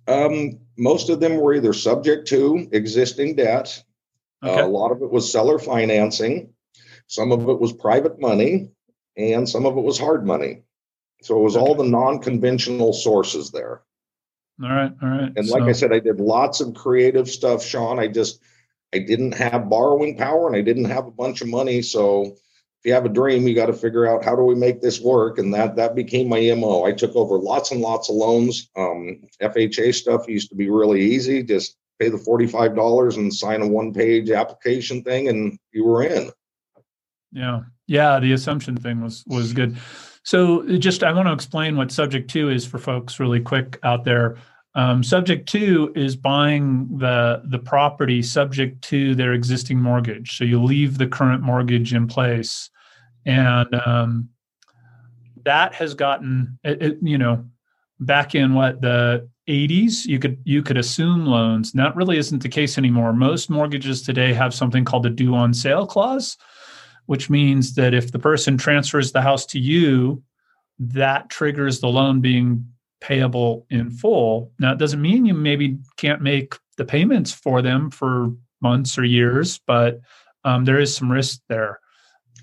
Um, 0.08 0.60
most 0.78 1.10
of 1.10 1.19
them 1.19 1.38
were 1.38 1.54
either 1.54 1.74
subject 1.74 2.28
to 2.30 2.67
existing 2.72 3.36
debt 3.36 3.84
Okay. 4.43 4.62
Uh, 4.62 4.65
a 4.65 4.67
lot 4.67 4.91
of 4.91 5.02
it 5.02 5.10
was 5.10 5.32
seller 5.32 5.60
financing, 5.60 6.54
some 7.08 7.32
of 7.32 7.47
it 7.49 7.60
was 7.60 7.73
private 7.73 8.19
money, 8.19 8.69
and 9.17 9.47
some 9.47 9.65
of 9.65 9.78
it 9.78 9.82
was 9.82 9.99
hard 9.99 10.25
money. 10.25 10.63
So 11.21 11.38
it 11.38 11.43
was 11.43 11.58
okay. 11.58 11.65
all 11.65 11.75
the 11.75 11.84
non-conventional 11.84 12.93
sources 12.93 13.52
there. 13.52 13.82
All 14.62 14.69
right, 14.69 14.91
all 15.02 15.10
right. 15.10 15.32
And 15.36 15.47
like 15.47 15.63
so, 15.63 15.69
I 15.69 15.71
said, 15.71 15.93
I 15.93 15.99
did 15.99 16.19
lots 16.19 16.62
of 16.62 16.73
creative 16.73 17.30
stuff, 17.30 17.63
Sean. 17.63 17.99
I 17.99 18.08
just 18.08 18.41
I 18.93 18.99
didn't 18.99 19.34
have 19.34 19.69
borrowing 19.69 20.17
power 20.17 20.47
and 20.47 20.56
I 20.56 20.62
didn't 20.62 20.86
have 20.86 21.08
a 21.08 21.12
bunch 21.12 21.41
of 21.41 21.47
money. 21.47 21.82
So 21.82 22.23
if 22.80 22.86
you 22.86 22.93
have 22.93 23.06
a 23.06 23.10
dream, 23.10 23.47
you 23.47 23.56
got 23.56 23.67
to 23.67 23.73
figure 23.73 24.08
out 24.08 24.23
how 24.23 24.36
do 24.36 24.43
we 24.43 24.56
make 24.56 24.82
this 24.82 25.02
work, 25.02 25.38
and 25.38 25.54
that 25.54 25.75
that 25.75 25.95
became 25.95 26.30
my 26.30 26.39
mo. 26.56 26.86
I 26.86 26.93
took 26.93 27.15
over 27.15 27.38
lots 27.38 27.71
and 27.71 27.82
lots 27.82 28.10
of 28.10 28.15
loans. 28.15 28.69
Um, 28.75 29.21
FHA 29.41 29.93
stuff 29.93 30.28
used 30.28 30.49
to 30.49 30.56
be 30.56 30.69
really 30.69 31.02
easy. 31.02 31.43
Just 31.43 31.75
pay 32.00 32.10
the 32.10 32.18
$45 32.18 33.18
and 33.18 33.34
sign 33.34 33.62
a 33.62 33.68
one 33.68 33.94
page 33.94 34.30
application 34.30 35.04
thing 35.04 35.28
and 35.28 35.58
you 35.72 35.84
were 35.84 36.04
in. 36.04 36.32
Yeah. 37.32 37.62
Yeah 37.88 38.20
the 38.20 38.34
assumption 38.34 38.78
thing 38.78 39.02
was 39.02 39.24
was 39.28 39.54
good. 39.54 39.78
So 40.24 40.78
just 40.78 41.04
i 41.04 41.12
want 41.12 41.28
to 41.28 41.34
explain 41.34 41.78
what 41.78 41.92
subject 41.92 42.30
to 42.32 42.50
is 42.50 42.66
for 42.66 42.78
folks 42.78 43.20
really 43.20 43.40
quick 43.40 43.80
out 43.84 44.06
there. 44.06 44.38
Um, 44.76 45.04
subject 45.04 45.50
to 45.50 45.92
is 45.96 46.16
buying 46.16 46.98
the 46.98 47.42
the 47.46 47.60
property 47.60 48.22
subject 48.22 48.82
to 48.84 49.16
their 49.16 49.34
existing 49.34 49.80
mortgage. 49.80 50.38
So 50.38 50.44
you 50.44 50.64
leave 50.64 50.98
the 50.98 51.08
current 51.08 51.42
mortgage 51.42 51.94
in 51.94 52.08
place. 52.08 52.70
And 53.26 53.74
um, 53.86 54.30
that 55.44 55.74
has 55.74 55.94
gotten 55.94 56.60
it, 56.64 56.82
it, 56.82 56.98
you 57.02 57.18
know 57.18 57.46
back 58.00 58.36
in 58.36 58.54
what 58.54 58.82
the 58.82 59.28
80s 59.50 60.06
you 60.06 60.20
could 60.20 60.40
you 60.44 60.62
could 60.62 60.78
assume 60.78 61.26
loans. 61.26 61.74
And 61.74 61.80
that 61.80 61.96
really 61.96 62.18
isn't 62.18 62.44
the 62.44 62.50
case 62.50 62.78
anymore. 62.78 63.12
Most 63.14 63.50
mortgages 63.50 64.02
today 64.02 64.34
have 64.34 64.54
something 64.54 64.86
called 64.86 65.06
a 65.06 65.10
due 65.10 65.36
on 65.36 65.54
sale 65.54 65.86
clause 65.86 66.38
which 67.10 67.28
means 67.28 67.74
that 67.74 67.96
if 67.96 68.12
the 68.12 68.20
person 68.20 68.56
transfers 68.56 69.12
the 69.12 69.22
house 69.22 69.44
to 69.44 69.58
you 69.58 70.22
that 70.78 71.28
triggers 71.28 71.80
the 71.80 71.88
loan 71.88 72.22
being 72.22 72.64
payable 73.02 73.66
in 73.72 73.90
full. 73.90 74.52
Now 74.60 74.74
it 74.74 74.78
doesn't 74.78 75.02
mean 75.02 75.26
you 75.26 75.34
maybe 75.34 75.80
can't 75.98 76.22
make 76.22 76.54
the 76.78 76.86
payments 76.86 77.34
for 77.34 77.64
them 77.64 77.90
for 77.90 78.32
months 78.62 78.96
or 78.96 79.06
years 79.06 79.60
but 79.66 80.02
um, 80.44 80.66
there 80.66 80.80
is 80.80 80.96
some 80.96 81.12
risk 81.12 81.42
there. 81.50 81.80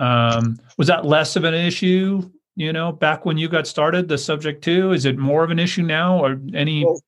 Um, 0.01 0.59
was 0.79 0.89
that 0.89 1.07
less 1.07 1.37
of 1.37 1.45
an 1.45 1.55
issue 1.55 2.29
you 2.57 2.73
know, 2.73 2.91
back 2.91 3.25
when 3.25 3.39
you 3.39 3.49
got 3.49 3.67
started, 3.67 4.09
the 4.09 4.19
subject 4.19 4.65
to? 4.65 4.93
Is 4.93 5.05
it 5.05 5.19
more 5.19 5.45
of 5.45 5.51
an 5.51 5.59
issue 5.59 5.83
now 5.83 6.25
or 6.25 6.41
any? 6.55 6.85
Well, 6.85 7.01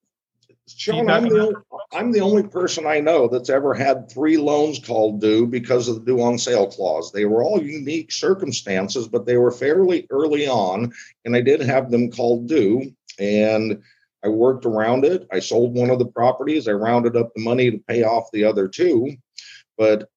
Sean, 0.68 1.08
I'm 1.08 1.28
the, 1.28 1.40
only, 1.40 1.54
I'm 1.92 2.12
the 2.12 2.20
only 2.20 2.42
person 2.42 2.86
I 2.86 3.00
know 3.00 3.26
that's 3.26 3.48
ever 3.48 3.72
had 3.72 4.10
three 4.10 4.36
loans 4.36 4.78
called 4.78 5.20
due 5.20 5.46
because 5.46 5.88
of 5.88 5.94
the 5.94 6.00
due 6.02 6.20
on 6.20 6.36
sale 6.36 6.66
clause. 6.66 7.10
They 7.10 7.24
were 7.24 7.42
all 7.42 7.62
unique 7.62 8.12
circumstances, 8.12 9.08
but 9.08 9.24
they 9.24 9.38
were 9.38 9.50
fairly 9.50 10.06
early 10.10 10.46
on, 10.46 10.92
and 11.24 11.34
I 11.34 11.40
did 11.40 11.62
have 11.62 11.90
them 11.90 12.10
called 12.10 12.48
due. 12.48 12.92
And 13.18 13.82
I 14.22 14.28
worked 14.28 14.66
around 14.66 15.06
it. 15.06 15.26
I 15.32 15.40
sold 15.40 15.74
one 15.74 15.88
of 15.90 15.98
the 15.98 16.06
properties. 16.06 16.68
I 16.68 16.72
rounded 16.72 17.16
up 17.16 17.32
the 17.34 17.42
money 17.42 17.70
to 17.70 17.78
pay 17.88 18.02
off 18.02 18.30
the 18.32 18.44
other 18.44 18.68
two. 18.68 19.16
But 19.78 20.10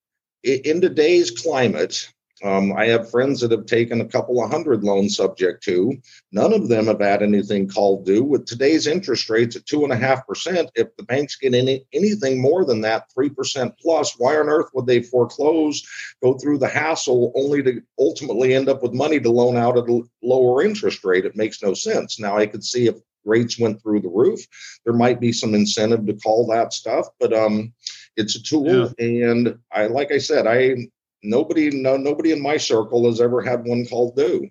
in 0.44 0.82
today's 0.82 1.32
climate, 1.32 2.12
um, 2.43 2.73
I 2.73 2.88
have 2.88 3.12
friends 3.12 3.41
that 3.41 3.51
have 3.51 3.65
taken 3.65 4.01
a 4.01 4.08
couple 4.08 4.43
of 4.43 4.49
hundred 4.49 4.84
loans 4.84 5.15
subject 5.15 5.63
to. 5.65 5.93
None 6.32 6.54
of 6.54 6.69
them 6.69 6.88
have 6.88 6.99
had 6.99 7.21
anything 7.21 7.68
called 7.68 8.05
due. 8.05 8.24
With 8.24 8.45
today's 8.45 8.88
interest 8.88 9.30
rates 9.30 9.55
at 9.55 9.66
two 9.66 9.84
and 9.84 9.93
a 9.93 9.97
half 9.97 10.26
percent, 10.26 10.72
if 10.76 10.95
the 10.97 11.03
banks 11.03 11.36
get 11.36 11.53
any 11.53 11.86
anything 11.93 12.41
more 12.41 12.66
than 12.66 12.82
that, 12.82 13.11
three 13.13 13.30
percent 13.30 13.74
plus, 13.80 14.16
why 14.18 14.38
on 14.38 14.49
earth 14.49 14.70
would 14.74 14.88
they 14.88 15.01
foreclose, 15.01 15.84
go 16.24 16.34
through 16.34 16.57
the 16.57 16.68
hassle, 16.68 17.32
only 17.36 17.61
to 17.63 17.82
ultimately 17.99 18.53
end 18.53 18.70
up 18.70 18.82
with 18.82 18.93
money 18.93 19.20
to 19.20 19.32
loan 19.32 19.57
out 19.57 19.78
at 19.78 19.89
a 19.89 20.01
lower 20.24 20.63
interest 20.63 21.03
rate? 21.03 21.26
It 21.26 21.36
makes 21.36 21.61
no 21.61 21.74
sense. 21.74 22.20
Now 22.20 22.38
I 22.38 22.47
could 22.47 22.63
see 22.63 22.88
if 22.88 22.95
rates 23.24 23.59
went 23.59 23.82
through 23.82 24.01
the 24.01 24.09
roof, 24.09 24.39
there 24.84 24.93
might 24.93 25.20
be 25.20 25.32
some 25.32 25.53
incentive 25.53 26.05
to 26.07 26.13
call 26.13 26.47
that 26.47 26.74
stuff, 26.74 27.07
but 27.20 27.34
um, 27.34 27.74
it's 28.16 28.36
a 28.36 28.41
tool, 28.41 28.91
yeah. 28.97 29.05
and 29.05 29.59
I 29.72 29.88
like 29.88 30.11
I 30.11 30.18
said, 30.18 30.47
I 30.47 30.88
nobody 31.24 31.69
no 31.69 31.97
nobody 31.97 32.32
in 32.32 32.41
my 32.41 32.57
circle 32.57 33.05
has 33.05 33.22
ever 33.22 33.41
had 33.41 33.63
one 33.65 33.86
called 33.86 34.15
due 34.15 34.49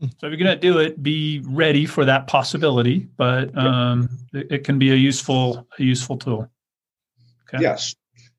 so 0.00 0.06
if 0.06 0.22
you're 0.22 0.36
going 0.36 0.46
to 0.46 0.56
do 0.56 0.78
it 0.78 1.02
be 1.02 1.42
ready 1.46 1.84
for 1.84 2.04
that 2.04 2.26
possibility 2.26 3.08
but 3.16 3.56
um, 3.58 4.08
it, 4.32 4.46
it, 4.50 4.64
can 4.64 4.78
be 4.78 4.92
a 4.92 4.94
useful 4.94 5.66
a 5.78 5.82
useful 5.82 6.16
tool 6.16 6.48
okay. 7.48 7.62
yes 7.62 7.94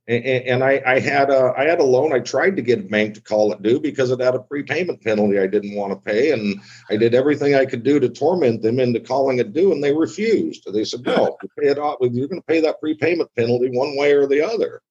And, 0.09 0.26
and 0.26 0.63
I, 0.63 0.82
I 0.88 0.99
had 0.99 1.30
a 1.30 1.53
I 1.55 1.65
had 1.65 1.80
a 1.80 1.84
loan. 1.84 2.13
I 2.13 2.20
tried 2.20 2.55
to 2.55 2.63
get 2.63 2.80
a 2.80 2.84
bank 2.84 3.13
to 3.13 3.22
call 3.22 3.53
it 3.53 3.61
due 3.61 3.80
because 3.80 4.09
it 4.09 4.20
had 4.20 4.34
a 4.34 4.39
prepayment 4.39 5.03
penalty 5.03 5.38
I 5.38 5.45
didn't 5.45 5.76
want 5.76 5.93
to 5.93 5.97
pay, 5.97 6.32
and 6.32 6.59
I 6.89 6.97
did 6.97 7.13
everything 7.13 7.53
I 7.53 7.65
could 7.65 7.84
do 7.84 7.99
to 7.99 8.09
torment 8.09 8.63
them 8.63 8.80
into 8.80 8.99
calling 8.99 9.38
it 9.38 9.53
due, 9.53 9.72
and 9.72 9.84
they 9.84 9.93
refused. 9.93 10.65
They 10.74 10.84
said, 10.84 11.05
"No, 11.05 11.38
you 11.43 11.49
pay 11.59 11.70
it 11.70 11.78
off. 11.78 11.97
You're 12.01 12.28
going 12.28 12.41
to 12.41 12.47
pay 12.47 12.59
that 12.59 12.80
prepayment 12.80 13.30
penalty 13.36 13.70
one 13.70 13.95
way 13.97 14.13
or 14.13 14.26
the 14.26 14.41
other." 14.41 14.82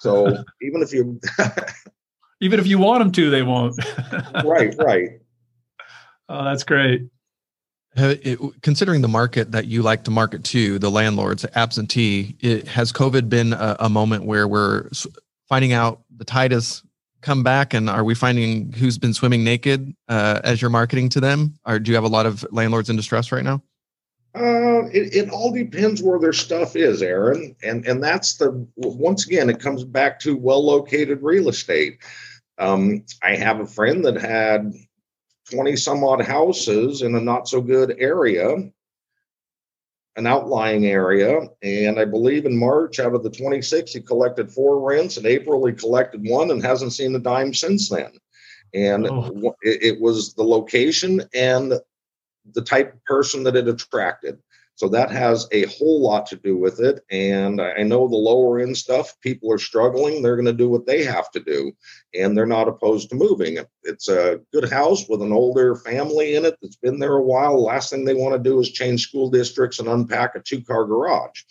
So 0.00 0.28
even 0.62 0.80
if 0.80 0.94
you 0.94 1.20
even 2.44 2.60
if 2.60 2.66
you 2.66 2.78
want 2.78 3.00
them 3.00 3.10
to, 3.12 3.30
they 3.30 3.42
won't. 3.42 3.74
right, 4.44 4.74
right. 4.78 5.20
Oh, 6.28 6.44
that's 6.44 6.62
great. 6.62 7.02
It, 7.96 8.38
considering 8.60 9.00
the 9.02 9.08
market 9.08 9.52
that 9.52 9.66
you 9.66 9.82
like 9.82 10.04
to 10.04 10.10
market 10.10 10.44
to, 10.44 10.78
the 10.78 10.90
landlords, 10.90 11.46
absentee, 11.54 12.36
it, 12.40 12.66
has 12.68 12.92
COVID 12.92 13.28
been 13.28 13.52
a, 13.52 13.76
a, 13.80 13.88
moment 13.88 14.24
where 14.24 14.48
we're 14.48 14.90
finding 15.48 15.72
out 15.72 16.02
the 16.16 16.24
tide 16.24 16.50
has 16.50 16.82
come 17.22 17.44
back, 17.44 17.72
and 17.72 17.88
are 17.88 18.02
we 18.02 18.14
finding 18.14 18.72
who's 18.72 18.98
been 18.98 19.14
swimming 19.14 19.44
naked 19.44 19.94
uh, 20.08 20.40
as 20.42 20.60
you're 20.60 20.70
marketing 20.70 21.08
to 21.10 21.20
them? 21.20 21.54
Or 21.64 21.78
do 21.78 21.92
you 21.92 21.94
have 21.94 22.04
a 22.04 22.08
lot 22.08 22.26
of 22.26 22.44
landlords 22.50 22.90
in 22.90 22.96
distress 22.96 23.30
right 23.30 23.44
now? 23.44 23.62
Uh, 24.34 24.86
it, 24.86 25.14
it 25.14 25.30
all 25.30 25.52
depends 25.52 26.02
where 26.02 26.18
their 26.18 26.32
stuff 26.32 26.74
is, 26.74 27.00
Aaron, 27.00 27.54
and 27.62 27.86
and 27.86 28.02
that's 28.02 28.34
the 28.38 28.66
once 28.74 29.24
again 29.24 29.48
it 29.48 29.60
comes 29.60 29.84
back 29.84 30.18
to 30.18 30.36
well 30.36 30.64
located 30.64 31.22
real 31.22 31.48
estate. 31.48 31.98
Um, 32.58 33.04
I 33.22 33.34
have 33.34 33.60
a 33.60 33.66
friend 33.66 34.04
that 34.04 34.16
had 34.16 34.72
20 35.50 35.76
some 35.76 36.04
odd 36.04 36.22
houses 36.22 37.02
in 37.02 37.14
a 37.14 37.20
not 37.20 37.48
so 37.48 37.60
good 37.60 37.96
area, 37.98 38.56
an 40.16 40.26
outlying 40.26 40.86
area. 40.86 41.48
And 41.62 41.98
I 41.98 42.04
believe 42.04 42.46
in 42.46 42.56
March, 42.56 43.00
out 43.00 43.14
of 43.14 43.22
the 43.22 43.30
26, 43.30 43.92
he 43.92 44.00
collected 44.00 44.50
four 44.50 44.80
rents. 44.80 45.16
In 45.16 45.26
April, 45.26 45.64
he 45.66 45.72
collected 45.72 46.26
one 46.28 46.50
and 46.50 46.62
hasn't 46.62 46.92
seen 46.92 47.14
a 47.14 47.18
dime 47.18 47.52
since 47.52 47.88
then. 47.88 48.12
And 48.72 49.06
oh. 49.06 49.54
it, 49.62 49.82
it 49.82 50.00
was 50.00 50.34
the 50.34 50.44
location 50.44 51.22
and 51.34 51.74
the 52.52 52.62
type 52.62 52.94
of 52.94 53.04
person 53.04 53.42
that 53.44 53.56
it 53.56 53.68
attracted. 53.68 54.38
So 54.76 54.88
that 54.88 55.10
has 55.10 55.46
a 55.52 55.66
whole 55.66 56.02
lot 56.02 56.26
to 56.26 56.36
do 56.36 56.56
with 56.56 56.80
it. 56.80 57.04
And 57.10 57.60
I 57.60 57.82
know 57.82 58.08
the 58.08 58.16
lower 58.16 58.58
end 58.58 58.76
stuff, 58.76 59.14
people 59.20 59.52
are 59.52 59.58
struggling. 59.58 60.20
They're 60.20 60.36
going 60.36 60.46
to 60.46 60.52
do 60.52 60.68
what 60.68 60.86
they 60.86 61.04
have 61.04 61.30
to 61.32 61.40
do, 61.40 61.72
and 62.12 62.36
they're 62.36 62.44
not 62.44 62.68
opposed 62.68 63.10
to 63.10 63.16
moving. 63.16 63.58
It's 63.84 64.08
a 64.08 64.40
good 64.52 64.68
house 64.68 65.08
with 65.08 65.22
an 65.22 65.32
older 65.32 65.76
family 65.76 66.34
in 66.34 66.44
it 66.44 66.56
that's 66.60 66.76
been 66.76 66.98
there 66.98 67.16
a 67.16 67.22
while. 67.22 67.62
last 67.62 67.90
thing 67.90 68.04
they 68.04 68.14
want 68.14 68.34
to 68.34 68.50
do 68.50 68.58
is 68.58 68.70
change 68.70 69.02
school 69.02 69.30
districts 69.30 69.78
and 69.78 69.88
unpack 69.88 70.34
a 70.34 70.40
two 70.40 70.62
car 70.62 70.84
garage. 70.84 71.42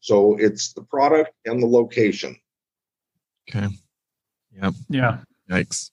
So 0.00 0.36
it's 0.38 0.72
the 0.72 0.82
product 0.82 1.30
and 1.44 1.62
the 1.62 1.66
location. 1.66 2.36
Okay. 3.48 3.68
Yep. 4.60 4.74
Yeah. 4.88 5.18
Yikes. 5.48 5.90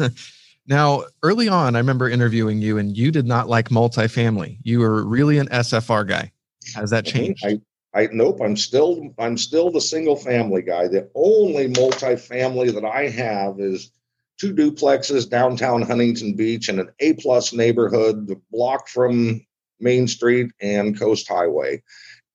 Now, 0.68 1.04
early 1.22 1.48
on, 1.48 1.76
I 1.76 1.78
remember 1.78 2.08
interviewing 2.08 2.60
you, 2.60 2.78
and 2.78 2.96
you 2.96 3.10
did 3.12 3.26
not 3.26 3.48
like 3.48 3.68
multifamily. 3.68 4.58
You 4.62 4.80
were 4.80 5.04
really 5.04 5.38
an 5.38 5.48
SFR 5.48 6.06
guy. 6.06 6.32
Has 6.74 6.90
that 6.90 7.04
changed? 7.04 7.44
I, 7.46 7.60
I 7.94 8.08
nope. 8.12 8.40
I'm 8.42 8.56
still 8.56 9.14
I'm 9.18 9.38
still 9.38 9.70
the 9.70 9.80
single 9.80 10.16
family 10.16 10.62
guy. 10.62 10.88
The 10.88 11.08
only 11.14 11.68
multifamily 11.68 12.74
that 12.74 12.84
I 12.84 13.08
have 13.08 13.60
is 13.60 13.92
two 14.38 14.52
duplexes 14.52 15.28
downtown 15.28 15.82
Huntington 15.82 16.34
Beach 16.34 16.68
in 16.68 16.80
an 16.80 16.90
A 17.00 17.14
plus 17.14 17.52
neighborhood, 17.52 18.26
the 18.26 18.40
block 18.50 18.88
from 18.88 19.40
Main 19.80 20.08
Street 20.08 20.50
and 20.60 20.98
Coast 20.98 21.28
Highway. 21.28 21.82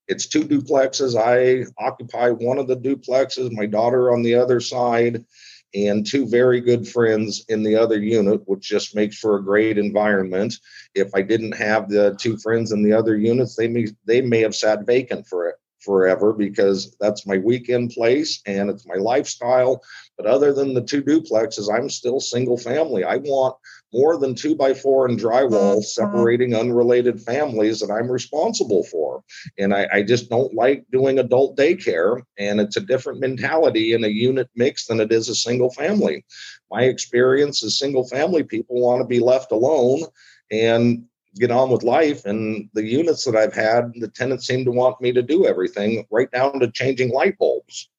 It's 0.08 0.26
two 0.26 0.44
duplexes. 0.44 1.16
I 1.16 1.66
occupy 1.78 2.30
one 2.30 2.58
of 2.58 2.68
the 2.68 2.78
duplexes. 2.78 3.52
My 3.52 3.66
daughter 3.66 4.14
on 4.14 4.24
the 4.24 4.36
other 4.36 4.60
side 4.60 5.26
and 5.74 6.06
two 6.06 6.28
very 6.28 6.60
good 6.62 6.88
friends 6.88 7.46
in 7.48 7.64
the 7.64 7.76
other 7.76 7.98
unit, 7.98 8.42
which 8.46 8.68
just 8.68 8.96
makes 8.96 9.18
for 9.18 9.38
a 9.38 9.44
great 9.44 9.78
environment. 9.78 10.56
If 10.96 11.16
I 11.16 11.22
didn't 11.22 11.54
have 11.54 11.90
the 11.90 12.16
two 12.20 12.38
friends 12.38 12.72
in 12.72 12.84
the 12.84 12.94
other 12.94 13.18
units, 13.18 13.56
they 13.56 13.68
may 13.68 13.88
they 14.06 14.22
may 14.22 14.42
have 14.42 14.56
sat 14.56 14.86
vacant 14.86 15.28
for 15.28 15.48
it 15.48 15.56
forever 15.84 16.34
because 16.34 16.96
that's 17.00 17.28
my 17.28 17.38
weekend 17.38 17.92
place 17.92 18.42
and 18.46 18.70
it's 18.70 18.86
my 18.88 18.96
lifestyle. 18.96 19.82
But 20.18 20.26
other 20.28 20.54
than 20.54 20.74
the 20.74 20.84
two 20.84 21.02
duplexes, 21.02 21.74
I'm 21.74 21.90
still 21.90 22.20
single 22.20 22.58
family. 22.58 23.04
I 23.04 23.18
want 23.18 23.56
more 23.94 24.18
than 24.18 24.36
two 24.36 24.56
by 24.56 24.74
four 24.74 25.06
and 25.06 25.20
drywall 25.20 25.84
separating 25.84 26.56
unrelated 26.56 27.22
families 27.22 27.80
that 27.80 27.92
I'm 27.92 28.10
responsible 28.10 28.84
for. 28.86 29.24
And 29.58 29.74
I, 29.74 29.88
I, 29.92 30.04
just 30.04 30.30
don't 30.30 30.54
like 30.54 30.86
doing 30.92 31.20
adult 31.20 31.58
daycare. 31.58 32.22
And 32.38 32.62
it's 32.62 32.78
a 32.78 32.82
different 32.82 33.20
mentality 33.20 33.94
in 33.94 34.04
a 34.04 34.08
unit 34.08 34.50
mix 34.56 34.86
than 34.86 35.02
it 35.02 35.12
is 35.12 35.28
a 35.28 35.36
single 35.36 35.72
family. 35.72 36.24
My 36.70 36.84
experience 36.84 37.64
is 37.64 37.78
single 37.78 38.08
family 38.08 38.44
people 38.44 38.82
want 38.82 39.02
to 39.02 39.08
be 39.08 39.20
left 39.20 39.52
alone 39.52 40.04
and 40.52 41.06
get 41.36 41.52
on 41.52 41.70
with 41.70 41.84
life. 41.84 42.26
And 42.26 42.70
the 42.74 42.84
units 42.84 43.24
that 43.26 43.36
I've 43.36 43.54
had, 43.54 43.92
the 43.96 44.08
tenants 44.08 44.48
seem 44.48 44.66
to 44.66 44.72
want 44.72 45.02
me 45.02 45.12
to 45.14 45.22
do 45.22 45.46
everything 45.46 46.06
right 46.12 46.30
down 46.32 46.60
to 46.60 46.72
changing 46.72 47.12
light 47.12 47.38
bulbs. 47.38 47.90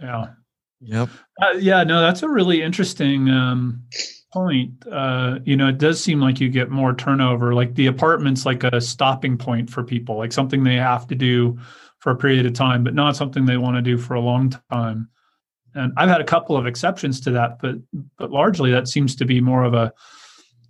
Yeah. 0.00 0.26
Yep. 0.80 1.08
Uh, 1.42 1.54
yeah, 1.58 1.82
no, 1.84 2.00
that's 2.00 2.22
a 2.22 2.28
really 2.28 2.62
interesting 2.62 3.28
um, 3.28 3.82
point, 4.32 4.72
uh, 4.90 5.38
you 5.44 5.56
know, 5.56 5.68
it 5.68 5.78
does 5.78 6.02
seem 6.02 6.20
like 6.20 6.40
you 6.40 6.48
get 6.48 6.70
more 6.70 6.94
turnover. 6.94 7.54
Like 7.54 7.74
the 7.74 7.86
apartment's 7.86 8.46
like 8.46 8.64
a 8.64 8.80
stopping 8.80 9.38
point 9.38 9.70
for 9.70 9.82
people, 9.82 10.16
like 10.16 10.32
something 10.32 10.62
they 10.62 10.76
have 10.76 11.06
to 11.08 11.14
do 11.14 11.58
for 11.98 12.10
a 12.10 12.16
period 12.16 12.46
of 12.46 12.52
time, 12.52 12.84
but 12.84 12.94
not 12.94 13.16
something 13.16 13.44
they 13.44 13.56
want 13.56 13.76
to 13.76 13.82
do 13.82 13.98
for 13.98 14.14
a 14.14 14.20
long 14.20 14.54
time. 14.70 15.08
And 15.74 15.92
I've 15.96 16.08
had 16.08 16.20
a 16.20 16.24
couple 16.24 16.56
of 16.56 16.66
exceptions 16.66 17.20
to 17.22 17.30
that, 17.32 17.58
but 17.60 17.76
but 18.16 18.30
largely 18.30 18.70
that 18.72 18.88
seems 18.88 19.16
to 19.16 19.24
be 19.24 19.40
more 19.40 19.64
of 19.64 19.74
a 19.74 19.92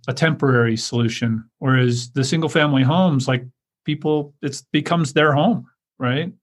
a 0.09 0.13
temporary 0.13 0.75
solution. 0.75 1.47
Whereas 1.59 2.09
the 2.11 2.23
single 2.23 2.49
family 2.49 2.81
homes, 2.81 3.27
like 3.27 3.45
people, 3.85 4.33
it 4.41 4.61
becomes 4.71 5.13
their 5.13 5.31
home, 5.33 5.67
right? 5.99 6.33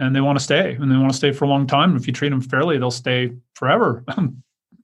And 0.00 0.16
they 0.16 0.20
want 0.20 0.38
to 0.38 0.44
stay, 0.44 0.74
and 0.74 0.90
they 0.90 0.96
want 0.96 1.12
to 1.12 1.16
stay 1.16 1.30
for 1.30 1.44
a 1.44 1.48
long 1.48 1.68
time. 1.68 1.96
If 1.96 2.08
you 2.08 2.12
treat 2.12 2.30
them 2.30 2.40
fairly, 2.40 2.78
they'll 2.78 2.90
stay 2.90 3.32
forever. 3.54 4.04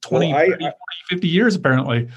20, 0.02 0.32
well, 0.32 0.36
I, 0.36 0.46
30, 0.50 0.58
40, 0.62 0.74
50 1.10 1.28
years 1.28 1.56
apparently. 1.56 2.08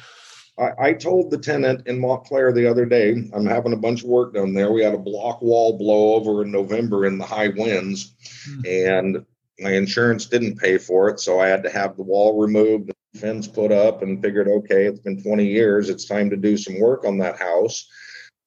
I, 0.60 0.90
I, 0.90 0.94
told 0.94 1.32
the 1.32 1.38
tenant 1.38 1.88
in 1.88 2.00
Montclair 2.00 2.52
the 2.52 2.68
other 2.68 2.86
day, 2.86 3.12
I'm 3.34 3.46
having 3.46 3.74
a 3.74 3.78
bunch 3.78 4.04
of 4.04 4.10
work 4.10 4.36
done 4.36 4.54
there. 4.54 4.72
We 4.72 4.84
had 4.84 4.94
a 4.94 4.98
block 4.98 5.42
wall 5.42 5.78
blow 5.78 6.14
over 6.14 6.44
in 6.44 6.52
November 6.52 7.08
in 7.08 7.18
the 7.18 7.26
high 7.26 7.48
winds, 7.48 8.14
mm-hmm. 8.48 8.62
and 8.68 9.26
my 9.60 9.72
insurance 9.72 10.26
didn't 10.26 10.60
pay 10.60 10.78
for 10.78 11.10
it. 11.10 11.20
So 11.20 11.40
I 11.40 11.48
had 11.48 11.64
to 11.64 11.70
have 11.70 11.96
the 11.96 12.04
wall 12.04 12.40
removed, 12.40 12.92
fence 13.16 13.48
put 13.48 13.72
up, 13.72 14.02
and 14.02 14.22
figured, 14.22 14.48
okay, 14.48 14.86
it's 14.86 15.00
been 15.00 15.22
20 15.22 15.46
years. 15.46 15.90
It's 15.90 16.06
time 16.06 16.30
to 16.30 16.38
do 16.38 16.58
some 16.58 16.80
work 16.80 17.06
on 17.06 17.18
that 17.20 17.40
house 17.40 17.88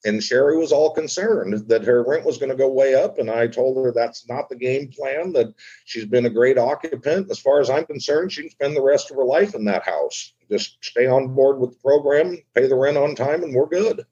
and 0.04 0.22
Sherry 0.22 0.56
was 0.56 0.72
all 0.72 0.92
concerned 0.92 1.68
that 1.68 1.84
her 1.84 2.02
rent 2.02 2.24
was 2.24 2.38
going 2.38 2.50
to 2.50 2.56
go 2.56 2.68
way 2.68 2.94
up. 2.94 3.18
And 3.18 3.30
I 3.30 3.46
told 3.46 3.76
her 3.76 3.92
that's 3.92 4.28
not 4.28 4.48
the 4.48 4.56
game 4.56 4.88
plan, 4.88 5.32
that 5.32 5.54
she's 5.84 6.04
been 6.04 6.26
a 6.26 6.30
great 6.30 6.58
occupant. 6.58 7.30
As 7.30 7.38
far 7.38 7.60
as 7.60 7.70
I'm 7.70 7.86
concerned, 7.86 8.32
she 8.32 8.42
can 8.42 8.50
spend 8.50 8.76
the 8.76 8.82
rest 8.82 9.10
of 9.10 9.16
her 9.16 9.24
life 9.24 9.54
in 9.54 9.64
that 9.66 9.84
house. 9.84 10.34
Just 10.50 10.78
stay 10.82 11.06
on 11.06 11.34
board 11.34 11.60
with 11.60 11.70
the 11.70 11.78
program, 11.78 12.36
pay 12.54 12.66
the 12.66 12.76
rent 12.76 12.96
on 12.96 13.14
time, 13.14 13.42
and 13.42 13.54
we're 13.54 13.66
good. 13.66 14.04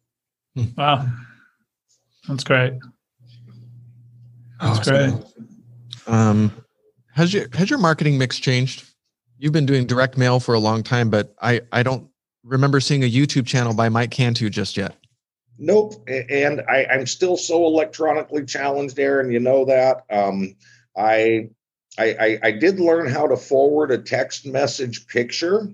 Wow. 0.77 1.07
That's 2.29 2.45
great. 2.45 2.75
That's 4.61 4.89
great. 4.89 5.15
Um, 6.07 6.53
has 7.15 7.33
your 7.33 7.47
has 7.55 7.71
your 7.71 7.79
marketing 7.79 8.19
mix 8.19 8.39
changed? 8.39 8.90
You've 9.41 9.55
been 9.55 9.65
doing 9.65 9.87
direct 9.87 10.19
mail 10.19 10.39
for 10.39 10.55
a 10.55 10.59
long 10.59 10.83
time, 10.83 11.09
but 11.09 11.35
I 11.41 11.63
I 11.73 11.83
don't 11.83 12.07
remember 12.45 12.79
seeing 12.79 13.03
a 13.05 13.11
YouTube 13.11 13.47
channel 13.47 13.73
by 13.73 13.89
Mike 13.89 14.11
Cantu 14.11 14.51
just 14.51 14.77
yet. 14.77 14.97
Nope. 15.59 15.95
And 16.09 16.61
I, 16.69 16.87
I'm 16.91 17.07
still 17.07 17.39
so 17.39 17.65
electronically 17.65 18.45
challenged, 18.45 18.99
Aaron. 18.99 19.31
You 19.31 19.41
know 19.41 19.65
that. 19.65 20.05
Um, 20.11 20.57
I, 20.97 21.51
I, 21.99 22.39
I 22.43 22.51
did 22.51 22.81
learn 22.81 23.11
how 23.11 23.27
to 23.27 23.37
forward 23.37 23.91
a 23.91 23.99
text 23.99 24.47
message 24.47 25.07
picture, 25.07 25.69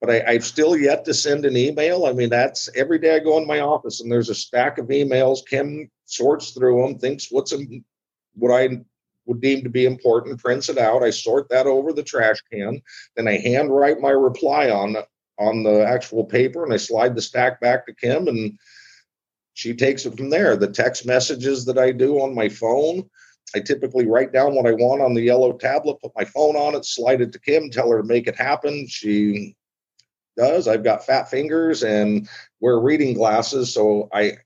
but 0.00 0.10
I, 0.10 0.24
I've 0.26 0.44
still 0.44 0.76
yet 0.76 1.04
to 1.04 1.14
send 1.14 1.44
an 1.44 1.56
email. 1.58 2.06
I 2.06 2.12
mean, 2.12 2.30
that's 2.30 2.70
every 2.74 2.98
day 2.98 3.16
I 3.16 3.18
go 3.18 3.36
in 3.38 3.46
my 3.46 3.60
office 3.60 4.00
and 4.00 4.10
there's 4.10 4.30
a 4.30 4.34
stack 4.34 4.78
of 4.78 4.86
emails. 4.88 5.46
Kim 5.46 5.90
sorts 6.06 6.52
through 6.52 6.82
them, 6.82 6.98
thinks 6.98 7.28
what's 7.30 7.52
a, 7.52 7.58
what 8.34 8.52
I 8.52 8.80
would 9.28 9.40
deem 9.40 9.62
to 9.62 9.68
be 9.68 9.84
important, 9.84 10.40
prints 10.40 10.68
it 10.68 10.78
out. 10.78 11.02
I 11.02 11.10
sort 11.10 11.48
that 11.50 11.66
over 11.66 11.92
the 11.92 12.02
trash 12.02 12.38
can. 12.50 12.82
Then 13.14 13.28
I 13.28 13.36
handwrite 13.36 14.00
my 14.00 14.10
reply 14.10 14.70
on 14.70 14.96
on 15.38 15.62
the 15.62 15.86
actual 15.86 16.24
paper 16.24 16.64
and 16.64 16.72
I 16.72 16.78
slide 16.78 17.14
the 17.14 17.22
stack 17.22 17.60
back 17.60 17.86
to 17.86 17.94
Kim 17.94 18.26
and 18.26 18.58
she 19.54 19.74
takes 19.74 20.04
it 20.04 20.16
from 20.16 20.30
there. 20.30 20.56
The 20.56 20.66
text 20.66 21.06
messages 21.06 21.64
that 21.66 21.78
I 21.78 21.92
do 21.92 22.20
on 22.20 22.34
my 22.34 22.48
phone, 22.48 23.08
I 23.54 23.60
typically 23.60 24.06
write 24.06 24.32
down 24.32 24.54
what 24.54 24.66
I 24.66 24.72
want 24.72 25.00
on 25.00 25.14
the 25.14 25.22
yellow 25.22 25.52
tablet, 25.52 26.00
put 26.02 26.12
my 26.16 26.24
phone 26.24 26.56
on 26.56 26.74
it, 26.74 26.84
slide 26.84 27.20
it 27.20 27.32
to 27.32 27.40
Kim, 27.40 27.70
tell 27.70 27.90
her 27.90 28.00
to 28.00 28.06
make 28.06 28.26
it 28.26 28.36
happen. 28.36 28.86
She 28.88 29.54
does. 30.36 30.68
I've 30.68 30.84
got 30.84 31.04
fat 31.04 31.30
fingers 31.30 31.82
and 31.82 32.28
wear 32.60 32.78
reading 32.78 33.14
glasses, 33.14 33.74
so 33.74 34.08
I 34.12 34.38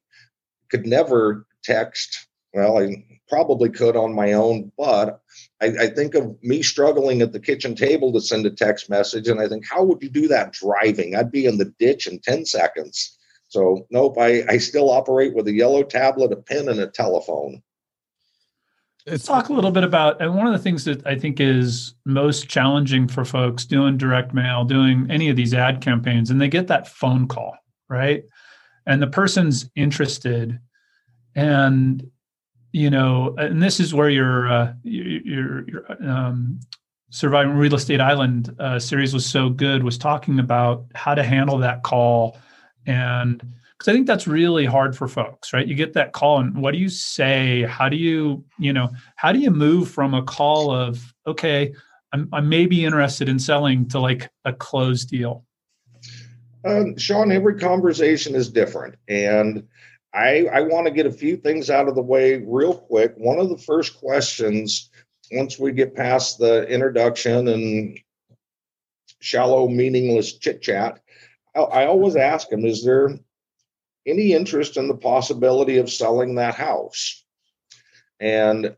could 0.71 0.87
never 0.87 1.47
text. 1.63 2.27
Well, 2.55 2.79
I 2.79 3.12
probably 3.33 3.71
could 3.71 3.97
on 3.97 4.15
my 4.15 4.35
own, 4.35 4.71
but 4.77 5.23
I, 5.63 5.69
I, 5.69 5.87
think 5.87 6.15
of 6.15 6.37
me 6.43 6.63
struggling 6.63 7.23
at 7.23 7.33
the 7.33 7.41
kitchen 7.41 7.75
table 7.75 8.13
to 8.13 8.21
send 8.21 8.45
a 8.45 8.51
text 8.51 8.91
message, 8.91 9.27
and 9.27 9.41
I 9.41 9.49
think, 9.49 9.67
how 9.67 9.85
would 9.85 10.03
you 10.03 10.11
do 10.11 10.29
that 10.29 10.53
driving? 10.53 11.17
I'd 11.17 11.33
be 11.33 11.47
in 11.47 11.57
the 11.57 11.73
ditch 11.79 12.07
in 12.07 12.19
10 12.19 12.45
seconds. 12.45 13.17
So, 13.49 13.87
nope, 13.91 14.19
I, 14.19 14.45
I 14.51 14.59
still 14.59 14.91
operate 14.91 15.33
with 15.33 15.49
a 15.49 15.53
yellow 15.53 15.83
tablet, 15.83 16.31
a 16.31 16.37
pen, 16.37 16.69
and 16.69 16.79
a 16.79 16.89
telephone. 16.89 17.63
Let's 19.07 19.25
talk 19.25 19.49
a 19.49 19.55
little 19.55 19.71
bit 19.71 19.83
about 19.83 20.21
and 20.21 20.35
one 20.35 20.47
of 20.47 20.53
the 20.53 20.59
things 20.59 20.85
that 20.85 21.07
I 21.07 21.19
think 21.19 21.41
is 21.41 21.95
most 22.05 22.51
challenging 22.51 23.09
for 23.09 23.25
folks 23.25 23.65
doing 23.65 23.97
direct 23.97 24.35
mail, 24.35 24.65
doing 24.65 25.07
any 25.09 25.31
of 25.31 25.37
these 25.37 25.55
ad 25.55 25.81
campaigns, 25.81 26.31
and 26.31 26.39
they 26.39 26.49
get 26.49 26.67
that 26.67 26.87
phone 26.87 27.29
call, 27.29 27.57
right? 27.89 28.25
And 28.85 29.01
the 29.01 29.07
person's 29.07 29.71
interested, 29.75 30.61
and 31.35 32.11
you 32.73 32.91
know, 32.91 33.35
and 33.39 33.63
this 33.63 33.79
is 33.79 33.95
where 33.95 34.11
your 34.11 34.51
uh, 34.51 34.73
your, 34.83 35.69
your 35.69 36.11
um, 36.11 36.59
surviving 37.11 37.53
real 37.53 37.75
estate 37.75 38.01
island 38.01 38.55
uh, 38.59 38.79
series 38.79 39.15
was 39.15 39.27
so 39.27 39.51
good 39.51 39.83
was 39.83 39.99
talking 39.99 40.39
about 40.39 40.87
how 40.95 41.15
to 41.15 41.23
handle 41.23 41.59
that 41.59 41.83
call 41.83 42.39
and 42.87 43.43
because 43.83 43.93
I 43.93 43.97
think 43.97 44.07
that's 44.07 44.29
really 44.29 44.65
hard 44.65 44.97
for 44.97 45.09
folks, 45.09 45.53
right? 45.53 45.67
You 45.67 45.75
get 45.75 45.93
that 45.95 46.13
call, 46.13 46.39
and 46.39 46.57
what 46.57 46.73
do 46.73 46.79
you 46.79 46.89
say? 46.89 47.63
How 47.63 47.89
do 47.89 47.97
you, 47.97 48.45
you 48.57 48.73
know, 48.73 48.91
how 49.17 49.33
do 49.33 49.41
you 49.41 49.51
move 49.51 49.91
from 49.91 50.15
a 50.15 50.23
call 50.23 50.71
of 50.71 51.13
okay, 51.27 51.75
I'm, 52.13 52.29
I 52.33 52.41
may 52.41 52.67
be 52.67 52.85
interested 52.85 53.29
in 53.29 53.41
selling 53.41 53.89
to 53.89 53.99
like 53.99 54.31
a 54.45 54.53
closed 54.53 55.09
deal? 55.09 55.45
Um, 56.65 56.97
Sean, 56.97 57.33
every 57.33 57.59
conversation 57.59 58.37
is 58.37 58.49
different, 58.49 58.95
and 59.09 59.65
I 60.15 60.47
I 60.53 60.61
want 60.63 60.87
to 60.87 60.93
get 60.93 61.07
a 61.07 61.13
few 61.13 61.37
things 61.37 61.71
out 61.71 61.89
of 61.89 61.95
the 61.95 62.03
way 62.03 62.39
real 62.39 62.75
quick. 62.75 63.15
One 63.17 63.39
of 63.39 63.49
the 63.49 63.59
first 63.59 63.99
questions, 63.99 64.91
once 65.31 65.59
we 65.59 65.73
get 65.73 65.95
past 65.95 66.39
the 66.39 66.67
introduction 66.69 67.49
and 67.49 67.99
shallow, 69.21 69.69
meaningless 69.69 70.39
chit 70.39 70.61
chat, 70.61 71.01
I 71.55 71.87
always 71.87 72.17
ask 72.17 72.49
them, 72.49 72.65
is 72.65 72.85
there 72.85 73.19
any 74.07 74.33
interest 74.33 74.77
in 74.77 74.89
the 74.89 74.97
possibility 74.97 75.79
of 75.79 75.91
selling 75.91 76.35
that 76.35 76.55
house? 76.55 77.25
And 78.21 78.75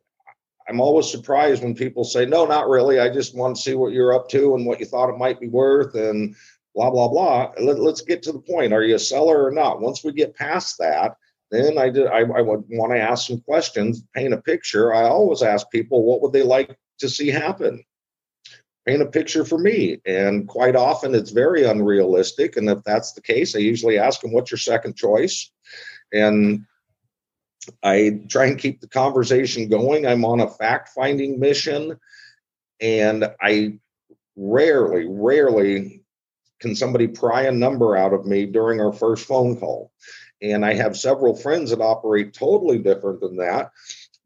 I'm 0.69 0.81
always 0.81 1.11
surprised 1.11 1.63
when 1.63 1.75
people 1.75 2.05
say, 2.05 2.27
no, 2.27 2.47
not 2.47 2.69
really. 2.69 2.99
I 2.99 3.11
just 3.11 3.35
want 3.35 3.57
to 3.57 3.63
see 3.63 3.75
what 3.75 3.93
you're 3.93 4.15
up 4.15 4.29
to 4.31 4.55
and 4.55 4.67
what 4.67 4.81
you 4.81 4.87
thought 4.87 5.11
it 5.11 5.19
might 5.19 5.39
be 5.39 5.49
worth 5.49 5.95
and 5.95 6.35
blah, 6.75 6.91
blah, 6.91 7.09
blah. 7.09 7.53
Let, 7.61 7.79
us 7.79 8.01
get 8.01 8.23
to 8.25 8.33
the 8.33 8.41
point. 8.41 8.73
Are 8.73 8.83
you 8.83 8.97
a 8.97 8.99
seller 8.99 9.45
or 9.45 9.51
not? 9.51 9.81
Once 9.81 10.03
we 10.03 10.13
get 10.13 10.35
past 10.35 10.79
that, 10.79 11.17
then 11.51 11.79
I 11.79 11.91
did 11.91 12.07
I, 12.07 12.21
I 12.21 12.41
would 12.41 12.65
want 12.69 12.93
to 12.93 13.01
ask 13.01 13.27
some 13.27 13.41
questions, 13.41 14.05
paint 14.15 14.35
a 14.35 14.41
picture. 14.41 14.95
I 14.95 15.05
always 15.05 15.43
ask 15.43 15.71
people 15.71 16.05
what 16.05 16.23
would 16.23 16.33
they 16.33 16.43
like 16.43 16.77
to 16.99 17.09
see 17.09 17.29
happen? 17.29 17.85
paint 18.87 19.03
a 19.03 19.07
picture 19.07 19.45
for 19.45 19.59
me. 19.59 20.01
And 20.05 20.47
quite 20.47 20.77
often 20.77 21.15
it's 21.15 21.31
very 21.31 21.65
unrealistic. 21.65 22.57
And 22.57 22.69
if 22.69 22.83
that's 22.85 23.13
the 23.13 23.23
case, 23.23 23.57
I 23.57 23.61
usually 23.61 23.99
ask 23.99 24.21
them, 24.21 24.33
What's 24.33 24.51
your 24.51 24.59
second 24.59 24.97
choice? 24.97 25.51
And 26.13 26.67
I 27.83 28.21
try 28.29 28.47
and 28.47 28.59
keep 28.59 28.81
the 28.81 28.89
conversation 28.89 29.69
going. 29.69 30.07
I'm 30.07 30.25
on 30.25 30.41
a 30.41 30.51
fact 30.51 30.91
finding 30.91 31.41
mission. 31.41 31.99
And 32.81 33.31
I 33.41 33.79
rarely, 34.37 35.07
rarely 35.09 36.03
can 36.61 36.75
somebody 36.75 37.07
pry 37.07 37.43
a 37.43 37.53
number 37.53 37.97
out 37.97 38.13
of 38.13 38.27
me 38.27 38.47
during 38.47 38.81
our 38.81 38.93
first 38.93 39.27
phone 39.27 39.59
call. 39.59 39.93
And 40.45 40.65
I 40.65 40.75
have 40.75 40.97
several 40.97 41.35
friends 41.35 41.71
that 41.71 41.81
operate 41.81 42.35
totally 42.35 42.79
different 42.79 43.21
than 43.21 43.37
that 43.37 43.71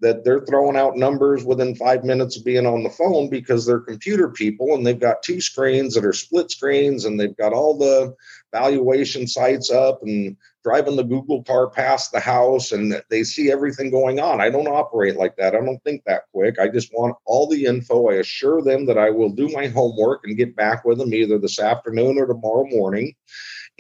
that 0.01 0.25
they're 0.25 0.45
throwing 0.45 0.77
out 0.77 0.97
numbers 0.97 1.45
within 1.45 1.75
five 1.75 2.05
minutes 2.05 2.37
of 2.37 2.45
being 2.45 2.67
on 2.67 2.83
the 2.83 2.91
phone 2.91 3.29
because 3.29 3.67
they're 3.67 3.81
computer 3.81 4.29
people 4.29 4.75
and 4.75 4.87
they've 4.87 5.01
got 5.01 5.23
two 5.23 5.41
screens 5.41 5.95
that 5.95 6.05
are 6.05 6.13
split 6.13 6.51
screens 6.51 7.05
and 7.05 7.19
they've 7.19 7.37
got 7.37 7.53
all 7.53 7.77
the 7.77 8.15
valuation 8.53 9.27
sites 9.27 9.71
up 9.71 10.01
and 10.03 10.37
driving 10.63 10.97
the 10.97 11.03
Google 11.03 11.43
car 11.43 11.69
past 11.69 12.13
the 12.13 12.21
house 12.21 12.71
and 12.71 13.03
they 13.11 13.25
see 13.25 13.51
everything 13.51 13.91
going 13.91 14.21
on. 14.21 14.41
I 14.41 14.51
don't 14.51 14.69
operate 14.69 15.17
like 15.17 15.37
that. 15.37 15.55
I 15.55 15.59
don't 15.59 15.83
think 15.83 16.05
that 16.05 16.25
quick. 16.33 16.61
I 16.61 16.69
just 16.69 16.93
want 16.93 17.17
all 17.25 17.49
the 17.49 17.65
info. 17.65 18.09
I 18.09 18.15
assure 18.15 18.63
them 18.63 18.87
that 18.87 18.99
I 18.99 19.11
will 19.11 19.31
do 19.31 19.49
my 19.49 19.67
homework 19.67 20.21
and 20.25 20.37
get 20.37 20.55
back 20.55 20.85
with 20.85 20.99
them 20.99 21.13
either 21.13 21.39
this 21.39 21.59
afternoon 21.59 22.19
or 22.19 22.27
tomorrow 22.27 22.67
morning. 22.67 23.15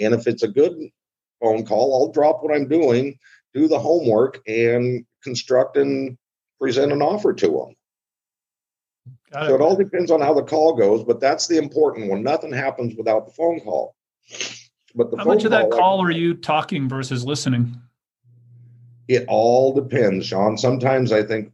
And 0.00 0.14
if 0.14 0.26
it's 0.26 0.42
a 0.42 0.48
good 0.48 0.90
phone 1.40 1.64
call, 1.64 1.94
I'll 1.94 2.12
drop 2.12 2.42
what 2.42 2.54
I'm 2.54 2.68
doing, 2.68 3.18
do 3.54 3.68
the 3.68 3.78
homework, 3.78 4.40
and 4.46 5.04
construct 5.22 5.76
and 5.76 6.16
present 6.60 6.92
an 6.92 7.02
offer 7.02 7.32
to 7.32 7.46
them. 7.46 7.74
Got 9.32 9.46
so 9.46 9.54
it. 9.54 9.60
it 9.60 9.60
all 9.60 9.76
depends 9.76 10.10
on 10.10 10.20
how 10.20 10.34
the 10.34 10.42
call 10.42 10.74
goes, 10.74 11.04
but 11.04 11.20
that's 11.20 11.46
the 11.46 11.58
important 11.58 12.08
one. 12.08 12.22
Nothing 12.22 12.52
happens 12.52 12.94
without 12.96 13.26
the 13.26 13.32
phone 13.32 13.60
call. 13.60 13.94
But 14.94 15.10
the 15.10 15.18
how 15.18 15.24
much 15.24 15.44
of 15.44 15.50
that 15.50 15.70
call 15.70 16.02
are 16.02 16.10
you 16.10 16.34
talking 16.34 16.88
versus 16.88 17.24
listening? 17.24 17.80
It 19.06 19.24
all 19.28 19.72
depends, 19.72 20.26
Sean. 20.26 20.58
Sometimes 20.58 21.12
I 21.12 21.22
think 21.22 21.52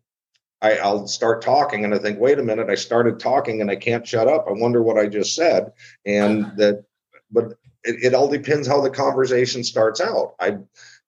I, 0.63 0.91
will 0.91 1.07
start 1.07 1.43
talking 1.43 1.85
and 1.85 1.95
I 1.95 1.99
think, 1.99 2.19
wait 2.19 2.39
a 2.39 2.43
minute, 2.43 2.71
I 2.71 2.75
started 2.75 3.21
talking 3.21 3.61
and 3.61 3.71
I 3.71 3.77
can't 3.77 4.07
shut 4.07 4.29
up. 4.29 4.47
I 4.49 4.53
wonder 4.53 4.83
what 4.83 4.97
I 4.97 5.07
just 5.07 5.35
said. 5.35 5.73
And 6.07 6.47
that, 6.57 6.85
but 7.31 7.55
it, 7.85 7.97
it 8.03 8.15
all 8.15 8.29
depends 8.29 8.67
how 8.67 8.81
the 8.81 8.91
conversation 8.91 9.63
starts 9.63 10.01
out. 10.01 10.35
I 10.41 10.59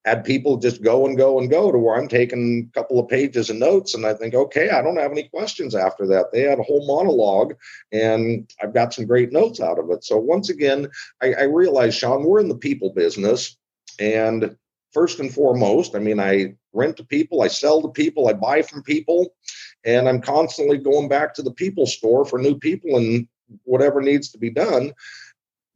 had 0.05 0.25
people 0.25 0.57
just 0.57 0.83
go 0.83 1.05
and 1.05 1.17
go 1.17 1.41
and 1.41 1.51
go 1.51 1.73
to 1.73 1.79
where 1.79 1.97
I'm 1.97 2.07
taking 2.07 2.71
a 2.71 2.79
couple 2.79 3.01
of 3.01 3.09
pages 3.09 3.51
of 3.51 3.57
notes 3.57 3.95
and 3.95 4.07
I 4.07 4.15
think, 4.15 4.35
okay, 4.35 4.71
I 4.71 4.81
don't 4.81 4.99
have 4.99 5.11
any 5.11 5.25
questions 5.25 5.75
after 5.75 6.07
that. 6.07 6.31
They 6.33 6.43
had 6.43 6.61
a 6.61 6.63
whole 6.63 6.87
monologue 6.87 7.55
and 7.91 8.49
I've 8.63 8.73
got 8.73 8.95
some 8.95 9.07
great 9.07 9.33
notes 9.33 9.61
out 9.61 9.81
of 9.81 9.91
it. 9.91 10.05
So 10.05 10.17
once 10.17 10.49
again, 10.49 10.89
I, 11.21 11.33
I 11.33 11.43
realize, 11.43 11.97
Sean, 11.97 12.23
we're 12.23 12.39
in 12.39 12.49
the 12.49 12.55
people 12.55 12.91
business. 12.91 13.57
And 13.99 14.57
first 14.93 15.19
and 15.19 15.33
foremost, 15.33 15.97
I 15.97 15.99
mean, 15.99 16.21
I 16.21 16.55
rent 16.73 16.99
to 16.99 17.05
people, 17.05 17.43
I 17.43 17.49
sell 17.49 17.83
to 17.83 17.89
people, 17.89 18.29
I 18.29 18.35
buy 18.35 18.63
from 18.63 18.85
people, 18.85 19.35
and 19.85 20.09
I'm 20.09 20.21
constantly 20.21 20.79
going 20.79 21.09
back 21.09 21.35
to 21.35 21.43
the 21.43 21.53
people 21.53 21.87
store 21.87 22.25
for 22.25 22.39
new 22.39 22.57
people 22.57 22.97
and 22.97 23.27
whatever 23.65 24.01
needs 24.01 24.31
to 24.31 24.39
be 24.39 24.51
done 24.51 24.93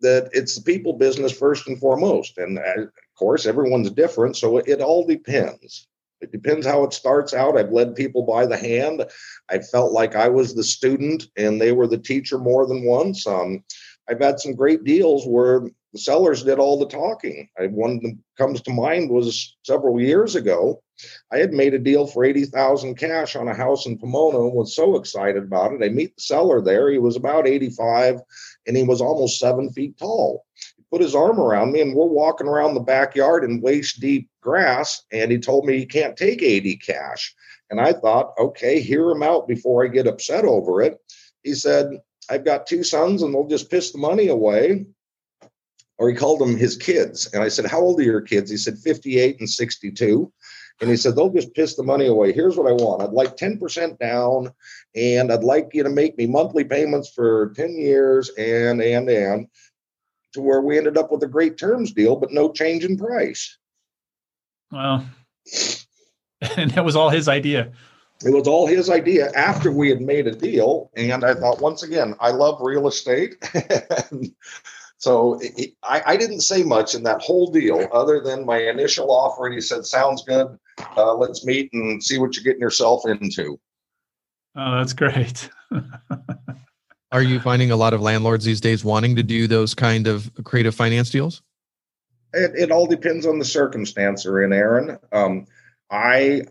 that 0.01 0.31
it's 0.33 0.57
the 0.57 0.63
people 0.63 0.95
business 0.95 1.37
first 1.37 1.69
and 1.69 1.79
foremost. 1.79 2.39
And 2.39 2.59
of 2.59 2.89
course, 3.17 3.47
everyone's 3.47 3.91
different, 3.91 4.37
so 4.37 4.59
it 4.59 4.81
all 4.81 5.07
depends. 5.07 5.87
It 6.21 6.33
depends 6.33 6.67
how 6.67 6.85
it 6.85 6.93
starts 6.93 7.33
out. 7.33 7.57
I've 7.57 7.73
led 7.73 7.95
people 7.95 8.23
by 8.23 8.47
the 8.47 8.57
hand. 8.57 9.05
I 9.49 9.59
felt 9.59 9.93
like 9.93 10.15
I 10.15 10.29
was 10.29 10.55
the 10.55 10.65
student 10.65 11.25
and 11.37 11.61
they 11.61 11.73
were 11.73 11.87
the 11.87 11.99
teacher 11.99 12.39
more 12.39 12.67
than 12.67 12.85
once. 12.85 13.27
Um, 13.27 13.65
I've 14.09 14.21
had 14.21 14.41
some 14.41 14.55
great 14.55 14.85
deals 14.85 15.27
where 15.27 15.63
the 15.93 15.99
sellers 15.99 16.43
did 16.43 16.59
all 16.59 16.79
the 16.79 16.87
talking. 16.87 17.49
I, 17.59 17.67
one 17.67 18.01
that 18.03 18.19
comes 18.37 18.61
to 18.63 18.73
mind 18.73 19.11
was 19.11 19.57
several 19.65 20.01
years 20.01 20.35
ago. 20.35 20.83
I 21.33 21.39
had 21.39 21.53
made 21.53 21.75
a 21.75 21.79
deal 21.79 22.07
for 22.07 22.25
80,000 22.25 22.97
cash 22.97 23.35
on 23.35 23.49
a 23.49 23.55
house 23.55 23.87
in 23.87 23.99
Pomona 23.99 24.41
and 24.43 24.53
was 24.53 24.77
so 24.77 24.97
excited 24.97 25.43
about 25.43 25.73
it. 25.73 25.83
I 25.83 25.89
meet 25.89 26.15
the 26.15 26.23
seller 26.23 26.61
there. 26.61 26.91
He 26.91 26.99
was 26.99 27.17
about 27.17 27.47
85 27.47 28.21
and 28.71 28.77
he 28.77 28.85
was 28.85 29.01
almost 29.01 29.41
seven 29.41 29.69
feet 29.73 29.99
tall. 29.99 30.45
He 30.77 30.85
put 30.93 31.03
his 31.03 31.17
arm 31.17 31.41
around 31.41 31.73
me 31.73 31.81
and 31.81 31.93
we're 31.93 32.07
walking 32.07 32.47
around 32.47 32.75
the 32.75 32.81
backyard 32.81 33.43
in 33.43 33.61
waist 33.61 33.99
deep 34.01 34.29
grass 34.41 35.03
and 35.11 35.33
he 35.33 35.39
told 35.39 35.67
me 35.67 35.77
he 35.77 35.85
can't 35.85 36.17
take 36.17 36.41
80 36.41 36.77
cash. 36.77 37.35
And 37.71 37.81
i 37.81 37.93
thought 37.93 38.33
okay 38.39 38.81
hear 38.81 39.11
him 39.11 39.25
out 39.25 39.49
before 39.49 39.85
i 39.85 39.89
get 39.89 40.07
upset 40.07 40.45
over 40.45 40.83
it. 40.83 40.99
He 41.43 41.55
said 41.55 41.99
i've 42.31 42.45
got 42.45 42.69
two 42.69 42.85
sons 42.85 43.23
and 43.25 43.35
they'll 43.35 43.49
just 43.49 43.73
piss 43.73 43.91
the 43.91 43.99
money 43.99 44.29
away. 44.29 44.87
Or 45.99 46.09
he 46.09 46.15
called 46.15 46.39
them 46.39 46.57
his 46.57 46.77
kids. 46.77 47.29
And 47.35 47.43
i 47.43 47.49
said 47.49 47.67
how 47.67 47.81
old 47.81 47.99
are 47.99 48.05
your 48.05 48.21
kids? 48.21 48.53
He 48.53 48.57
said 48.57 48.79
58 48.79 49.41
and 49.41 49.51
62 49.51 50.33
and 50.81 50.91
he 50.91 50.97
said 50.97 51.15
they'll 51.15 51.33
just 51.33 51.55
piss 51.55 51.77
the 51.77 51.83
money 51.83 52.07
away 52.07 52.33
here's 52.33 52.57
what 52.57 52.67
i 52.67 52.73
want 52.73 53.03
i'd 53.03 53.11
like 53.11 53.37
10% 53.37 53.99
down 53.99 54.51
and 54.95 55.33
i'd 55.33 55.45
like 55.45 55.69
you 55.73 55.83
to 55.83 55.91
make 55.91 56.17
me 56.17 56.27
monthly 56.27 56.65
payments 56.65 57.11
for 57.13 57.53
10 57.57 57.77
years 57.77 58.31
and 58.39 58.81
and 58.81 59.09
and 59.09 59.47
to 60.33 60.41
where 60.41 60.61
we 60.61 60.79
ended 60.79 60.97
up 60.97 61.11
with 61.11 61.23
a 61.23 61.29
great 61.29 61.59
terms 61.59 61.93
deal, 61.93 62.17
but 62.17 62.33
no 62.33 62.53
change 62.53 62.85
in 62.85 62.97
price. 62.97 63.59
Well, 64.71 65.05
and 66.57 66.71
that 66.73 66.85
was 66.85 66.97
all 66.97 67.11
his 67.11 67.29
idea. 67.29 67.73
It 68.25 68.33
was 68.33 68.47
all 68.47 68.67
his 68.67 68.91
idea 68.91 69.33
after 69.33 69.73
we 69.73 69.89
had 69.89 70.03
made 70.03 70.27
a 70.27 70.35
deal. 70.35 70.91
And 70.95 71.25
I 71.25 71.35
thought, 71.35 71.61
once 71.61 71.83
again, 71.83 72.15
I 72.21 72.31
love 72.31 72.61
real 72.61 72.87
estate. 72.87 73.37
so 75.01 75.39
it, 75.41 75.73
I, 75.83 76.03
I, 76.09 76.17
didn't 76.19 76.43
say 76.43 76.63
much 76.63 76.95
in 76.95 77.05
that 77.05 77.23
whole 77.23 77.51
deal 77.51 77.89
other 77.91 78.21
than 78.21 78.45
my 78.45 78.59
initial 78.59 79.11
offer. 79.11 79.47
And 79.47 79.55
he 79.55 79.61
said, 79.63 79.87
Sounds 79.87 80.23
good. 80.23 80.59
Uh, 80.95 81.15
let's 81.15 81.45
meet 81.45 81.73
and 81.73 82.03
see 82.03 82.19
what 82.19 82.37
you're 82.37 82.45
getting 82.45 82.61
yourself 82.61 83.07
into. 83.07 83.59
Oh, 84.57 84.77
that's 84.77 84.93
great. 84.93 85.49
Are 87.13 87.23
you 87.23 87.41
finding 87.41 87.71
a 87.71 87.77
lot 87.77 87.95
of 87.95 88.03
landlords 88.03 88.45
these 88.45 88.61
days 88.61 88.85
wanting 88.85 89.17
to 89.17 89.23
do 89.23 89.47
those 89.47 89.75
kind 89.75 90.07
of 90.07 90.31
creative 90.45 90.75
finance 90.75 91.09
deals? 91.09 91.41
It, 92.35 92.53
it 92.55 92.71
all 92.71 92.87
depends 92.87 93.25
on 93.25 93.39
the 93.39 93.45
circumstance, 93.45 94.27
or 94.27 94.43
in 94.43 94.53
Aaron. 94.53 94.99
Um, 95.13 95.47
I 95.91 96.43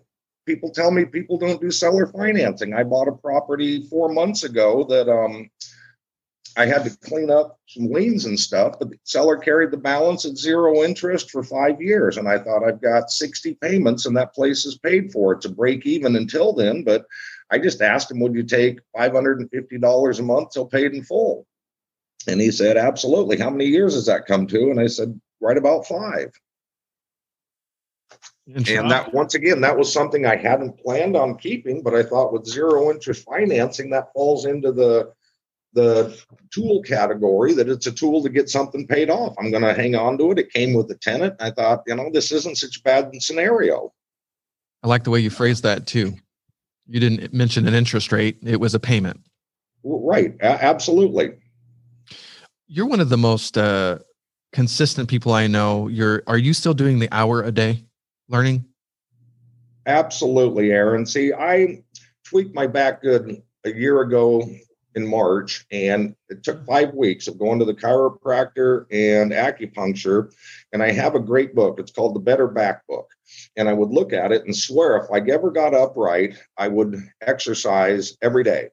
people 0.47 0.72
tell 0.72 0.89
me 0.89 1.06
people 1.06 1.38
don't 1.38 1.62
do 1.62 1.70
seller 1.70 2.08
financing. 2.08 2.74
I 2.74 2.84
bought 2.84 3.08
a 3.08 3.12
property 3.12 3.88
four 3.88 4.10
months 4.10 4.43
ago 4.43 4.84
that 4.86 5.08
um, 5.08 5.52
I 6.60 6.66
had 6.66 6.84
to 6.84 6.97
clean 7.07 7.32
up 7.32 7.57
some 7.68 7.89
liens 7.89 8.26
and 8.26 8.38
stuff, 8.38 8.76
but 8.80 8.89
the 8.89 8.97
seller 9.05 9.38
carried 9.38 9.72
the 9.72 9.78
balance 9.78 10.26
at 10.26 10.36
zero 10.36 10.84
interest 10.84 11.32
for 11.32 11.41
five 11.41 11.82
years. 11.82 12.18
And 12.18 12.28
I 12.28 12.38
thought 12.38 12.66
I've 12.66 12.82
got 12.82 13.12
60 13.12 13.53
payments 13.62 14.05
and 14.05 14.18
that 14.18 14.36
place 14.36 14.66
is 14.66 14.78
paid 14.78 15.10
for. 15.14 15.32
It's 15.32 15.45
a 15.45 15.49
break 15.49 15.86
even 15.86 16.18
until 16.18 16.51
then. 16.51 16.84
But 16.84 17.05
I 17.49 17.60
just 17.60 17.82
asked 17.82 18.12
him, 18.12 18.20
would 18.20 18.36
you 18.36 18.43
take 18.43 18.82
$550 18.93 20.20
a 20.20 20.22
month 20.22 20.51
till 20.51 20.66
paid 20.66 20.93
in 20.93 21.01
full? 21.01 21.47
And 22.28 22.41
he 22.41 22.51
said, 22.51 22.76
absolutely. 22.76 23.38
How 23.38 23.49
many 23.49 23.66
years 23.66 23.93
does 23.93 24.07
that 24.07 24.26
come 24.26 24.45
to? 24.47 24.70
And 24.70 24.82
I 24.82 24.88
said, 24.88 25.18
right 25.39 25.57
about 25.57 25.88
five. 25.88 26.34
And 28.53 28.91
that 28.91 29.14
once 29.14 29.34
again, 29.34 29.62
that 29.62 29.78
was 29.78 29.93
something 29.93 30.26
I 30.26 30.36
hadn't 30.36 30.84
planned 30.84 31.16
on 31.16 31.38
keeping, 31.38 31.84
but 31.84 31.95
I 31.95 32.03
thought 32.03 32.34
with 32.34 32.45
zero 32.45 32.91
interest 32.91 33.24
financing, 33.24 33.91
that 33.91 34.12
falls 34.12 34.45
into 34.45 34.74
the 34.74 35.14
the 35.74 36.20
tool 36.51 36.82
category 36.82 37.53
that 37.53 37.70
it's 37.70 37.88
a 37.88 37.91
tool 37.91 38.24
to 38.24 38.30
get 38.30 38.49
something 38.49 38.88
paid 38.88 39.09
off. 39.09 39.36
I'm 39.39 39.51
going 39.51 39.63
to 39.63 39.74
hang 39.74 39.95
on 39.95 40.17
to 40.17 40.32
it. 40.32 40.39
It 40.39 40.51
came 40.51 40.74
with 40.74 40.89
a 40.91 40.95
tenant. 40.95 41.36
I 41.39 41.51
thought, 41.51 41.84
you 41.86 41.95
know, 41.95 42.09
this 42.11 42.32
isn't 42.32 42.57
such 42.57 42.78
a 42.78 42.82
bad 42.82 43.11
scenario. 43.20 43.93
I 44.84 44.88
like 44.88 45.03
the 45.03 45.11
way 45.11 45.20
you 45.20 45.30
phrased 45.30 45.63
that 45.63 45.86
too. 45.86 46.15
You 46.88 46.99
didn't 46.99 47.34
mention 47.34 47.67
an 47.67 47.76
interest 47.76 48.11
rate, 48.11 48.38
it 48.43 48.59
was 48.59 48.74
a 48.74 48.80
payment. 48.80 49.22
Right. 49.84 50.36
A- 50.41 50.63
absolutely. 50.63 51.34
You're 52.67 52.88
one 52.88 52.99
of 52.99 53.09
the 53.09 53.17
most 53.17 53.57
uh, 53.57 53.99
consistent 54.51 55.09
people 55.09 55.34
I 55.34 55.47
know. 55.47 55.88
You're 55.88 56.24
are 56.28 56.38
you 56.38 56.53
still 56.53 56.74
doing 56.74 56.99
the 56.99 57.09
hour 57.11 57.43
a 57.43 57.51
day 57.51 57.84
learning? 58.28 58.65
Absolutely, 59.86 60.72
Aaron. 60.72 61.05
See, 61.05 61.34
I 61.34 61.84
tweaked 62.24 62.53
my 62.53 62.67
back 62.67 63.01
good 63.01 63.41
a 63.65 63.72
year 63.72 64.01
ago 64.01 64.47
in 65.00 65.08
March, 65.08 65.66
and 65.72 66.16
it 66.30 66.43
took 66.43 66.58
mm-hmm. 66.58 66.66
five 66.66 66.93
weeks 66.93 67.28
of 67.28 67.39
going 67.39 67.60
to 67.60 67.66
the 67.66 67.74
chiropractor 67.74 68.86
and 68.91 69.32
acupuncture. 69.32 70.34
And 70.74 70.84
I 70.84 70.91
have 70.91 71.16
a 71.16 71.20
great 71.20 71.56
book. 71.56 71.80
It's 71.80 71.91
called 71.91 72.16
The 72.16 72.20
Better 72.20 72.47
Back 72.47 72.86
Book. 72.88 73.10
And 73.56 73.70
I 73.70 73.74
would 73.74 73.89
look 73.89 74.14
at 74.14 74.32
it 74.32 74.45
and 74.45 74.56
swear 74.56 74.97
if 74.97 75.12
I 75.12 75.20
ever 75.30 75.52
got 75.52 75.74
upright, 75.74 76.38
I 76.58 76.68
would 76.68 77.02
exercise 77.22 78.18
every 78.22 78.43
day. 78.43 78.70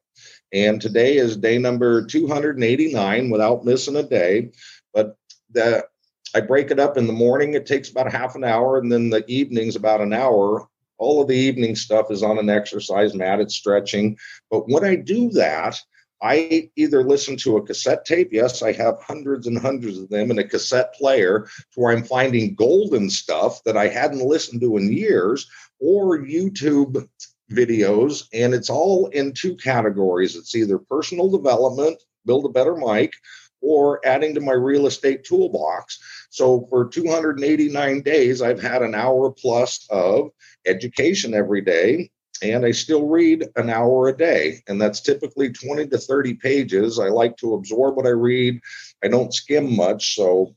And 0.53 0.81
today 0.81 1.17
is 1.17 1.37
day 1.37 1.59
number 1.59 2.05
289 2.07 3.31
without 3.31 3.65
missing 3.65 3.97
a 3.97 4.03
day. 4.03 4.51
But 4.95 5.17
the 5.51 5.87
I 6.35 6.41
break 6.41 6.71
it 6.71 6.79
up 6.79 6.99
in 6.99 7.07
the 7.07 7.13
morning, 7.13 7.55
it 7.55 7.67
takes 7.67 7.89
about 7.91 8.09
a 8.09 8.11
half 8.11 8.35
an 8.35 8.45
hour, 8.45 8.79
and 8.79 8.93
then 8.93 9.09
the 9.09 9.25
evening's 9.27 9.77
about 9.77 10.01
an 10.01 10.13
hour. 10.13 10.69
All 10.99 11.23
of 11.23 11.29
the 11.29 11.37
evening 11.37 11.77
stuff 11.77 12.11
is 12.11 12.23
on 12.23 12.39
an 12.39 12.51
exercise 12.51 13.15
mat, 13.15 13.41
it's 13.41 13.55
stretching. 13.55 14.19
But 14.51 14.69
when 14.69 14.85
I 14.85 14.97
do 14.97 15.31
that, 15.31 15.81
I 16.23 16.71
either 16.77 17.03
listen 17.03 17.37
to 17.39 17.57
a 17.57 17.63
cassette 17.63 18.05
tape. 18.05 18.31
Yes, 18.33 18.63
I 18.63 18.73
have 18.73 19.03
hundreds 19.03 19.47
and 19.47 19.59
hundreds 19.59 19.99
of 19.99 20.09
them 20.09 20.31
in 20.31 20.39
a 20.39 20.49
cassette 20.49 20.95
player 20.95 21.47
to 21.73 21.81
where 21.81 21.95
I'm 21.95 22.05
finding 22.05 22.55
golden 22.55 23.11
stuff 23.11 23.63
that 23.65 23.77
I 23.77 23.89
hadn't 23.89 24.27
listened 24.27 24.63
to 24.63 24.77
in 24.77 24.93
years, 24.93 25.49
or 25.79 26.19
YouTube 26.19 27.07
videos. 27.53 28.25
And 28.33 28.55
it's 28.55 28.71
all 28.71 29.09
in 29.09 29.33
two 29.33 29.57
categories 29.57 30.37
it's 30.37 30.55
either 30.55 30.79
personal 30.79 31.31
development, 31.31 32.03
build 32.25 32.47
a 32.47 32.49
better 32.49 32.77
Mike, 32.77 33.13
or 33.61 34.05
adding 34.07 34.35
to 34.35 34.41
my 34.41 34.53
real 34.53 34.87
estate 34.87 35.25
toolbox. 35.25 35.99
So 36.31 36.67
for 36.71 36.89
289 36.89 38.03
days, 38.03 38.43
I've 38.43 38.61
had 38.61 38.83
an 38.83 38.95
hour 38.95 39.31
plus 39.31 39.87
of 39.91 40.31
education 40.67 41.35
every 41.35 41.61
day 41.61 42.11
and 42.43 42.65
I 42.65 42.71
still 42.71 43.07
read 43.07 43.49
an 43.57 43.71
hour 43.71 44.09
a 44.09 44.17
day, 44.17 44.63
and 44.69 44.81
that's 44.81 45.01
typically 45.01 45.51
20 45.51 45.89
to 45.89 45.99
30 45.99 46.35
pages. 46.35 46.99
I 46.99 47.09
like 47.09 47.37
to 47.39 47.55
absorb 47.55 47.97
what 47.97 48.07
I 48.07 48.11
read. 48.11 48.61
I 49.03 49.09
don't 49.09 49.35
skim 49.35 49.75
much, 49.77 50.15
so 50.15 50.55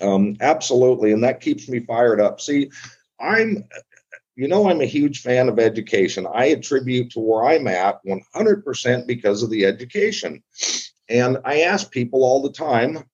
um, 0.00 0.36
absolutely, 0.40 1.12
and 1.12 1.22
that 1.24 1.40
keeps 1.40 1.68
me 1.68 1.80
fired 1.80 2.20
up. 2.20 2.40
See, 2.40 2.70
I'm, 3.20 3.64
you 4.36 4.48
know, 4.48 4.68
I'm 4.68 4.80
a 4.80 4.86
huge 4.86 5.22
fan 5.22 5.48
of 5.48 5.58
education. 5.58 6.26
I 6.32 6.46
attribute 6.46 7.10
to 7.12 7.20
where 7.20 7.44
I'm 7.44 7.68
at 7.68 8.00
100% 8.06 9.06
because 9.06 9.42
of 9.42 9.50
the 9.50 9.64
education, 9.66 10.42
and 11.08 11.38
I 11.44 11.62
ask 11.62 11.90
people 11.90 12.24
all 12.24 12.42
the 12.42 12.52
time. 12.52 13.04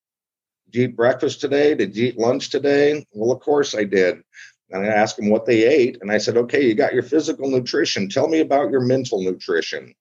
Did 0.70 0.78
you 0.78 0.84
eat 0.84 0.96
breakfast 0.96 1.40
today? 1.40 1.74
Did 1.74 1.96
you 1.96 2.08
eat 2.08 2.18
lunch 2.18 2.50
today? 2.50 3.04
Well, 3.12 3.32
of 3.32 3.40
course 3.40 3.74
I 3.74 3.84
did. 3.84 4.22
And 4.70 4.84
I 4.84 4.88
asked 4.88 5.16
them 5.16 5.30
what 5.30 5.46
they 5.46 5.64
ate. 5.64 5.98
And 6.00 6.12
I 6.12 6.18
said, 6.18 6.36
okay, 6.36 6.64
you 6.64 6.74
got 6.74 6.94
your 6.94 7.02
physical 7.02 7.50
nutrition. 7.50 8.08
Tell 8.08 8.28
me 8.28 8.40
about 8.40 8.70
your 8.70 8.80
mental 8.80 9.22
nutrition. 9.22 9.94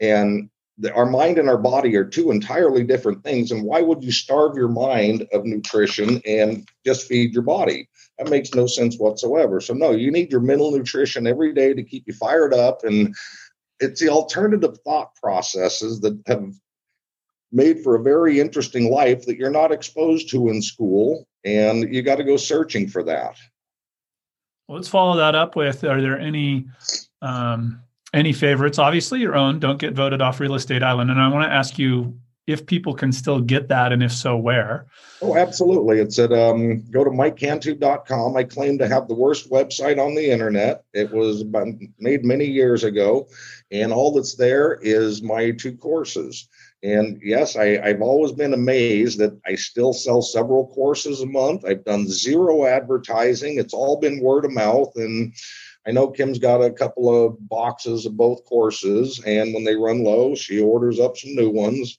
And 0.00 0.50
the, 0.78 0.92
our 0.94 1.06
mind 1.06 1.38
and 1.38 1.48
our 1.48 1.58
body 1.58 1.94
are 1.96 2.04
two 2.04 2.30
entirely 2.30 2.82
different 2.82 3.22
things. 3.22 3.50
And 3.50 3.62
why 3.62 3.82
would 3.82 4.02
you 4.02 4.12
starve 4.12 4.56
your 4.56 4.68
mind 4.68 5.26
of 5.32 5.44
nutrition 5.44 6.22
and 6.26 6.66
just 6.84 7.06
feed 7.06 7.32
your 7.32 7.42
body? 7.42 7.88
That 8.18 8.30
makes 8.30 8.54
no 8.54 8.66
sense 8.66 8.96
whatsoever. 8.98 9.60
So, 9.60 9.74
no, 9.74 9.92
you 9.92 10.10
need 10.10 10.32
your 10.32 10.40
mental 10.40 10.72
nutrition 10.72 11.26
every 11.26 11.52
day 11.52 11.74
to 11.74 11.82
keep 11.82 12.04
you 12.06 12.14
fired 12.14 12.54
up. 12.54 12.82
And 12.82 13.14
it's 13.78 14.00
the 14.00 14.08
alternative 14.08 14.78
thought 14.84 15.14
processes 15.16 16.00
that 16.00 16.20
have 16.26 16.52
made 17.52 17.82
for 17.82 17.96
a 17.96 18.02
very 18.02 18.40
interesting 18.40 18.90
life 18.90 19.26
that 19.26 19.36
you're 19.36 19.50
not 19.50 19.72
exposed 19.72 20.30
to 20.30 20.48
in 20.48 20.62
school. 20.62 21.26
And 21.44 21.94
you 21.94 22.02
got 22.02 22.16
to 22.16 22.24
go 22.24 22.36
searching 22.36 22.88
for 22.88 23.02
that. 23.04 23.36
Well, 24.70 24.76
let's 24.76 24.88
follow 24.88 25.16
that 25.16 25.34
up 25.34 25.56
with: 25.56 25.82
Are 25.82 26.00
there 26.00 26.16
any 26.16 26.68
um, 27.22 27.82
any 28.14 28.32
favorites? 28.32 28.78
Obviously, 28.78 29.18
your 29.18 29.34
own. 29.34 29.58
Don't 29.58 29.80
get 29.80 29.94
voted 29.94 30.22
off 30.22 30.38
Real 30.38 30.54
Estate 30.54 30.84
Island. 30.84 31.10
And 31.10 31.20
I 31.20 31.26
want 31.26 31.42
to 31.44 31.52
ask 31.52 31.76
you 31.76 32.16
if 32.46 32.66
people 32.66 32.94
can 32.94 33.10
still 33.10 33.40
get 33.40 33.66
that, 33.66 33.92
and 33.92 34.00
if 34.00 34.12
so, 34.12 34.36
where? 34.36 34.86
Oh, 35.22 35.36
absolutely. 35.36 35.98
It's 35.98 36.20
at 36.20 36.32
um, 36.32 36.88
go 36.92 37.02
to 37.02 37.10
mikecantu.com. 37.10 38.36
I 38.36 38.44
claim 38.44 38.78
to 38.78 38.86
have 38.86 39.08
the 39.08 39.14
worst 39.14 39.50
website 39.50 39.98
on 39.98 40.14
the 40.14 40.30
internet. 40.30 40.84
It 40.94 41.10
was 41.10 41.42
made 41.98 42.24
many 42.24 42.44
years 42.44 42.84
ago, 42.84 43.26
and 43.72 43.92
all 43.92 44.12
that's 44.12 44.36
there 44.36 44.78
is 44.82 45.20
my 45.20 45.50
two 45.50 45.76
courses. 45.76 46.48
And 46.82 47.20
yes, 47.22 47.56
I, 47.56 47.78
I've 47.82 48.00
always 48.00 48.32
been 48.32 48.54
amazed 48.54 49.18
that 49.18 49.38
I 49.46 49.54
still 49.54 49.92
sell 49.92 50.22
several 50.22 50.68
courses 50.68 51.20
a 51.20 51.26
month. 51.26 51.64
I've 51.66 51.84
done 51.84 52.08
zero 52.08 52.64
advertising. 52.64 53.58
It's 53.58 53.74
all 53.74 54.00
been 54.00 54.22
word 54.22 54.46
of 54.46 54.52
mouth. 54.52 54.92
And 54.96 55.34
I 55.86 55.90
know 55.90 56.08
Kim's 56.08 56.38
got 56.38 56.62
a 56.62 56.70
couple 56.70 57.26
of 57.26 57.36
boxes 57.48 58.06
of 58.06 58.16
both 58.16 58.44
courses. 58.46 59.20
And 59.26 59.52
when 59.52 59.64
they 59.64 59.76
run 59.76 60.04
low, 60.04 60.34
she 60.34 60.60
orders 60.60 60.98
up 60.98 61.18
some 61.18 61.34
new 61.34 61.50
ones. 61.50 61.98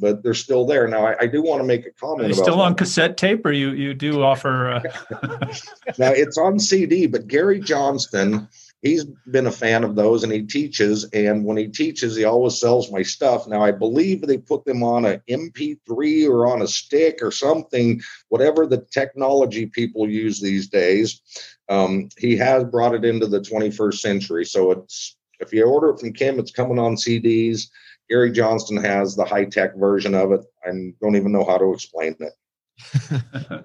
But 0.00 0.22
they're 0.22 0.34
still 0.34 0.64
there. 0.64 0.88
Now, 0.88 1.06
I, 1.06 1.16
I 1.20 1.26
do 1.26 1.42
want 1.42 1.60
to 1.60 1.66
make 1.66 1.86
a 1.86 1.90
comment. 1.90 2.30
Are 2.30 2.34
still 2.34 2.56
that. 2.56 2.62
on 2.62 2.74
cassette 2.74 3.16
tape, 3.16 3.44
or 3.46 3.52
you 3.52 3.70
you 3.72 3.94
do 3.94 4.22
offer? 4.22 4.70
Uh... 4.72 4.82
now 5.98 6.10
it's 6.10 6.36
on 6.36 6.58
CD, 6.58 7.06
but 7.06 7.28
Gary 7.28 7.60
Johnston 7.60 8.48
he's 8.84 9.04
been 9.30 9.46
a 9.46 9.50
fan 9.52 9.82
of 9.82 9.96
those 9.96 10.22
and 10.22 10.32
he 10.32 10.42
teaches. 10.42 11.04
And 11.12 11.44
when 11.44 11.56
he 11.56 11.66
teaches 11.66 12.14
he 12.14 12.24
always 12.24 12.60
sells 12.60 12.92
my 12.92 13.02
stuff. 13.02 13.48
Now 13.48 13.62
i 13.62 13.72
believe 13.72 14.20
they 14.20 14.38
put 14.38 14.64
them 14.64 14.84
on 14.84 15.04
a 15.06 15.18
mp3 15.28 16.28
or 16.28 16.46
on 16.46 16.62
a 16.62 16.68
stick 16.68 17.18
or 17.22 17.32
something 17.32 18.00
whatever 18.28 18.66
the 18.66 18.86
technology 18.92 19.66
people 19.66 20.08
use 20.08 20.40
these 20.40 20.68
days. 20.68 21.20
Um, 21.68 22.10
he 22.18 22.36
has 22.36 22.62
brought 22.64 22.94
it 22.94 23.06
into 23.06 23.26
the 23.26 23.40
21st 23.40 23.94
century. 23.94 24.44
So 24.44 24.70
it's 24.70 25.16
if 25.40 25.52
you 25.52 25.64
order 25.64 25.90
it 25.90 25.98
from 25.98 26.12
kim 26.12 26.38
it's 26.38 26.52
coming 26.52 26.78
on 26.78 26.94
cds 26.94 27.68
gary 28.08 28.30
johnston 28.30 28.76
has 28.76 29.16
the 29.16 29.24
high-tech 29.24 29.74
version 29.76 30.14
of 30.14 30.30
it. 30.30 30.42
I 30.64 30.70
don't 31.00 31.16
even 31.16 31.32
know 31.32 31.44
how 31.44 31.58
to 31.58 31.72
explain 31.72 32.14
it. 32.20 33.64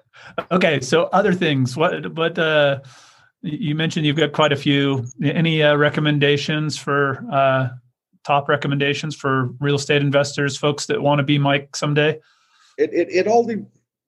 Okay 0.50 0.80
so 0.80 1.04
other 1.12 1.32
things. 1.32 1.76
What 1.76 2.14
what 2.14 2.38
uh 2.38 2.80
you 3.42 3.74
mentioned 3.74 4.06
you've 4.06 4.16
got 4.16 4.32
quite 4.32 4.52
a 4.52 4.56
few. 4.56 5.04
Any 5.22 5.62
uh, 5.62 5.76
recommendations 5.76 6.76
for 6.76 7.24
uh, 7.32 7.68
top 8.24 8.48
recommendations 8.48 9.16
for 9.16 9.50
real 9.60 9.76
estate 9.76 10.02
investors, 10.02 10.56
folks 10.56 10.86
that 10.86 11.00
want 11.00 11.18
to 11.18 11.22
be 11.22 11.38
Mike 11.38 11.74
someday? 11.74 12.20
It 12.78 12.92
it, 12.92 13.08
it 13.10 13.26
all 13.26 13.44
the 13.44 13.64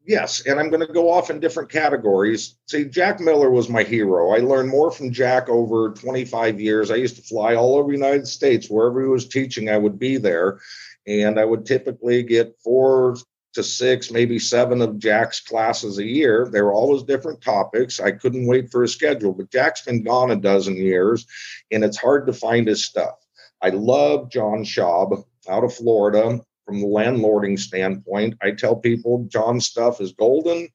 yes, 0.06 0.46
and 0.46 0.60
I'm 0.60 0.68
going 0.68 0.86
to 0.86 0.92
go 0.92 1.10
off 1.10 1.30
in 1.30 1.40
different 1.40 1.70
categories. 1.70 2.56
See, 2.66 2.84
Jack 2.84 3.20
Miller 3.20 3.50
was 3.50 3.68
my 3.68 3.82
hero. 3.82 4.34
I 4.34 4.38
learned 4.38 4.68
more 4.68 4.90
from 4.90 5.12
Jack 5.12 5.48
over 5.48 5.90
25 5.92 6.60
years. 6.60 6.90
I 6.90 6.96
used 6.96 7.16
to 7.16 7.22
fly 7.22 7.54
all 7.54 7.76
over 7.76 7.88
the 7.88 7.98
United 7.98 8.26
States. 8.26 8.68
Wherever 8.68 9.00
he 9.00 9.08
was 9.08 9.28
teaching, 9.28 9.70
I 9.70 9.78
would 9.78 9.98
be 9.98 10.18
there, 10.18 10.60
and 11.06 11.38
I 11.38 11.44
would 11.44 11.64
typically 11.64 12.22
get 12.22 12.56
four 12.62 13.16
to 13.54 13.62
six, 13.62 14.10
maybe 14.10 14.38
seven 14.38 14.80
of 14.80 14.98
Jack's 14.98 15.40
classes 15.40 15.98
a 15.98 16.04
year. 16.06 16.48
They 16.50 16.62
were 16.62 16.72
always 16.72 17.02
different 17.02 17.40
topics. 17.42 18.00
I 18.00 18.12
couldn't 18.12 18.46
wait 18.46 18.70
for 18.70 18.82
a 18.82 18.88
schedule, 18.88 19.32
but 19.32 19.50
Jack's 19.50 19.82
been 19.82 20.02
gone 20.02 20.30
a 20.30 20.36
dozen 20.36 20.76
years 20.76 21.26
and 21.70 21.84
it's 21.84 21.98
hard 21.98 22.26
to 22.26 22.32
find 22.32 22.66
his 22.66 22.84
stuff. 22.84 23.14
I 23.60 23.68
love 23.68 24.30
John 24.30 24.64
Schaub 24.64 25.24
out 25.48 25.64
of 25.64 25.74
Florida 25.74 26.40
from 26.64 26.80
the 26.80 26.86
landlording 26.86 27.58
standpoint. 27.58 28.36
I 28.42 28.52
tell 28.52 28.76
people 28.76 29.26
John's 29.28 29.66
stuff 29.66 30.00
is 30.00 30.12
golden, 30.12 30.68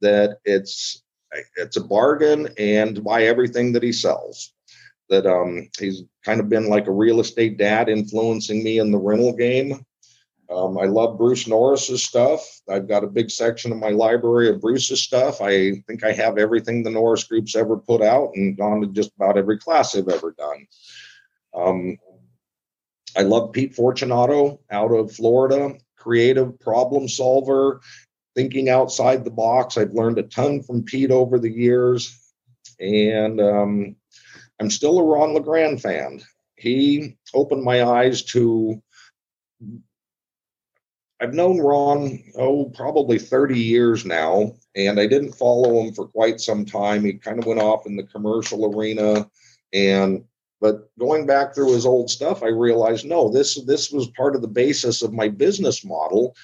that 0.00 0.38
it's 0.44 1.02
it's 1.56 1.76
a 1.76 1.84
bargain 1.84 2.48
and 2.58 3.04
buy 3.04 3.24
everything 3.24 3.72
that 3.72 3.82
he 3.82 3.92
sells. 3.92 4.52
that 5.10 5.26
um, 5.26 5.68
he's 5.78 6.04
kind 6.24 6.40
of 6.40 6.48
been 6.48 6.68
like 6.68 6.86
a 6.86 6.92
real 6.92 7.20
estate 7.20 7.58
dad 7.58 7.88
influencing 7.88 8.62
me 8.62 8.78
in 8.78 8.90
the 8.90 8.98
rental 8.98 9.34
game. 9.34 9.84
Um, 10.50 10.78
I 10.78 10.86
love 10.86 11.16
Bruce 11.16 11.46
Norris's 11.46 12.02
stuff. 12.02 12.44
I've 12.68 12.88
got 12.88 13.04
a 13.04 13.08
big 13.08 13.30
section 13.30 13.70
of 13.70 13.78
my 13.78 13.90
library 13.90 14.48
of 14.48 14.60
Bruce's 14.60 15.02
stuff. 15.02 15.40
I 15.40 15.74
think 15.86 16.02
I 16.02 16.12
have 16.12 16.38
everything 16.38 16.82
the 16.82 16.90
Norris 16.90 17.24
Group's 17.24 17.54
ever 17.54 17.76
put 17.76 18.02
out 18.02 18.32
and 18.34 18.56
gone 18.56 18.80
to 18.80 18.88
just 18.88 19.12
about 19.14 19.38
every 19.38 19.58
class 19.58 19.92
they've 19.92 20.08
ever 20.08 20.34
done. 20.36 20.66
Um, 21.54 21.98
I 23.16 23.22
love 23.22 23.52
Pete 23.52 23.74
Fortunato 23.74 24.60
out 24.70 24.92
of 24.92 25.12
Florida, 25.12 25.74
creative 25.96 26.58
problem 26.58 27.08
solver, 27.08 27.80
thinking 28.34 28.68
outside 28.68 29.24
the 29.24 29.30
box. 29.30 29.76
I've 29.76 29.94
learned 29.94 30.18
a 30.18 30.24
ton 30.24 30.62
from 30.62 30.82
Pete 30.82 31.10
over 31.12 31.38
the 31.38 31.50
years. 31.50 32.16
And 32.80 33.40
um, 33.40 33.96
I'm 34.60 34.70
still 34.70 34.98
a 34.98 35.04
Ron 35.04 35.34
LeGrand 35.34 35.80
fan. 35.80 36.22
He 36.56 37.16
opened 37.34 37.62
my 37.62 37.84
eyes 37.84 38.22
to 38.24 38.82
I've 41.20 41.34
known 41.34 41.60
Ron, 41.60 42.18
oh, 42.36 42.72
probably 42.74 43.18
30 43.18 43.58
years 43.58 44.06
now, 44.06 44.54
and 44.74 44.98
I 44.98 45.06
didn't 45.06 45.34
follow 45.34 45.80
him 45.80 45.92
for 45.92 46.06
quite 46.06 46.40
some 46.40 46.64
time. 46.64 47.04
He 47.04 47.12
kind 47.12 47.38
of 47.38 47.46
went 47.46 47.60
off 47.60 47.86
in 47.86 47.96
the 47.96 48.04
commercial 48.04 48.74
arena. 48.74 49.28
And 49.72 50.24
but 50.60 50.90
going 50.98 51.26
back 51.26 51.54
through 51.54 51.72
his 51.72 51.86
old 51.86 52.10
stuff, 52.10 52.42
I 52.42 52.48
realized 52.48 53.06
no, 53.06 53.30
this 53.30 53.62
this 53.64 53.90
was 53.90 54.08
part 54.08 54.34
of 54.34 54.42
the 54.42 54.48
basis 54.48 55.02
of 55.02 55.12
my 55.12 55.28
business 55.28 55.84
model. 55.84 56.34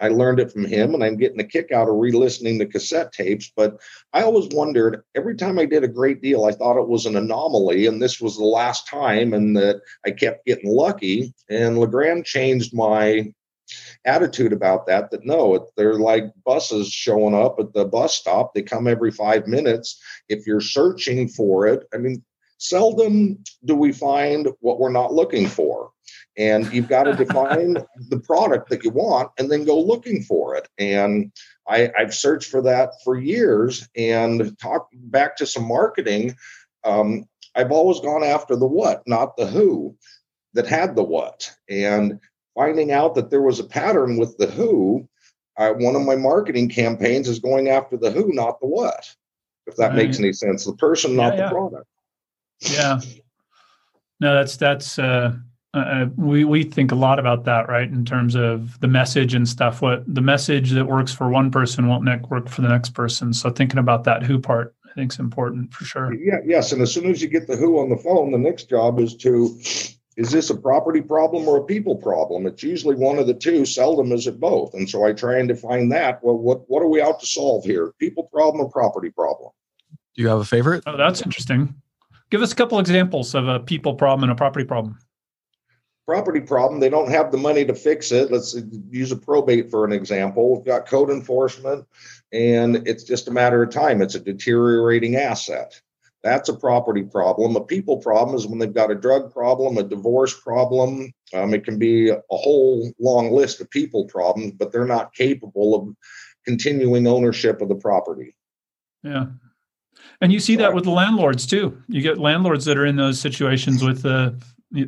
I 0.00 0.08
learned 0.08 0.40
it 0.40 0.52
from 0.52 0.64
him, 0.64 0.94
and 0.94 1.02
I'm 1.02 1.16
getting 1.16 1.40
a 1.40 1.44
kick 1.44 1.72
out 1.72 1.88
of 1.88 1.96
re-listening 1.96 2.58
the 2.58 2.66
cassette 2.66 3.12
tapes. 3.12 3.50
But 3.54 3.78
I 4.12 4.22
always 4.22 4.48
wondered 4.52 5.02
every 5.14 5.36
time 5.36 5.58
I 5.58 5.64
did 5.64 5.84
a 5.84 5.88
great 5.88 6.20
deal, 6.20 6.44
I 6.44 6.52
thought 6.52 6.80
it 6.80 6.88
was 6.88 7.06
an 7.06 7.16
anomaly, 7.16 7.86
and 7.86 8.00
this 8.00 8.20
was 8.20 8.36
the 8.36 8.44
last 8.44 8.88
time, 8.88 9.32
and 9.32 9.56
that 9.56 9.80
I 10.04 10.10
kept 10.10 10.46
getting 10.46 10.70
lucky. 10.70 11.34
And 11.48 11.78
LeGrand 11.78 12.26
changed 12.26 12.74
my 12.74 13.32
attitude 14.04 14.52
about 14.52 14.86
that 14.86 15.10
that 15.10 15.24
no 15.24 15.68
they're 15.76 15.98
like 15.98 16.24
buses 16.44 16.90
showing 16.90 17.34
up 17.34 17.58
at 17.58 17.72
the 17.72 17.84
bus 17.84 18.14
stop. 18.14 18.54
They 18.54 18.62
come 18.62 18.86
every 18.86 19.10
five 19.10 19.46
minutes. 19.46 20.00
If 20.28 20.46
you're 20.46 20.60
searching 20.60 21.28
for 21.28 21.66
it 21.66 21.86
i 21.94 21.98
mean 21.98 22.22
seldom 22.58 23.38
do 23.64 23.74
we 23.74 23.92
find 23.92 24.48
what 24.60 24.78
we're 24.78 24.88
not 24.88 25.12
looking 25.12 25.48
for. 25.48 25.90
And 26.38 26.72
you've 26.72 26.88
got 26.88 27.04
to 27.04 27.14
define 27.14 27.76
the 28.08 28.20
product 28.20 28.70
that 28.70 28.84
you 28.84 28.90
want 28.90 29.32
and 29.36 29.50
then 29.50 29.64
go 29.64 29.78
looking 29.80 30.22
for 30.22 30.54
it. 30.54 30.68
And 30.78 31.32
I, 31.68 31.90
have 31.96 32.14
searched 32.14 32.50
for 32.50 32.62
that 32.62 32.92
for 33.02 33.18
years 33.18 33.88
and 33.96 34.56
talk 34.60 34.88
back 34.94 35.36
to 35.36 35.46
some 35.46 35.66
marketing 35.66 36.36
um, 36.84 37.24
i've 37.54 37.70
always 37.70 38.00
gone 38.00 38.24
after 38.24 38.56
the 38.56 38.66
what 38.66 39.02
not 39.06 39.36
the 39.36 39.46
who 39.46 39.96
that 40.54 40.66
had 40.66 40.94
the 40.94 41.02
what. 41.02 41.50
And 41.68 42.20
finding 42.54 42.92
out 42.92 43.14
that 43.14 43.30
there 43.30 43.42
was 43.42 43.60
a 43.60 43.64
pattern 43.64 44.16
with 44.16 44.36
the 44.38 44.46
who, 44.46 45.08
uh, 45.58 45.72
one 45.72 45.96
of 45.96 46.02
my 46.02 46.16
marketing 46.16 46.68
campaigns 46.68 47.28
is 47.28 47.38
going 47.38 47.68
after 47.68 47.96
the 47.96 48.10
who, 48.10 48.32
not 48.32 48.60
the 48.60 48.66
what. 48.66 49.14
If 49.66 49.76
that 49.76 49.88
right. 49.88 49.96
makes 49.96 50.18
any 50.18 50.32
sense, 50.32 50.64
the 50.64 50.74
person, 50.74 51.14
not 51.14 51.36
yeah, 51.36 51.44
the 51.44 51.50
product. 51.50 51.86
Yeah. 52.60 53.00
No, 54.20 54.34
that's 54.34 54.56
that's 54.56 54.98
uh, 54.98 55.36
uh, 55.74 55.78
uh, 55.78 56.06
we 56.16 56.44
we 56.44 56.64
think 56.64 56.92
a 56.92 56.96
lot 56.96 57.18
about 57.18 57.44
that, 57.44 57.68
right? 57.68 57.88
In 57.88 58.04
terms 58.04 58.34
of 58.34 58.78
the 58.80 58.88
message 58.88 59.34
and 59.34 59.48
stuff. 59.48 59.82
What 59.82 60.02
the 60.12 60.20
message 60.20 60.70
that 60.70 60.86
works 60.86 61.12
for 61.12 61.28
one 61.28 61.50
person 61.50 61.88
won't 61.88 62.30
work 62.30 62.48
for 62.48 62.62
the 62.62 62.68
next 62.68 62.90
person. 62.90 63.32
So 63.32 63.50
thinking 63.50 63.78
about 63.78 64.04
that 64.04 64.22
who 64.22 64.38
part, 64.38 64.74
I 64.90 64.94
think, 64.94 65.12
is 65.12 65.18
important 65.18 65.72
for 65.72 65.84
sure. 65.84 66.14
Yeah. 66.14 66.38
Yes, 66.44 66.72
and 66.72 66.82
as 66.82 66.92
soon 66.92 67.10
as 67.10 67.22
you 67.22 67.28
get 67.28 67.46
the 67.46 67.56
who 67.56 67.78
on 67.80 67.88
the 67.88 67.96
phone, 67.96 68.32
the 68.32 68.38
next 68.38 68.68
job 68.68 68.98
is 68.98 69.16
to 69.16 69.58
is 70.16 70.30
this 70.30 70.50
a 70.50 70.56
property 70.56 71.00
problem 71.00 71.48
or 71.48 71.58
a 71.58 71.64
people 71.64 71.96
problem? 71.96 72.46
It's 72.46 72.62
usually 72.62 72.96
one 72.96 73.18
of 73.18 73.26
the 73.26 73.34
two. 73.34 73.64
Seldom 73.64 74.12
is 74.12 74.26
it 74.26 74.38
both. 74.38 74.74
And 74.74 74.88
so 74.88 75.04
I 75.04 75.12
try 75.12 75.38
and 75.38 75.48
define 75.48 75.88
that. 75.90 76.22
Well, 76.22 76.36
what 76.36 76.68
what 76.68 76.82
are 76.82 76.88
we 76.88 77.00
out 77.00 77.20
to 77.20 77.26
solve 77.26 77.64
here? 77.64 77.92
People 77.98 78.24
problem 78.24 78.64
or 78.64 78.70
property 78.70 79.10
problem? 79.10 79.50
Do 80.14 80.22
you 80.22 80.28
have 80.28 80.40
a 80.40 80.44
favorite? 80.44 80.82
Oh, 80.86 80.96
that's 80.96 81.22
interesting. 81.22 81.74
Give 82.30 82.42
us 82.42 82.52
a 82.52 82.56
couple 82.56 82.78
examples 82.78 83.34
of 83.34 83.48
a 83.48 83.60
people 83.60 83.94
problem 83.94 84.24
and 84.24 84.32
a 84.32 84.34
property 84.34 84.64
problem. 84.64 84.98
Property 86.06 86.40
problem, 86.40 86.80
they 86.80 86.88
don't 86.88 87.10
have 87.10 87.30
the 87.30 87.38
money 87.38 87.64
to 87.64 87.74
fix 87.74 88.10
it. 88.10 88.32
Let's 88.32 88.56
use 88.90 89.12
a 89.12 89.16
probate 89.16 89.70
for 89.70 89.84
an 89.84 89.92
example. 89.92 90.56
We've 90.56 90.64
got 90.64 90.86
code 90.86 91.10
enforcement, 91.10 91.86
and 92.32 92.88
it's 92.88 93.04
just 93.04 93.28
a 93.28 93.30
matter 93.30 93.62
of 93.62 93.70
time. 93.70 94.02
It's 94.02 94.16
a 94.16 94.20
deteriorating 94.20 95.16
asset 95.16 95.80
that's 96.22 96.48
a 96.48 96.54
property 96.54 97.02
problem. 97.02 97.56
A 97.56 97.60
people 97.60 97.98
problem 97.98 98.36
is 98.36 98.46
when 98.46 98.58
they've 98.58 98.72
got 98.72 98.90
a 98.90 98.94
drug 98.94 99.32
problem, 99.32 99.76
a 99.76 99.82
divorce 99.82 100.38
problem. 100.38 101.12
Um, 101.34 101.52
it 101.52 101.64
can 101.64 101.78
be 101.78 102.10
a 102.10 102.20
whole 102.30 102.92
long 103.00 103.32
list 103.32 103.60
of 103.60 103.70
people 103.70 104.04
problems, 104.04 104.52
but 104.52 104.70
they're 104.70 104.84
not 104.84 105.14
capable 105.14 105.74
of 105.74 105.96
continuing 106.44 107.06
ownership 107.06 107.60
of 107.60 107.68
the 107.68 107.74
property. 107.74 108.36
Yeah. 109.02 109.26
And 110.20 110.32
you 110.32 110.38
see 110.38 110.56
that 110.56 110.74
with 110.74 110.84
the 110.84 110.90
landlords 110.90 111.46
too. 111.46 111.82
You 111.88 112.00
get 112.00 112.18
landlords 112.18 112.64
that 112.66 112.78
are 112.78 112.86
in 112.86 112.96
those 112.96 113.20
situations 113.20 113.82
with 113.82 114.02
the 114.02 114.40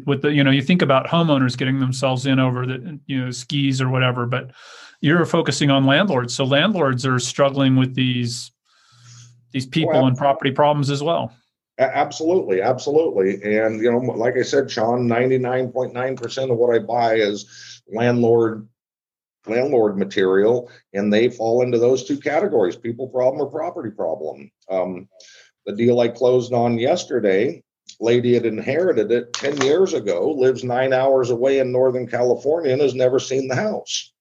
with 0.06 0.22
the 0.22 0.32
you 0.32 0.42
know 0.42 0.50
you 0.50 0.62
think 0.62 0.82
about 0.82 1.06
homeowners 1.06 1.58
getting 1.58 1.80
themselves 1.80 2.24
in 2.26 2.38
over 2.38 2.66
the 2.66 2.98
you 3.06 3.24
know 3.24 3.30
skis 3.30 3.80
or 3.80 3.88
whatever, 3.88 4.26
but 4.26 4.52
you're 5.00 5.26
focusing 5.26 5.70
on 5.70 5.84
landlords. 5.84 6.34
So 6.34 6.44
landlords 6.44 7.04
are 7.04 7.18
struggling 7.18 7.76
with 7.76 7.94
these 7.94 8.52
these 9.54 9.66
people 9.66 9.92
well, 9.92 10.06
and 10.06 10.18
property 10.18 10.50
problems 10.50 10.90
as 10.90 11.02
well. 11.02 11.32
Absolutely, 11.78 12.60
absolutely. 12.60 13.42
And 13.56 13.80
you 13.80 13.90
know, 13.90 13.98
like 13.98 14.36
I 14.36 14.42
said, 14.42 14.70
Sean, 14.70 15.08
99.9% 15.08 16.50
of 16.50 16.58
what 16.58 16.74
I 16.74 16.80
buy 16.80 17.14
is 17.14 17.80
landlord 17.88 18.68
landlord 19.46 19.98
material, 19.98 20.70
and 20.92 21.12
they 21.12 21.28
fall 21.28 21.62
into 21.62 21.78
those 21.78 22.04
two 22.04 22.18
categories: 22.18 22.76
people 22.76 23.08
problem 23.08 23.40
or 23.40 23.50
property 23.50 23.90
problem. 23.90 24.50
Um, 24.68 25.08
the 25.66 25.74
deal 25.74 26.00
I 26.00 26.08
closed 26.08 26.52
on 26.52 26.78
yesterday, 26.78 27.62
lady 28.00 28.34
had 28.34 28.46
inherited 28.46 29.12
it 29.12 29.32
10 29.34 29.62
years 29.62 29.94
ago, 29.94 30.30
lives 30.30 30.64
nine 30.64 30.92
hours 30.92 31.30
away 31.30 31.60
in 31.60 31.72
Northern 31.72 32.06
California, 32.06 32.72
and 32.72 32.82
has 32.82 32.94
never 32.94 33.18
seen 33.18 33.48
the 33.48 33.56
house. 33.56 34.12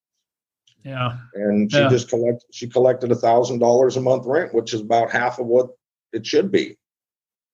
Yeah. 0.84 1.18
And 1.34 1.72
she 1.72 1.78
yeah. 1.78 1.90
just 1.90 2.10
collected 2.10 2.46
she 2.52 2.68
collected 2.68 3.12
a 3.12 3.16
thousand 3.16 3.60
dollars 3.60 3.96
a 3.96 4.02
month 4.02 4.26
rent, 4.26 4.54
which 4.54 4.74
is 4.74 4.82
about 4.82 5.12
half 5.12 5.40
of 5.40 5.46
what 5.46 5.70
it 6.12 6.26
should 6.26 6.52
be. 6.52 6.78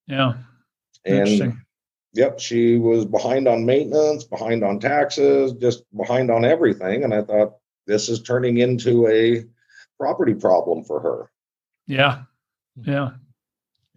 Yeah. 0.08 0.34
And 1.06 1.58
yep, 2.14 2.40
she 2.40 2.78
was 2.78 3.06
behind 3.06 3.48
on 3.48 3.66
maintenance, 3.66 4.24
behind 4.24 4.64
on 4.64 4.80
taxes, 4.80 5.54
just 5.54 5.84
behind 5.96 6.32
on 6.32 6.44
everything. 6.44 7.04
And 7.04 7.14
I 7.14 7.22
thought 7.22 7.58
this 7.86 8.10
is 8.10 8.22
turning 8.22 8.58
into 8.58 9.08
a 9.08 9.46
property 10.00 10.34
problem 10.34 10.84
for 10.84 11.00
her. 11.00 11.32
Yeah. 11.86 12.24
Hmm. 12.84 12.90
Yeah. 12.90 13.10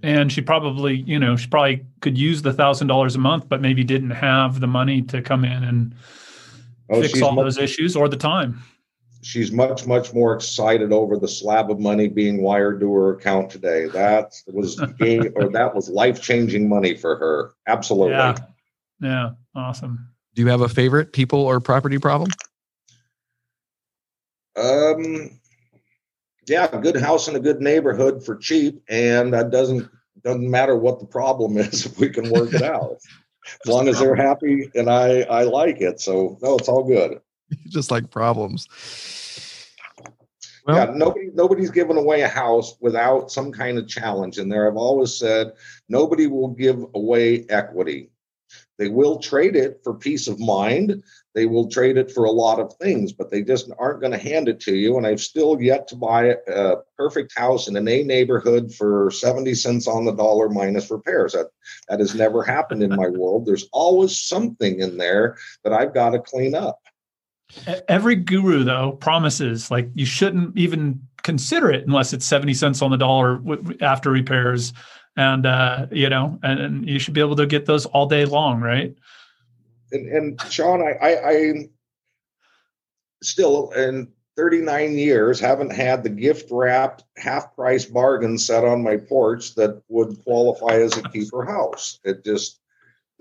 And 0.04 0.32
she 0.32 0.40
probably, 0.40 0.96
you 0.96 1.18
know, 1.18 1.36
she 1.36 1.46
probably 1.46 1.86
could 2.00 2.18
use 2.18 2.42
the 2.42 2.52
thousand 2.52 2.88
dollars 2.88 3.14
a 3.14 3.20
month, 3.20 3.48
but 3.48 3.62
maybe 3.62 3.84
didn't 3.84 4.10
have 4.10 4.60
the 4.60 4.66
money 4.66 5.00
to 5.02 5.22
come 5.22 5.44
in 5.44 5.62
and 5.62 5.94
oh, 6.90 7.00
fix 7.00 7.22
all 7.22 7.36
those 7.36 7.56
issues 7.56 7.96
or 7.96 8.08
the 8.08 8.16
time 8.16 8.60
she's 9.22 9.52
much 9.52 9.86
much 9.86 10.12
more 10.12 10.34
excited 10.34 10.92
over 10.92 11.16
the 11.16 11.28
slab 11.28 11.70
of 11.70 11.78
money 11.80 12.08
being 12.08 12.42
wired 12.42 12.80
to 12.80 12.92
her 12.92 13.14
account 13.14 13.50
today. 13.50 13.86
That 13.86 14.34
was 14.52 14.76
game 14.98 15.32
or 15.36 15.48
that 15.50 15.74
was 15.74 15.88
life-changing 15.88 16.68
money 16.68 16.94
for 16.96 17.16
her. 17.16 17.52
Absolutely. 17.66 18.14
Yeah. 18.14 18.36
Yeah. 19.00 19.30
Awesome. 19.54 20.08
Do 20.34 20.42
you 20.42 20.48
have 20.48 20.60
a 20.60 20.68
favorite 20.68 21.12
people 21.12 21.40
or 21.40 21.60
property 21.60 21.98
problem? 21.98 22.30
Um 24.56 25.38
yeah 26.48 26.68
a 26.72 26.80
good 26.80 26.96
house 26.96 27.28
in 27.28 27.36
a 27.36 27.40
good 27.40 27.60
neighborhood 27.60 28.24
for 28.24 28.36
cheap 28.36 28.82
and 28.88 29.32
that 29.32 29.50
doesn't 29.50 29.88
doesn't 30.22 30.50
matter 30.50 30.76
what 30.76 30.98
the 31.00 31.06
problem 31.06 31.56
is 31.56 31.86
if 31.86 31.98
we 31.98 32.10
can 32.10 32.28
work 32.30 32.52
it 32.52 32.62
out. 32.62 32.98
As 33.64 33.72
long 33.72 33.88
as 33.88 33.98
they're 33.98 34.14
happy 34.14 34.70
and 34.74 34.88
i 34.88 35.22
i 35.22 35.42
like 35.42 35.80
it. 35.80 36.00
So 36.00 36.38
no 36.42 36.56
it's 36.56 36.68
all 36.68 36.84
good 36.84 37.20
just 37.68 37.90
like 37.90 38.10
problems. 38.10 38.68
Well, 40.66 40.76
yeah, 40.76 40.92
nobody 40.94 41.30
nobody's 41.34 41.70
given 41.70 41.96
away 41.96 42.22
a 42.22 42.28
house 42.28 42.76
without 42.80 43.32
some 43.32 43.50
kind 43.50 43.78
of 43.78 43.88
challenge 43.88 44.38
in 44.38 44.48
there. 44.48 44.68
I've 44.68 44.76
always 44.76 45.14
said 45.14 45.52
nobody 45.88 46.28
will 46.28 46.48
give 46.48 46.84
away 46.94 47.46
equity. 47.48 48.10
They 48.78 48.88
will 48.88 49.18
trade 49.18 49.54
it 49.54 49.80
for 49.84 49.94
peace 49.94 50.28
of 50.28 50.40
mind. 50.40 51.02
They 51.34 51.46
will 51.46 51.68
trade 51.68 51.96
it 51.96 52.10
for 52.10 52.24
a 52.24 52.30
lot 52.30 52.58
of 52.58 52.74
things, 52.74 53.12
but 53.12 53.30
they 53.30 53.42
just 53.42 53.70
aren't 53.78 54.00
going 54.00 54.12
to 54.12 54.18
hand 54.18 54.48
it 54.48 54.60
to 54.60 54.74
you. 54.74 54.96
And 54.96 55.06
I've 55.06 55.20
still 55.20 55.60
yet 55.60 55.86
to 55.88 55.96
buy 55.96 56.36
a 56.48 56.76
perfect 56.96 57.36
house 57.36 57.68
in 57.68 57.76
an 57.76 57.88
A 57.88 58.02
neighborhood 58.02 58.74
for 58.74 59.10
70 59.10 59.54
cents 59.54 59.86
on 59.86 60.04
the 60.04 60.12
dollar 60.12 60.48
minus 60.48 60.90
repairs. 60.90 61.32
That 61.32 61.48
that 61.88 62.00
has 62.00 62.14
never 62.14 62.42
happened 62.42 62.82
in 62.82 62.94
my 62.94 63.08
world. 63.08 63.46
There's 63.46 63.68
always 63.72 64.16
something 64.16 64.80
in 64.80 64.96
there 64.96 65.36
that 65.64 65.72
I've 65.72 65.94
got 65.94 66.10
to 66.10 66.18
clean 66.18 66.54
up. 66.54 66.80
Every 67.88 68.16
guru, 68.16 68.64
though, 68.64 68.92
promises 68.92 69.70
like 69.70 69.88
you 69.94 70.06
shouldn't 70.06 70.56
even 70.56 71.00
consider 71.22 71.70
it 71.70 71.86
unless 71.86 72.12
it's 72.12 72.26
70 72.26 72.54
cents 72.54 72.82
on 72.82 72.90
the 72.90 72.96
dollar 72.96 73.40
after 73.80 74.10
repairs. 74.10 74.72
and 75.16 75.46
uh, 75.46 75.86
you 75.90 76.08
know, 76.08 76.38
and, 76.42 76.60
and, 76.60 76.88
you 76.88 76.98
should 76.98 77.14
be 77.14 77.20
able 77.20 77.36
to 77.36 77.46
get 77.46 77.66
those 77.66 77.86
all 77.86 78.06
day 78.06 78.24
long, 78.24 78.60
right? 78.60 78.94
And, 79.92 80.08
and 80.08 80.40
Sean, 80.50 80.80
I, 80.80 80.92
I, 80.92 81.30
I 81.30 81.52
still 83.22 83.70
in 83.72 84.08
39 84.36 84.96
years 84.96 85.38
haven't 85.38 85.72
had 85.72 86.02
the 86.02 86.08
gift 86.08 86.48
wrapped 86.50 87.04
half 87.18 87.54
price 87.54 87.84
bargain 87.84 88.38
set 88.38 88.64
on 88.64 88.82
my 88.82 88.96
porch 88.96 89.54
that 89.56 89.82
would 89.88 90.22
qualify 90.24 90.80
as 90.80 90.96
a 90.96 91.02
keeper 91.02 91.44
house. 91.44 92.00
It 92.04 92.24
just 92.24 92.61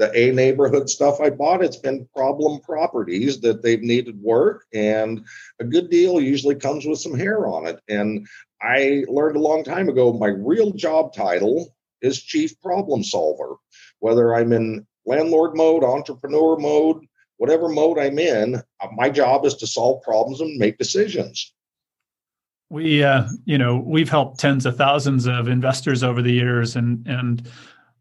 the 0.01 0.11
A 0.19 0.31
neighborhood 0.31 0.89
stuff 0.89 1.21
I 1.21 1.29
bought, 1.29 1.63
it's 1.63 1.77
been 1.77 2.07
problem 2.15 2.59
properties 2.61 3.39
that 3.41 3.61
they've 3.61 3.83
needed 3.83 4.19
work, 4.19 4.65
and 4.73 5.23
a 5.59 5.63
good 5.63 5.91
deal 5.91 6.19
usually 6.19 6.55
comes 6.55 6.87
with 6.87 6.97
some 6.97 7.15
hair 7.15 7.45
on 7.45 7.67
it. 7.67 7.79
And 7.87 8.27
I 8.63 9.05
learned 9.07 9.35
a 9.35 9.39
long 9.39 9.63
time 9.63 9.89
ago 9.89 10.11
my 10.11 10.29
real 10.29 10.71
job 10.71 11.13
title 11.13 11.75
is 12.01 12.19
chief 12.19 12.59
problem 12.61 13.03
solver. 13.03 13.57
Whether 13.99 14.33
I'm 14.33 14.53
in 14.53 14.87
landlord 15.05 15.55
mode, 15.55 15.83
entrepreneur 15.83 16.57
mode, 16.57 17.05
whatever 17.37 17.69
mode 17.69 17.99
I'm 17.99 18.17
in, 18.17 18.55
uh, 18.55 18.87
my 18.95 19.07
job 19.07 19.45
is 19.45 19.53
to 19.57 19.67
solve 19.67 20.01
problems 20.01 20.41
and 20.41 20.57
make 20.57 20.79
decisions. 20.79 21.53
We, 22.71 23.03
uh, 23.03 23.27
you 23.45 23.59
know, 23.59 23.77
we've 23.77 24.09
helped 24.09 24.39
tens 24.39 24.65
of 24.65 24.77
thousands 24.77 25.27
of 25.27 25.47
investors 25.47 26.03
over 26.03 26.23
the 26.23 26.33
years, 26.33 26.75
and 26.75 27.05
and 27.05 27.47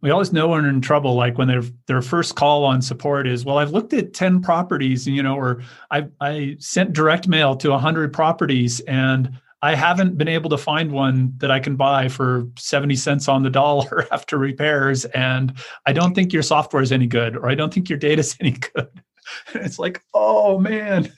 we 0.00 0.10
always 0.10 0.32
know 0.32 0.48
when 0.48 0.62
we're 0.62 0.68
in 0.68 0.80
trouble 0.80 1.14
like 1.14 1.38
when 1.38 1.48
their 1.48 1.62
their 1.86 2.02
first 2.02 2.34
call 2.34 2.64
on 2.64 2.80
support 2.82 3.26
is 3.26 3.44
well 3.44 3.58
i've 3.58 3.72
looked 3.72 3.92
at 3.92 4.14
10 4.14 4.42
properties 4.42 5.06
you 5.06 5.22
know 5.22 5.36
or 5.36 5.62
i 5.90 6.06
i 6.20 6.56
sent 6.58 6.92
direct 6.92 7.28
mail 7.28 7.56
to 7.56 7.70
100 7.70 8.12
properties 8.12 8.80
and 8.80 9.30
i 9.62 9.74
haven't 9.74 10.16
been 10.16 10.28
able 10.28 10.50
to 10.50 10.58
find 10.58 10.90
one 10.92 11.32
that 11.38 11.50
i 11.50 11.60
can 11.60 11.76
buy 11.76 12.08
for 12.08 12.46
70 12.56 12.96
cents 12.96 13.28
on 13.28 13.42
the 13.42 13.50
dollar 13.50 14.06
after 14.12 14.38
repairs 14.38 15.04
and 15.06 15.54
i 15.86 15.92
don't 15.92 16.14
think 16.14 16.32
your 16.32 16.42
software 16.42 16.82
is 16.82 16.92
any 16.92 17.06
good 17.06 17.36
or 17.36 17.48
i 17.48 17.54
don't 17.54 17.72
think 17.72 17.88
your 17.88 17.98
data 17.98 18.20
is 18.20 18.36
any 18.40 18.52
good 18.52 18.88
it's 19.54 19.78
like, 19.78 20.02
oh 20.14 20.58
man. 20.58 21.12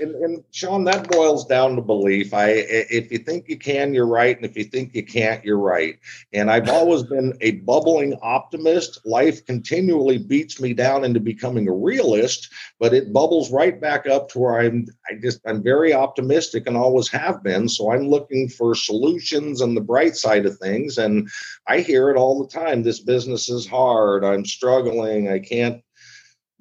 And, 0.00 0.14
and, 0.14 0.44
Sean, 0.50 0.84
that 0.84 1.10
boils 1.10 1.46
down 1.46 1.76
to 1.76 1.82
belief. 1.82 2.32
I, 2.32 2.50
if 2.50 3.10
you 3.10 3.18
think 3.18 3.48
you 3.48 3.58
can, 3.58 3.94
you're 3.94 4.06
right, 4.06 4.36
and 4.36 4.44
if 4.44 4.56
you 4.56 4.64
think 4.64 4.94
you 4.94 5.04
can't, 5.04 5.44
you're 5.44 5.58
right. 5.58 5.98
And 6.32 6.50
I've 6.50 6.68
always 6.68 7.02
been 7.02 7.34
a 7.40 7.52
bubbling 7.52 8.16
optimist. 8.22 9.00
Life 9.04 9.44
continually 9.46 10.18
beats 10.18 10.60
me 10.60 10.72
down 10.72 11.04
into 11.04 11.20
becoming 11.20 11.68
a 11.68 11.72
realist, 11.72 12.50
but 12.78 12.94
it 12.94 13.12
bubbles 13.12 13.52
right 13.52 13.80
back 13.80 14.06
up 14.06 14.28
to 14.30 14.38
where 14.38 14.60
I'm. 14.60 14.86
I 15.10 15.14
just 15.20 15.40
I'm 15.46 15.62
very 15.62 15.92
optimistic 15.92 16.66
and 16.66 16.76
always 16.76 17.08
have 17.08 17.42
been. 17.42 17.68
So 17.68 17.92
I'm 17.92 18.08
looking 18.08 18.48
for 18.48 18.74
solutions 18.74 19.60
and 19.60 19.76
the 19.76 19.80
bright 19.80 20.16
side 20.16 20.46
of 20.46 20.58
things. 20.58 20.98
And 20.98 21.28
I 21.66 21.80
hear 21.80 22.10
it 22.10 22.16
all 22.16 22.42
the 22.42 22.52
time. 22.52 22.82
This 22.82 23.00
business 23.00 23.48
is 23.48 23.66
hard. 23.66 24.24
I'm 24.24 24.44
struggling. 24.44 25.28
I 25.28 25.38
can't 25.38 25.83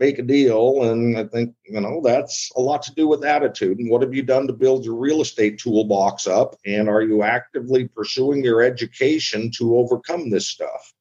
make 0.03 0.19
a 0.19 0.23
deal. 0.23 0.83
And 0.83 1.17
I 1.17 1.23
think, 1.23 1.55
you 1.63 1.79
know, 1.79 2.01
that's 2.03 2.51
a 2.57 2.61
lot 2.61 2.81
to 2.83 2.93
do 2.93 3.07
with 3.07 3.23
attitude. 3.23 3.79
And 3.79 3.89
what 3.89 4.01
have 4.01 4.13
you 4.13 4.21
done 4.21 4.47
to 4.47 4.53
build 4.53 4.83
your 4.83 4.95
real 4.95 5.21
estate 5.21 5.57
toolbox 5.59 6.27
up? 6.27 6.55
And 6.65 6.89
are 6.89 7.01
you 7.01 7.23
actively 7.23 7.87
pursuing 7.87 8.43
your 8.43 8.61
education 8.61 9.49
to 9.57 9.77
overcome 9.77 10.29
this 10.29 10.47
stuff? 10.47 10.93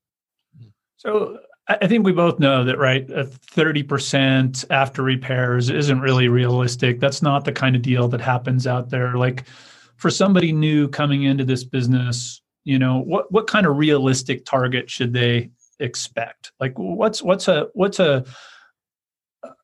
So 0.98 1.38
I 1.66 1.88
think 1.88 2.06
we 2.06 2.12
both 2.12 2.38
know 2.38 2.62
that, 2.62 2.78
right? 2.78 3.10
A 3.10 3.24
30% 3.24 4.64
after 4.70 5.02
repairs 5.02 5.68
isn't 5.68 6.00
really 6.00 6.28
realistic. 6.28 7.00
That's 7.00 7.22
not 7.22 7.44
the 7.44 7.52
kind 7.52 7.74
of 7.74 7.82
deal 7.82 8.06
that 8.08 8.20
happens 8.20 8.68
out 8.68 8.90
there. 8.90 9.14
Like 9.16 9.48
for 9.96 10.10
somebody 10.10 10.52
new 10.52 10.86
coming 10.86 11.24
into 11.24 11.44
this 11.44 11.64
business, 11.64 12.40
you 12.62 12.78
know, 12.78 13.00
what, 13.00 13.32
what 13.32 13.48
kind 13.48 13.66
of 13.66 13.76
realistic 13.78 14.44
target 14.44 14.88
should 14.88 15.12
they 15.12 15.50
expect? 15.80 16.52
Like 16.60 16.78
what's, 16.78 17.20
what's 17.20 17.48
a, 17.48 17.66
what's 17.74 17.98
a, 17.98 18.24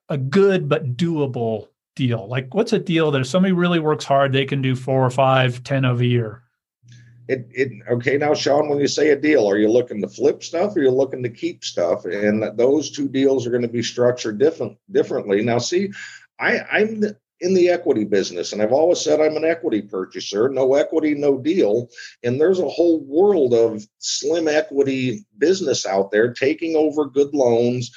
a 0.09 0.19
good 0.19 0.69
but 0.69 0.97
doable 0.97 1.69
deal? 1.97 2.27
Like, 2.27 2.55
what's 2.55 2.73
a 2.73 2.79
deal 2.79 3.11
that 3.11 3.21
if 3.21 3.27
somebody 3.27 3.53
really 3.53 3.81
works 3.81 4.05
hard, 4.05 4.33
they 4.33 4.47
can 4.47 4.63
do 4.63 4.75
four 4.75 5.05
or 5.05 5.11
five, 5.11 5.63
ten 5.65 5.85
of 5.85 6.01
a 6.01 6.07
year? 6.07 6.43
It, 7.29 7.47
it 7.51 7.73
okay 7.91 8.17
now 8.17 8.33
sean 8.33 8.71
when 8.71 8.79
you 8.79 8.89
say 8.89 9.11
a 9.11 9.17
deal 9.17 9.47
are 9.47 9.59
you 9.59 9.69
looking 9.69 10.01
to 10.01 10.09
flip 10.09 10.43
stuff 10.43 10.75
or 10.75 10.79
are 10.79 10.85
you 10.85 10.91
looking 10.91 11.23
to 11.23 11.29
keep 11.29 11.63
stuff 11.63 12.07
and 12.07 12.57
those 12.57 12.91
two 12.91 13.07
deals 13.07 13.47
are 13.47 13.51
going 13.51 13.61
to 13.61 13.69
be 13.69 13.83
structured 13.83 14.39
different 14.39 14.79
differently 14.91 15.43
now 15.43 15.59
see 15.59 15.91
i 16.41 16.59
i'm 16.73 17.05
in 17.41 17.53
the 17.53 17.69
equity 17.69 18.05
business 18.05 18.55
and 18.55 18.63
i've 18.63 18.73
always 18.73 18.99
said 18.99 19.21
i'm 19.21 19.37
an 19.37 19.45
equity 19.45 19.83
purchaser 19.83 20.49
no 20.49 20.73
equity 20.73 21.15
no 21.15 21.37
deal 21.37 21.91
and 22.25 22.41
there's 22.41 22.61
a 22.61 22.69
whole 22.69 23.05
world 23.05 23.53
of 23.53 23.87
slim 23.99 24.49
equity 24.49 25.27
business 25.37 25.85
out 25.85 26.11
there 26.11 26.33
taking 26.33 26.77
over 26.77 27.05
good 27.05 27.35
loans 27.35 27.93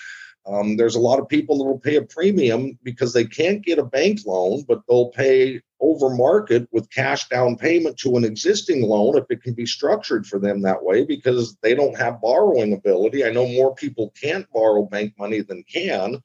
um, 0.45 0.75
there's 0.75 0.95
a 0.95 0.99
lot 0.99 1.19
of 1.19 1.29
people 1.29 1.57
that 1.57 1.65
will 1.65 1.79
pay 1.79 1.97
a 1.97 2.01
premium 2.01 2.77
because 2.83 3.13
they 3.13 3.25
can't 3.25 3.63
get 3.63 3.77
a 3.77 3.83
bank 3.83 4.21
loan, 4.25 4.63
but 4.67 4.81
they'll 4.87 5.09
pay 5.09 5.61
over 5.79 6.09
market 6.09 6.67
with 6.71 6.89
cash 6.91 7.27
down 7.29 7.57
payment 7.57 7.97
to 7.97 8.15
an 8.15 8.23
existing 8.23 8.83
loan 8.83 9.17
if 9.17 9.25
it 9.29 9.41
can 9.41 9.53
be 9.53 9.65
structured 9.65 10.25
for 10.25 10.39
them 10.39 10.61
that 10.61 10.83
way 10.83 11.03
because 11.03 11.57
they 11.61 11.73
don't 11.73 11.97
have 11.97 12.21
borrowing 12.21 12.73
ability. 12.73 13.25
I 13.25 13.31
know 13.31 13.47
more 13.47 13.73
people 13.75 14.13
can't 14.19 14.47
borrow 14.51 14.83
bank 14.83 15.13
money 15.17 15.41
than 15.41 15.63
can. 15.63 16.21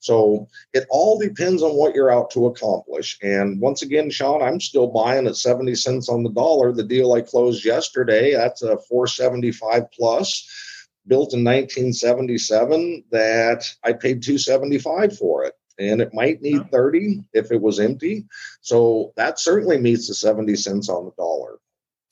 So 0.00 0.48
it 0.72 0.86
all 0.90 1.18
depends 1.18 1.62
on 1.62 1.72
what 1.72 1.94
you're 1.94 2.12
out 2.12 2.30
to 2.32 2.46
accomplish. 2.46 3.18
And 3.22 3.60
once 3.60 3.82
again, 3.82 4.10
Sean, 4.10 4.42
I'm 4.42 4.60
still 4.60 4.88
buying 4.88 5.26
at 5.26 5.36
70 5.36 5.74
cents 5.74 6.08
on 6.08 6.22
the 6.22 6.30
dollar. 6.30 6.72
The 6.72 6.84
deal 6.84 7.12
I 7.12 7.22
closed 7.22 7.64
yesterday, 7.64 8.34
that's 8.34 8.62
a 8.62 8.78
475 8.78 9.90
plus 9.92 10.67
built 11.08 11.34
in 11.34 11.42
1977 11.44 13.04
that 13.10 13.64
I 13.84 13.92
paid 13.92 14.22
275 14.22 15.16
for 15.16 15.44
it 15.44 15.54
and 15.78 16.00
it 16.00 16.12
might 16.12 16.42
need 16.42 16.70
30 16.70 17.24
if 17.32 17.52
it 17.52 17.60
was 17.60 17.78
empty. 17.78 18.26
So 18.60 19.12
that 19.16 19.38
certainly 19.38 19.78
meets 19.78 20.08
the 20.08 20.14
70 20.14 20.56
cents 20.56 20.88
on 20.88 21.04
the 21.04 21.12
dollar. 21.16 21.58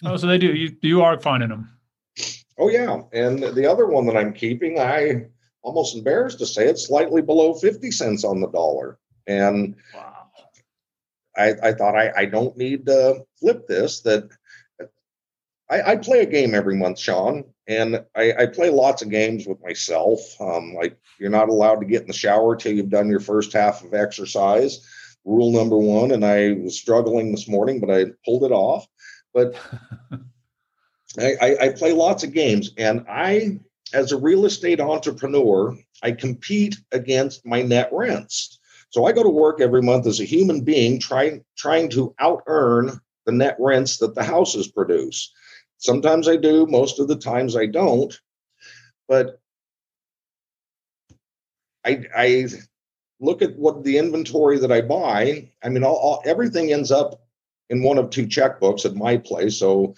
Oh, 0.04 0.16
so 0.16 0.26
they 0.26 0.38
do. 0.38 0.52
You 0.54 0.76
you 0.82 1.02
are 1.02 1.18
finding 1.18 1.48
them. 1.48 1.70
Oh 2.58 2.68
yeah, 2.68 3.02
and 3.12 3.42
the 3.42 3.70
other 3.70 3.86
one 3.86 4.06
that 4.06 4.16
I'm 4.16 4.32
keeping, 4.32 4.78
I 4.78 5.26
almost 5.62 5.96
embarrassed 5.96 6.38
to 6.38 6.46
say 6.46 6.66
it's 6.66 6.86
slightly 6.86 7.22
below 7.22 7.54
50 7.54 7.90
cents 7.90 8.24
on 8.24 8.40
the 8.40 8.48
dollar. 8.48 8.98
And 9.26 9.74
wow. 9.94 10.28
I, 11.36 11.54
I 11.62 11.72
thought 11.72 11.96
I, 11.96 12.12
I 12.16 12.24
don't 12.26 12.56
need 12.56 12.86
to 12.86 13.24
flip 13.38 13.66
this. 13.66 14.00
That 14.00 14.28
I, 15.68 15.92
I 15.92 15.96
play 15.96 16.20
a 16.20 16.26
game 16.26 16.54
every 16.54 16.76
month, 16.76 16.98
Sean, 16.98 17.44
and 17.66 18.04
I, 18.14 18.32
I, 18.38 18.46
play 18.46 18.70
lots 18.70 19.02
of 19.02 19.10
games 19.10 19.46
with 19.46 19.62
myself. 19.62 20.20
Um, 20.40 20.74
like 20.74 20.96
you're 21.18 21.30
not 21.30 21.48
allowed 21.48 21.80
to 21.80 21.86
get 21.86 22.02
in 22.02 22.06
the 22.06 22.12
shower 22.12 22.54
till 22.54 22.72
you've 22.72 22.90
done 22.90 23.08
your 23.08 23.20
first 23.20 23.52
half 23.52 23.82
of 23.82 23.92
exercise. 23.92 24.86
Rule 25.24 25.50
number 25.50 25.76
one. 25.76 26.12
And 26.12 26.24
I 26.24 26.52
was 26.52 26.78
struggling 26.78 27.32
this 27.32 27.48
morning, 27.48 27.80
but 27.80 27.90
I 27.90 28.06
pulled 28.24 28.44
it 28.44 28.52
off. 28.52 28.86
But 29.34 29.56
I, 31.18 31.56
I 31.60 31.68
play 31.70 31.92
lots 31.92 32.22
of 32.24 32.32
games, 32.32 32.72
and 32.76 33.04
I, 33.08 33.58
as 33.94 34.12
a 34.12 34.18
real 34.18 34.44
estate 34.44 34.80
entrepreneur, 34.80 35.76
I 36.02 36.12
compete 36.12 36.76
against 36.92 37.46
my 37.46 37.62
net 37.62 37.88
rents. 37.90 38.58
So 38.90 39.06
I 39.06 39.12
go 39.12 39.22
to 39.22 39.30
work 39.30 39.60
every 39.60 39.82
month 39.82 40.06
as 40.06 40.20
a 40.20 40.24
human 40.24 40.60
being, 40.60 41.00
trying 41.00 41.44
trying 41.56 41.88
to 41.90 42.14
out 42.18 42.42
earn 42.46 43.00
the 43.24 43.32
net 43.32 43.56
rents 43.58 43.96
that 43.98 44.14
the 44.14 44.22
houses 44.22 44.68
produce. 44.68 45.32
Sometimes 45.78 46.28
I 46.28 46.36
do, 46.36 46.66
most 46.66 46.98
of 47.00 47.08
the 47.08 47.16
times 47.16 47.56
I 47.56 47.66
don't. 47.66 48.18
But 49.08 49.40
I, 51.84 52.04
I 52.16 52.46
look 53.20 53.42
at 53.42 53.56
what 53.56 53.84
the 53.84 53.98
inventory 53.98 54.58
that 54.58 54.72
I 54.72 54.80
buy. 54.80 55.50
I 55.62 55.68
mean, 55.68 55.84
all, 55.84 55.96
all, 55.96 56.22
everything 56.24 56.72
ends 56.72 56.90
up 56.90 57.22
in 57.70 57.82
one 57.82 57.98
of 57.98 58.10
two 58.10 58.26
checkbooks 58.26 58.84
at 58.84 58.94
my 58.94 59.16
place. 59.16 59.58
So 59.58 59.94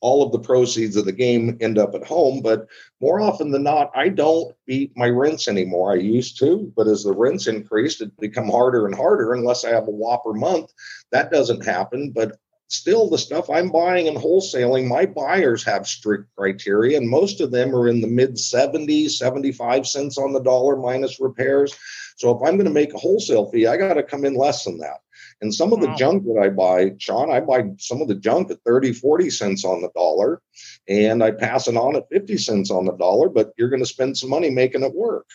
all 0.00 0.24
of 0.24 0.32
the 0.32 0.38
proceeds 0.38 0.96
of 0.96 1.04
the 1.04 1.12
game 1.12 1.56
end 1.60 1.78
up 1.78 1.94
at 1.94 2.06
home. 2.06 2.40
But 2.42 2.66
more 3.00 3.20
often 3.20 3.50
than 3.50 3.64
not, 3.64 3.90
I 3.94 4.08
don't 4.08 4.54
beat 4.66 4.92
my 4.96 5.08
rents 5.08 5.48
anymore. 5.48 5.92
I 5.92 5.96
used 5.96 6.38
to, 6.38 6.72
but 6.76 6.86
as 6.86 7.02
the 7.04 7.12
rents 7.12 7.46
increased, 7.46 8.00
it 8.00 8.16
become 8.18 8.48
harder 8.48 8.86
and 8.86 8.94
harder 8.94 9.34
unless 9.34 9.64
I 9.64 9.70
have 9.70 9.88
a 9.88 9.92
whopper 9.92 10.32
month. 10.32 10.72
That 11.10 11.32
doesn't 11.32 11.64
happen. 11.64 12.12
But 12.12 12.38
still 12.68 13.08
the 13.08 13.18
stuff 13.18 13.50
I'm 13.50 13.70
buying 13.70 14.08
and 14.08 14.16
wholesaling, 14.16 14.86
my 14.86 15.06
buyers 15.06 15.64
have 15.64 15.86
strict 15.86 16.34
criteria, 16.36 16.96
and 16.96 17.08
most 17.08 17.40
of 17.40 17.50
them 17.50 17.74
are 17.74 17.88
in 17.88 18.00
the 18.00 18.06
mid 18.06 18.34
70s, 18.34 19.10
75 19.12 19.86
cents 19.86 20.18
on 20.18 20.32
the 20.32 20.42
dollar 20.42 20.76
minus 20.76 21.20
repairs. 21.20 21.74
So 22.16 22.30
if 22.30 22.42
I'm 22.42 22.56
going 22.56 22.64
to 22.64 22.70
make 22.70 22.94
a 22.94 22.98
wholesale 22.98 23.50
fee, 23.50 23.66
I 23.66 23.76
got 23.76 23.94
to 23.94 24.02
come 24.02 24.24
in 24.24 24.34
less 24.34 24.64
than 24.64 24.78
that. 24.78 24.98
And 25.40 25.54
some 25.54 25.72
of 25.72 25.80
the 25.80 25.86
wow. 25.86 25.96
junk 25.96 26.24
that 26.24 26.40
I 26.42 26.48
buy, 26.48 26.94
Sean, 26.98 27.30
I 27.30 27.40
buy 27.40 27.70
some 27.78 28.02
of 28.02 28.08
the 28.08 28.16
junk 28.16 28.50
at 28.50 28.60
30, 28.64 28.92
40 28.92 29.30
cents 29.30 29.64
on 29.64 29.82
the 29.82 29.90
dollar, 29.94 30.42
and 30.88 31.22
I 31.22 31.30
pass 31.30 31.68
it 31.68 31.76
on 31.76 31.96
at 31.96 32.08
50 32.10 32.36
cents 32.38 32.70
on 32.70 32.86
the 32.86 32.96
dollar, 32.96 33.28
but 33.28 33.52
you're 33.56 33.68
going 33.68 33.82
to 33.82 33.86
spend 33.86 34.18
some 34.18 34.30
money 34.30 34.50
making 34.50 34.82
it 34.82 34.94
work. 34.94 35.28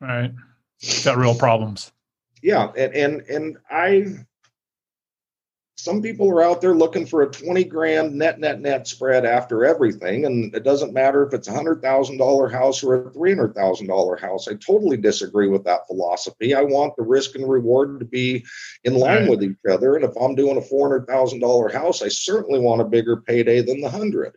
Right. 0.00 0.32
Got 1.04 1.18
real 1.18 1.34
problems. 1.34 1.92
Yeah. 2.42 2.72
And, 2.76 2.94
and, 2.94 3.20
and 3.22 3.58
I, 3.70 4.06
some 5.82 6.00
people 6.00 6.30
are 6.30 6.44
out 6.44 6.60
there 6.60 6.76
looking 6.76 7.04
for 7.04 7.22
a 7.22 7.26
20 7.26 7.64
grand 7.64 8.14
net 8.14 8.38
net 8.38 8.60
net 8.60 8.86
spread 8.86 9.26
after 9.26 9.64
everything 9.64 10.26
and 10.26 10.54
it 10.54 10.62
doesn't 10.62 10.92
matter 10.92 11.26
if 11.26 11.34
it's 11.34 11.48
a 11.48 11.52
hundred 11.52 11.82
thousand 11.82 12.18
dollar 12.18 12.48
house 12.48 12.84
or 12.84 13.08
a 13.08 13.10
three 13.10 13.34
hundred 13.34 13.52
thousand 13.52 13.88
dollar 13.88 14.16
house 14.16 14.46
i 14.46 14.54
totally 14.54 14.96
disagree 14.96 15.48
with 15.48 15.64
that 15.64 15.84
philosophy 15.88 16.54
i 16.54 16.62
want 16.62 16.94
the 16.94 17.02
risk 17.02 17.34
and 17.34 17.50
reward 17.50 17.98
to 17.98 18.04
be 18.04 18.44
in 18.84 18.94
line 18.94 19.22
right. 19.22 19.30
with 19.30 19.42
each 19.42 19.56
other 19.68 19.96
and 19.96 20.04
if 20.04 20.12
i'm 20.20 20.36
doing 20.36 20.56
a 20.56 20.62
four 20.62 20.88
hundred 20.88 21.04
thousand 21.08 21.40
dollar 21.40 21.68
house 21.68 22.00
i 22.00 22.06
certainly 22.06 22.60
want 22.60 22.80
a 22.80 22.84
bigger 22.84 23.16
payday 23.16 23.60
than 23.60 23.80
the 23.80 23.90
hundred 23.90 24.36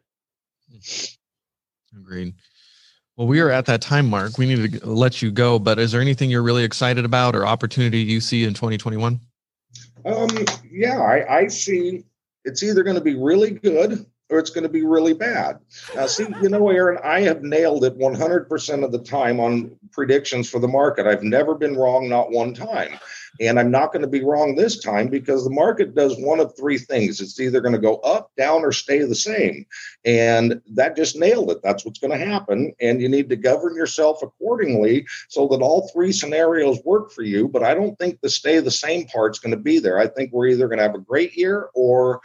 agreed 1.95 2.33
well, 3.17 3.27
we 3.27 3.39
are 3.39 3.49
at 3.49 3.65
that 3.67 3.79
time 3.79 4.09
mark. 4.09 4.37
We 4.37 4.45
need 4.45 4.81
to 4.81 4.85
let 4.89 5.21
you 5.21 5.31
go, 5.31 5.57
but 5.57 5.79
is 5.79 5.93
there 5.93 6.01
anything 6.01 6.29
you're 6.29 6.43
really 6.43 6.65
excited 6.65 7.05
about 7.05 7.33
or 7.33 7.45
opportunity 7.45 7.99
you 7.99 8.19
see 8.19 8.43
in 8.43 8.53
2021? 8.53 9.21
Um, 10.06 10.30
yeah, 10.70 10.99
I, 10.99 11.38
I 11.38 11.47
see 11.47 12.03
it's 12.43 12.64
either 12.64 12.84
going 12.84 12.95
to 12.95 13.01
be 13.01 13.16
really 13.16 13.51
good 13.51 14.06
or 14.30 14.39
it's 14.39 14.49
going 14.49 14.64
to 14.64 14.70
be 14.70 14.84
really 14.84 15.14
bad. 15.14 15.60
Now, 15.95 16.08
see, 16.08 16.28
you 16.41 16.49
know, 16.49 16.70
Aaron, 16.70 16.99
I 17.03 17.22
have 17.22 17.43
nailed 17.43 17.86
it 17.86 17.97
100% 17.97 18.84
of 18.84 18.91
the 18.91 18.99
time 18.99 19.39
on 19.39 19.78
predictions 19.91 20.49
for 20.49 20.60
the 20.60 20.68
market. 20.68 21.06
I've 21.06 21.24
never 21.24 21.56
been 21.56 21.76
wrong, 21.76 22.10
not 22.10 22.32
one 22.32 22.53
time. 22.53 22.97
And 23.39 23.59
I'm 23.59 23.71
not 23.71 23.91
going 23.91 24.01
to 24.01 24.07
be 24.07 24.23
wrong 24.23 24.55
this 24.55 24.79
time 24.79 25.07
because 25.07 25.43
the 25.43 25.49
market 25.49 25.95
does 25.95 26.17
one 26.17 26.39
of 26.39 26.55
three 26.55 26.77
things. 26.77 27.19
It's 27.19 27.39
either 27.39 27.61
going 27.61 27.73
to 27.73 27.79
go 27.79 27.97
up, 27.97 28.31
down, 28.38 28.63
or 28.63 28.71
stay 28.71 29.03
the 29.03 29.15
same. 29.15 29.65
And 30.05 30.61
that 30.73 30.95
just 30.95 31.17
nailed 31.17 31.51
it. 31.51 31.61
That's 31.63 31.86
what's 31.86 31.99
going 31.99 32.17
to 32.17 32.25
happen. 32.25 32.73
And 32.79 33.01
you 33.01 33.09
need 33.09 33.29
to 33.29 33.36
govern 33.36 33.75
yourself 33.75 34.21
accordingly 34.23 35.05
so 35.29 35.47
that 35.47 35.61
all 35.61 35.89
three 35.89 36.11
scenarios 36.11 36.79
work 36.86 37.11
for 37.11 37.23
you. 37.23 37.47
But 37.47 37.63
I 37.63 37.73
don't 37.73 37.97
think 37.99 38.21
the 38.21 38.29
stay 38.29 38.59
the 38.59 38.71
same 38.71 39.05
part's 39.07 39.39
going 39.39 39.55
to 39.55 39.61
be 39.61 39.79
there. 39.79 39.99
I 39.99 40.07
think 40.07 40.31
we're 40.31 40.47
either 40.47 40.67
going 40.67 40.79
to 40.79 40.83
have 40.83 40.95
a 40.95 40.99
great 40.99 41.36
year 41.36 41.69
or 41.73 42.21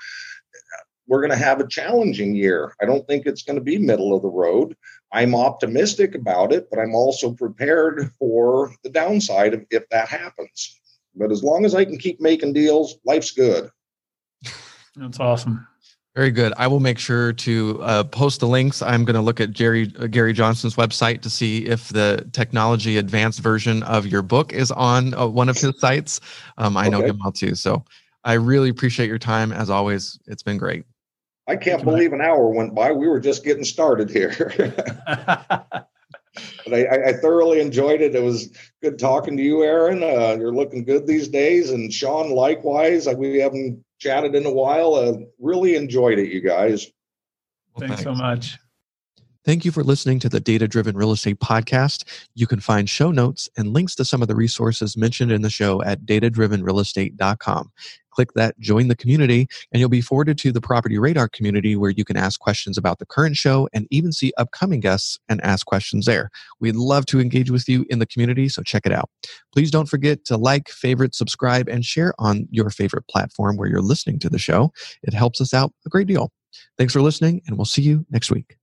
we're 1.10 1.20
going 1.20 1.36
to 1.36 1.44
have 1.44 1.58
a 1.58 1.66
challenging 1.66 2.36
year. 2.36 2.72
I 2.80 2.86
don't 2.86 3.04
think 3.08 3.26
it's 3.26 3.42
going 3.42 3.58
to 3.58 3.64
be 3.64 3.78
middle 3.78 4.14
of 4.14 4.22
the 4.22 4.28
road. 4.28 4.76
I'm 5.12 5.34
optimistic 5.34 6.14
about 6.14 6.52
it, 6.52 6.68
but 6.70 6.78
I'm 6.78 6.94
also 6.94 7.32
prepared 7.32 8.12
for 8.16 8.72
the 8.84 8.90
downside 8.90 9.54
if, 9.54 9.62
if 9.70 9.88
that 9.88 10.08
happens. 10.08 10.80
But 11.20 11.30
as 11.30 11.44
long 11.44 11.66
as 11.66 11.74
I 11.74 11.84
can 11.84 11.98
keep 11.98 12.18
making 12.20 12.54
deals, 12.54 12.96
life's 13.04 13.30
good. 13.30 13.70
That's 14.96 15.20
awesome. 15.20 15.66
Very 16.16 16.30
good. 16.30 16.52
I 16.56 16.66
will 16.66 16.80
make 16.80 16.98
sure 16.98 17.32
to 17.34 17.80
uh, 17.82 18.04
post 18.04 18.40
the 18.40 18.48
links. 18.48 18.82
I'm 18.82 19.04
going 19.04 19.14
to 19.14 19.20
look 19.20 19.38
at 19.38 19.52
Jerry 19.52 19.92
uh, 19.98 20.06
Gary 20.06 20.32
Johnson's 20.32 20.74
website 20.74 21.20
to 21.22 21.30
see 21.30 21.66
if 21.66 21.90
the 21.90 22.28
technology 22.32 22.96
advanced 22.96 23.40
version 23.40 23.82
of 23.84 24.06
your 24.06 24.22
book 24.22 24.52
is 24.52 24.72
on 24.72 25.14
uh, 25.14 25.26
one 25.26 25.48
of 25.48 25.56
his 25.56 25.78
sites. 25.78 26.20
Um, 26.58 26.76
I 26.76 26.86
okay. 26.86 26.90
know 26.90 27.02
him 27.02 27.20
well 27.22 27.30
too. 27.30 27.54
So 27.54 27.84
I 28.24 28.32
really 28.32 28.70
appreciate 28.70 29.06
your 29.06 29.18
time 29.18 29.52
as 29.52 29.70
always. 29.70 30.18
It's 30.26 30.42
been 30.42 30.58
great. 30.58 30.84
I 31.46 31.56
can't 31.56 31.84
believe 31.84 32.12
an 32.12 32.20
hour 32.20 32.48
went 32.48 32.74
by. 32.74 32.92
We 32.92 33.08
were 33.08 33.20
just 33.20 33.44
getting 33.44 33.64
started 33.64 34.10
here. 34.10 34.52
but 36.64 36.74
I, 36.74 37.08
I, 37.08 37.12
thoroughly 37.14 37.60
enjoyed 37.60 38.00
it. 38.00 38.14
It 38.14 38.22
was 38.22 38.50
good 38.82 38.98
talking 38.98 39.36
to 39.36 39.42
you, 39.42 39.62
Aaron. 39.62 40.02
Uh, 40.02 40.36
you're 40.38 40.54
looking 40.54 40.84
good 40.84 41.06
these 41.06 41.28
days, 41.28 41.70
and 41.70 41.92
Sean 41.92 42.30
likewise. 42.30 43.08
We 43.08 43.38
haven't 43.38 43.84
chatted 43.98 44.34
in 44.34 44.46
a 44.46 44.52
while. 44.52 44.94
Uh, 44.94 45.14
really 45.38 45.74
enjoyed 45.74 46.18
it, 46.18 46.30
you 46.30 46.40
guys. 46.40 46.86
Well, 47.74 47.88
thanks, 47.88 48.02
thanks 48.02 48.18
so 48.18 48.22
much. 48.22 48.58
Thank 49.44 49.64
you 49.64 49.72
for 49.72 49.82
listening 49.82 50.18
to 50.20 50.28
the 50.28 50.38
Data 50.38 50.68
Driven 50.68 50.96
Real 50.96 51.12
Estate 51.12 51.40
Podcast. 51.40 52.04
You 52.34 52.46
can 52.46 52.60
find 52.60 52.88
show 52.88 53.10
notes 53.10 53.48
and 53.56 53.72
links 53.72 53.94
to 53.96 54.04
some 54.04 54.22
of 54.22 54.28
the 54.28 54.36
resources 54.36 54.96
mentioned 54.96 55.32
in 55.32 55.42
the 55.42 55.50
show 55.50 55.82
at 55.82 56.04
datadrivenrealestate.com 56.04 57.72
click 58.20 58.34
that 58.34 58.58
join 58.58 58.88
the 58.88 58.96
community 58.96 59.48
and 59.72 59.80
you'll 59.80 59.88
be 59.88 60.02
forwarded 60.02 60.36
to 60.36 60.52
the 60.52 60.60
property 60.60 60.98
radar 60.98 61.26
community 61.26 61.74
where 61.74 61.90
you 61.90 62.04
can 62.04 62.18
ask 62.18 62.38
questions 62.38 62.76
about 62.76 62.98
the 62.98 63.06
current 63.06 63.34
show 63.34 63.66
and 63.72 63.86
even 63.90 64.12
see 64.12 64.30
upcoming 64.36 64.78
guests 64.78 65.18
and 65.30 65.42
ask 65.42 65.64
questions 65.64 66.04
there. 66.04 66.28
We'd 66.60 66.76
love 66.76 67.06
to 67.06 67.18
engage 67.18 67.50
with 67.50 67.66
you 67.66 67.86
in 67.88 67.98
the 67.98 68.04
community 68.04 68.50
so 68.50 68.62
check 68.62 68.84
it 68.84 68.92
out. 68.92 69.08
Please 69.54 69.70
don't 69.70 69.88
forget 69.88 70.26
to 70.26 70.36
like 70.36 70.68
favorite 70.68 71.14
subscribe 71.14 71.66
and 71.66 71.82
share 71.82 72.12
on 72.18 72.46
your 72.50 72.68
favorite 72.68 73.08
platform 73.08 73.56
where 73.56 73.70
you're 73.70 73.80
listening 73.80 74.18
to 74.18 74.28
the 74.28 74.38
show. 74.38 74.70
It 75.02 75.14
helps 75.14 75.40
us 75.40 75.54
out 75.54 75.72
a 75.86 75.88
great 75.88 76.06
deal. 76.06 76.30
Thanks 76.76 76.92
for 76.92 77.00
listening 77.00 77.40
and 77.46 77.56
we'll 77.56 77.64
see 77.64 77.82
you 77.82 78.04
next 78.10 78.30
week 78.30 78.59